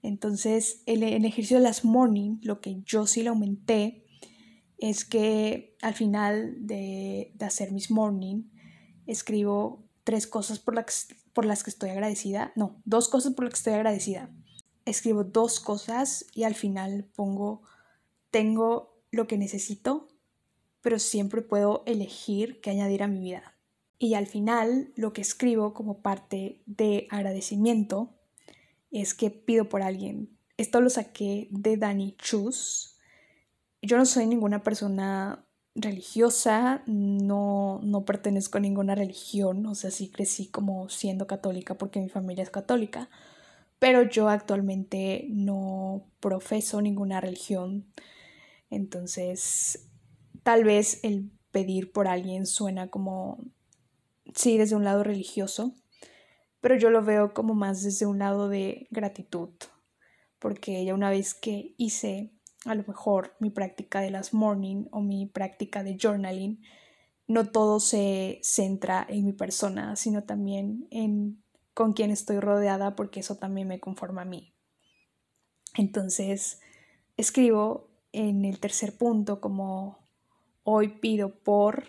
Entonces, 0.03 0.83
el, 0.87 1.03
el 1.03 1.25
ejercicio 1.25 1.59
de 1.59 1.65
las 1.65 1.85
morning, 1.85 2.39
lo 2.43 2.61
que 2.61 2.81
yo 2.85 3.07
sí 3.07 3.23
le 3.23 3.31
aumenté 3.31 4.07
es 4.79 5.05
que 5.05 5.77
al 5.83 5.95
final 5.95 6.67
de, 6.67 7.35
hacer 7.41 7.73
mis 7.73 7.91
morning, 7.91 8.45
escribo 9.07 9.85
tres 10.05 10.27
cosas 10.27 10.59
por, 10.59 10.85
por 11.33 11.45
las 11.45 11.63
que 11.63 11.71
estoy 11.71 11.91
agradecida. 11.91 12.53
No, 12.57 12.81
dos 12.85 13.09
cosas 13.09 13.35
por 13.35 13.45
las 13.45 13.55
que 13.55 13.59
estoy 13.59 13.73
agradecida. 13.75 14.31
Escribo 14.85 15.25
dos 15.25 15.61
cosas 15.61 16.27
y 16.35 16.45
al 16.45 16.55
final 16.55 17.09
pongo, 17.15 17.63
tengo 18.31 19.01
lo 19.11 19.27
que 19.27 19.39
necesito, 19.39 20.09
pero 20.83 20.99
siempre 20.99 21.43
puedo 21.43 21.83
elegir 21.87 22.61
qué 22.61 22.71
añadir 22.71 23.03
a 23.03 23.09
mi 23.09 23.21
vida. 23.21 23.56
Y 23.99 24.15
al 24.15 24.27
final 24.27 24.93
lo 24.97 25.13
que 25.13 25.23
escribo 25.23 25.73
como 25.73 26.03
parte 26.03 26.63
de 26.67 27.07
agradecimiento 27.11 28.15
es 28.91 29.15
que 29.15 29.31
pido 29.31 29.69
por 29.69 29.83
alguien. 29.83 30.37
Esto 30.57 30.81
lo 30.81 30.91
saqué 30.91 31.49
de 31.51 31.77
Danny 31.77 32.17
Chus. 32.19 32.99
Yo 33.83 33.97
no 33.97 34.07
soy 34.07 34.27
ninguna 34.27 34.63
persona 34.63 35.47
religiosa, 35.75 36.83
no, 36.87 37.81
no 37.83 38.05
pertenezco 38.05 38.59
a 38.59 38.63
ninguna 38.63 38.95
religión, 38.95 39.67
o 39.67 39.75
sea, 39.75 39.91
sí 39.91 40.09
crecí 40.09 40.49
como 40.49 40.89
siendo 40.89 41.27
católica 41.27 41.77
porque 41.77 42.01
mi 42.01 42.09
familia 42.09 42.43
es 42.43 42.51
católica, 42.51 43.11
pero 43.79 44.03
yo 44.03 44.29
actualmente 44.29 45.27
no 45.29 46.07
profeso 46.21 46.81
ninguna 46.81 47.21
religión. 47.21 47.93
Entonces, 48.71 49.91
tal 50.43 50.65
vez 50.65 51.01
el 51.05 51.31
pedir 51.51 51.93
por 51.93 52.09
alguien 52.09 52.47
suena 52.47 52.89
como 52.89 53.39
sí, 54.35 54.59
desde 54.59 54.77
un 54.77 54.85
lado 54.85 55.03
religioso, 55.03 55.75
pero 56.61 56.77
yo 56.77 56.91
lo 56.91 57.03
veo 57.03 57.35
como 57.35 57.55
más 57.55 57.83
desde 57.83 58.07
un 58.07 58.19
lado 58.19 58.49
de 58.49 58.89
gratitud, 58.91 59.51
porque 60.39 60.85
ya 60.85 60.95
una 60.95 61.11
vez 61.11 61.35
que 61.35 61.75
hice 61.77 62.33
a 62.65 62.75
lo 62.75 62.85
mejor 62.87 63.37
mi 63.39 63.51
práctica 63.51 64.01
de 64.01 64.11
las 64.11 64.35
morning 64.35 64.87
o 64.91 65.01
mi 65.01 65.27
práctica 65.27 65.83
de 65.83 65.97
journaling, 66.01 66.63
no 67.29 67.51
todo 67.51 67.81
se 67.81 68.41
centra 68.43 69.07
en 69.09 69.25
mi 69.25 69.33
persona, 69.33 69.97
sino 69.97 70.25
también 70.25 70.87
en 70.91 71.43
con 71.75 71.93
quien 71.93 72.11
estoy 72.11 72.41
rodeada, 72.41 72.97
porque 72.97 73.21
eso 73.21 73.37
también 73.37 73.69
me 73.69 73.81
conforma 73.81 74.23
a 74.23 74.25
mí. 74.25 74.55
Entonces, 75.77 76.63
escribo 77.19 77.91
en 78.13 78.47
el 78.47 78.61
tercer 78.61 78.97
punto 78.97 79.43
como 79.43 79.99
hoy 80.63 80.89
pido 80.89 81.39
por 81.39 81.85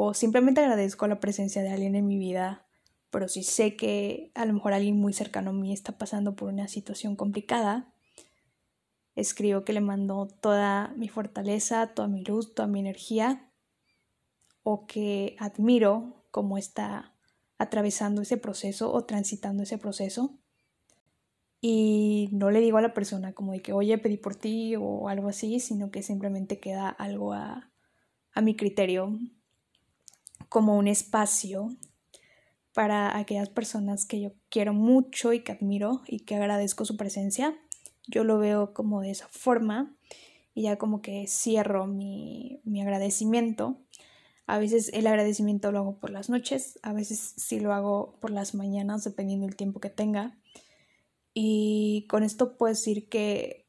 o 0.00 0.14
simplemente 0.14 0.60
agradezco 0.60 1.06
la 1.06 1.20
presencia 1.20 1.62
de 1.62 1.70
alguien 1.70 1.94
en 1.94 2.06
mi 2.06 2.18
vida 2.18 2.68
pero 3.10 3.28
si 3.28 3.42
sé 3.42 3.76
que 3.76 4.30
a 4.34 4.44
lo 4.44 4.52
mejor 4.52 4.72
alguien 4.72 4.96
muy 4.96 5.12
cercano 5.12 5.50
a 5.50 5.54
mí 5.54 5.72
está 5.72 5.96
pasando 5.96 6.36
por 6.36 6.48
una 6.48 6.68
situación 6.68 7.16
complicada, 7.16 7.92
escribo 9.14 9.64
que 9.64 9.72
le 9.72 9.80
mando 9.80 10.28
toda 10.40 10.92
mi 10.96 11.08
fortaleza, 11.08 11.94
toda 11.94 12.08
mi 12.08 12.22
luz, 12.22 12.54
toda 12.54 12.68
mi 12.68 12.80
energía, 12.80 13.50
o 14.62 14.86
que 14.86 15.36
admiro 15.38 16.26
cómo 16.30 16.58
está 16.58 17.14
atravesando 17.56 18.22
ese 18.22 18.36
proceso 18.36 18.92
o 18.92 19.04
transitando 19.04 19.62
ese 19.62 19.78
proceso. 19.78 20.38
Y 21.60 22.28
no 22.30 22.50
le 22.50 22.60
digo 22.60 22.78
a 22.78 22.82
la 22.82 22.94
persona 22.94 23.32
como 23.32 23.52
de 23.52 23.62
que, 23.62 23.72
oye, 23.72 23.98
pedí 23.98 24.18
por 24.18 24.36
ti 24.36 24.76
o 24.76 25.08
algo 25.08 25.28
así, 25.28 25.58
sino 25.58 25.90
que 25.90 26.02
simplemente 26.02 26.60
queda 26.60 26.88
algo 26.88 27.32
a, 27.32 27.72
a 28.32 28.40
mi 28.42 28.54
criterio 28.54 29.18
como 30.48 30.76
un 30.76 30.88
espacio 30.88 31.76
para 32.74 33.16
aquellas 33.16 33.48
personas 33.48 34.06
que 34.06 34.20
yo 34.20 34.32
quiero 34.50 34.72
mucho 34.72 35.32
y 35.32 35.40
que 35.40 35.52
admiro 35.52 36.02
y 36.06 36.20
que 36.20 36.36
agradezco 36.36 36.84
su 36.84 36.96
presencia. 36.96 37.58
Yo 38.06 38.24
lo 38.24 38.38
veo 38.38 38.72
como 38.72 39.00
de 39.00 39.10
esa 39.10 39.28
forma 39.28 39.96
y 40.54 40.62
ya 40.62 40.76
como 40.76 41.02
que 41.02 41.26
cierro 41.26 41.86
mi, 41.86 42.60
mi 42.64 42.80
agradecimiento. 42.80 43.78
A 44.46 44.58
veces 44.58 44.90
el 44.94 45.06
agradecimiento 45.06 45.72
lo 45.72 45.80
hago 45.80 45.98
por 45.98 46.10
las 46.10 46.30
noches, 46.30 46.78
a 46.82 46.92
veces 46.92 47.34
sí 47.36 47.60
lo 47.60 47.74
hago 47.74 48.16
por 48.20 48.30
las 48.30 48.54
mañanas, 48.54 49.04
dependiendo 49.04 49.46
del 49.46 49.56
tiempo 49.56 49.80
que 49.80 49.90
tenga. 49.90 50.38
Y 51.34 52.06
con 52.08 52.22
esto 52.22 52.56
puedo 52.56 52.72
decir 52.72 53.08
que 53.08 53.66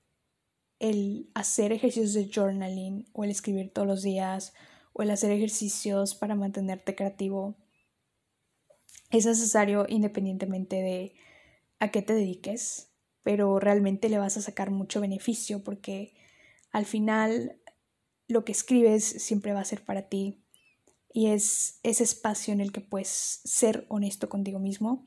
el 0.80 1.30
hacer 1.34 1.73
ejercicios 1.73 2.13
de 2.13 2.32
journaling 2.34 3.07
o 3.13 3.23
el 3.23 3.32
escribir 3.32 3.71
todos 3.73 3.88
los 3.88 4.01
días 4.01 4.53
o 4.94 5.04
el 5.04 5.12
hacer 5.12 5.32
ejercicios 5.32 6.16
para 6.16 6.36
mantenerte 6.36 6.96
creativo 6.96 7.56
es 9.12 9.26
necesario 9.26 9.86
independientemente 9.88 10.78
de 10.78 11.14
a 11.80 11.92
qué 11.92 12.02
te 12.02 12.14
dediques, 12.14 12.92
pero 13.24 13.60
realmente 13.60 14.10
le 14.10 14.18
vas 14.18 14.38
a 14.38 14.42
sacar 14.42 14.72
mucho 14.72 15.02
beneficio 15.02 15.64
porque 15.64 16.14
al 16.72 16.86
final 16.86 17.60
lo 18.28 18.46
que 18.46 18.52
escribes 18.52 19.04
siempre 19.04 19.54
va 19.54 19.62
a 19.62 19.66
ser 19.66 19.84
para 19.84 20.08
ti 20.08 20.44
y 21.12 21.28
es 21.28 21.80
ese 21.84 22.04
espacio 22.04 22.54
en 22.54 22.62
el 22.62 22.72
que 22.72 22.82
puedes 22.82 23.42
ser 23.44 23.86
honesto 23.90 24.30
contigo 24.30 24.60
mismo 24.60 25.06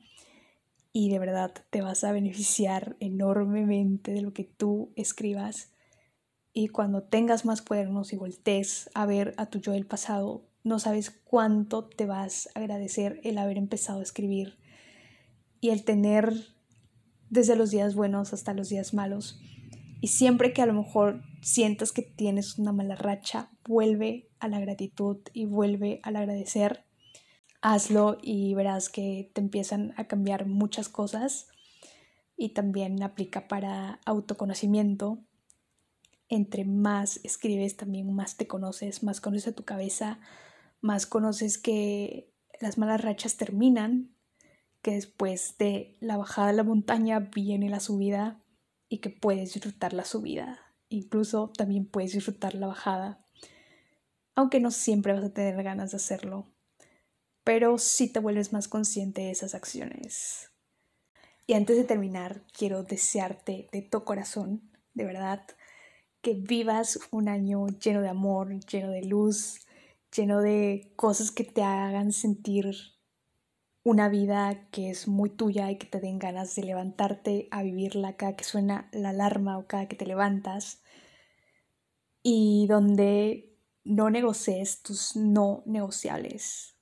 y 0.91 1.09
de 1.09 1.19
verdad 1.19 1.53
te 1.69 1.81
vas 1.81 2.03
a 2.03 2.11
beneficiar 2.11 2.97
enormemente 2.99 4.11
de 4.11 4.21
lo 4.21 4.33
que 4.33 4.43
tú 4.43 4.91
escribas 4.95 5.72
y 6.53 6.67
cuando 6.67 7.01
tengas 7.01 7.45
más 7.45 7.61
cuadernos 7.61 8.13
y 8.13 8.15
voltees 8.15 8.89
a 8.93 9.05
ver 9.05 9.33
a 9.37 9.47
tu 9.47 9.59
yo 9.59 9.71
del 9.71 9.87
pasado, 9.87 10.45
no 10.63 10.79
sabes 10.79 11.09
cuánto 11.09 11.85
te 11.85 12.05
vas 12.05 12.49
a 12.53 12.59
agradecer 12.59 13.19
el 13.23 13.39
haber 13.39 13.57
empezado 13.57 13.99
a 13.99 14.03
escribir 14.03 14.57
y 15.59 15.71
el 15.71 15.83
tener 15.83 16.33
desde 17.29 17.55
los 17.55 17.71
días 17.71 17.95
buenos 17.95 18.31
hasta 18.33 18.53
los 18.53 18.69
días 18.69 18.93
malos. 18.93 19.41
Y 19.99 20.09
siempre 20.09 20.53
que 20.53 20.61
a 20.61 20.65
lo 20.65 20.73
mejor 20.73 21.23
sientas 21.41 21.91
que 21.91 22.01
tienes 22.01 22.59
una 22.59 22.71
mala 22.71 22.95
racha, 22.95 23.49
vuelve 23.67 24.29
a 24.39 24.47
la 24.47 24.59
gratitud 24.59 25.17
y 25.33 25.45
vuelve 25.45 25.99
al 26.03 26.17
agradecer. 26.17 26.83
Hazlo 27.61 28.17
y 28.21 28.53
verás 28.53 28.89
que 28.89 29.31
te 29.33 29.41
empiezan 29.41 29.93
a 29.97 30.05
cambiar 30.05 30.45
muchas 30.45 30.89
cosas. 30.89 31.47
Y 32.35 32.49
también 32.49 33.01
aplica 33.01 33.47
para 33.47 33.99
autoconocimiento. 34.05 35.19
Entre 36.33 36.65
más 36.65 37.19
escribes, 37.23 37.77
también 37.77 38.11
más 38.11 38.37
te 38.37 38.47
conoces, 38.47 39.03
más 39.03 39.21
conoces 39.21 39.53
tu 39.53 39.65
cabeza, 39.65 40.19
más 40.81 41.05
conoces 41.05 41.59
que 41.59 42.33
las 42.59 42.79
malas 42.79 43.01
rachas 43.01 43.37
terminan, 43.37 44.15
que 44.81 44.93
después 44.95 45.59
de 45.59 45.95
la 45.99 46.17
bajada 46.17 46.47
de 46.47 46.53
la 46.53 46.63
montaña 46.63 47.19
viene 47.19 47.69
la 47.69 47.79
subida 47.79 48.43
y 48.89 48.97
que 48.97 49.11
puedes 49.11 49.53
disfrutar 49.53 49.93
la 49.93 50.05
subida. 50.05 50.59
Incluso 50.89 51.51
también 51.55 51.85
puedes 51.85 52.13
disfrutar 52.13 52.55
la 52.55 52.65
bajada, 52.65 53.23
aunque 54.33 54.59
no 54.59 54.71
siempre 54.71 55.13
vas 55.13 55.25
a 55.25 55.33
tener 55.33 55.61
ganas 55.61 55.91
de 55.91 55.97
hacerlo, 55.97 56.51
pero 57.43 57.77
sí 57.77 58.11
te 58.11 58.19
vuelves 58.19 58.53
más 58.53 58.67
consciente 58.67 59.21
de 59.21 59.29
esas 59.29 59.53
acciones. 59.53 60.49
Y 61.45 61.53
antes 61.53 61.77
de 61.77 61.83
terminar, 61.83 62.41
quiero 62.57 62.81
desearte 62.81 63.69
de 63.71 63.83
todo 63.83 64.03
corazón, 64.03 64.71
de 64.95 65.05
verdad, 65.05 65.45
que 66.23 66.33
vivas 66.35 66.99
un 67.11 67.27
año 67.27 67.67
lleno 67.67 68.01
de 68.01 68.07
amor, 68.07 68.57
lleno 68.65 68.89
de 68.89 69.03
luz, 69.03 69.67
lleno 70.15 70.41
de 70.41 70.93
cosas 70.95 71.31
que 71.31 71.43
te 71.43 71.61
hagan 71.63 72.13
sentir 72.13 72.73
una 73.83 74.07
vida 74.07 74.69
que 74.71 74.89
es 74.89 75.09
muy 75.09 75.29
tuya 75.29 75.69
y 75.69 75.77
que 75.77 75.85
te 75.85 75.99
den 75.99 76.19
ganas 76.19 76.55
de 76.55 76.63
levantarte 76.63 77.49
a 77.51 77.61
vivirla 77.61 78.15
cada 78.15 78.37
que 78.37 78.45
suena 78.45 78.89
la 78.93 79.09
alarma 79.09 79.57
o 79.57 79.67
cada 79.67 79.89
que 79.89 79.97
te 79.97 80.05
levantas. 80.05 80.81
Y 82.23 82.67
donde 82.67 83.57
no 83.83 84.09
negocies 84.09 84.81
tus 84.81 85.17
no 85.17 85.61
negociables, 85.65 86.77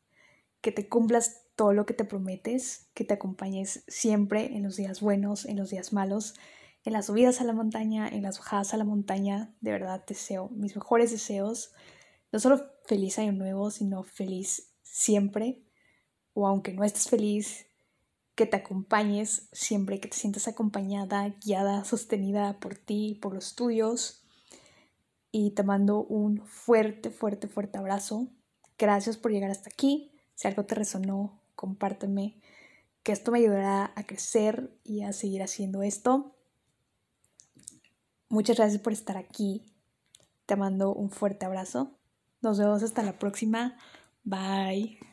que 0.62 0.72
te 0.72 0.88
cumplas 0.88 1.48
todo 1.56 1.74
lo 1.74 1.88
que 1.88 1.96
te 1.96 2.06
prometes, 2.06 2.92
que 2.94 3.06
te 3.06 3.16
acompañes 3.16 3.84
siempre 3.88 4.56
en 4.56 4.62
los 4.62 4.76
días 4.76 5.02
buenos, 5.02 5.46
en 5.46 5.58
los 5.58 5.72
días 5.72 5.94
malos, 5.94 6.36
en 6.84 6.94
las 6.94 7.08
subidas 7.08 7.42
a 7.42 7.44
la 7.44 7.54
montaña, 7.54 8.08
en 8.08 8.24
las 8.24 8.40
bajadas 8.40 8.74
a 8.74 8.78
la 8.78 8.84
montaña. 8.84 9.54
De 9.62 9.72
verdad 9.72 10.04
deseo 10.06 10.50
mis 10.50 10.76
mejores 10.76 11.12
deseos 11.12 11.74
no 12.32 12.40
solo 12.40 12.66
feliz 12.86 13.20
año 13.20 13.34
nuevo, 13.34 13.72
sino 13.72 14.04
feliz 14.04 14.72
siempre, 14.84 15.62
o 16.34 16.48
aunque 16.48 16.74
no 16.74 16.84
estés 16.84 17.10
feliz, 17.10 17.68
que 18.36 18.46
te 18.46 18.56
acompañes 18.56 19.50
siempre, 19.52 20.00
que 20.00 20.08
te 20.08 20.18
sientas 20.18 20.48
acompañada, 20.48 21.36
guiada, 21.44 21.84
sostenida 21.84 22.60
por 22.60 22.76
ti, 22.76 23.20
por 23.22 23.34
los 23.34 23.56
tuyos. 23.56 24.26
Y 25.32 25.52
te 25.52 25.64
mando 25.64 26.04
un 26.04 26.46
fuerte, 26.46 27.10
fuerte, 27.10 27.48
fuerte 27.48 27.78
abrazo. 27.78 28.28
Gracias 28.78 29.18
por 29.18 29.32
llegar 29.32 29.52
hasta 29.52 29.70
aquí. 29.70 30.12
Si 30.34 30.48
algo 30.48 30.66
te 30.66 30.76
resonó, 30.76 31.42
compárteme, 31.56 32.42
que 33.04 33.12
esto 33.12 33.32
me 33.32 33.40
ayudará 33.40 33.92
a 33.96 34.06
crecer 34.06 34.78
y 34.84 35.04
a 35.04 35.14
seguir 35.14 35.44
haciendo 35.44 35.84
esto. 35.84 36.36
Muchas 38.32 38.56
gracias 38.56 38.82
por 38.82 38.94
estar 38.94 39.18
aquí. 39.18 39.66
Te 40.46 40.56
mando 40.56 40.94
un 40.94 41.10
fuerte 41.10 41.46
abrazo. 41.46 42.00
Nos 42.42 42.58
vemos 42.58 42.82
hasta 42.82 43.04
la 43.04 43.20
próxima. 43.20 43.76
Bye. 44.24 45.11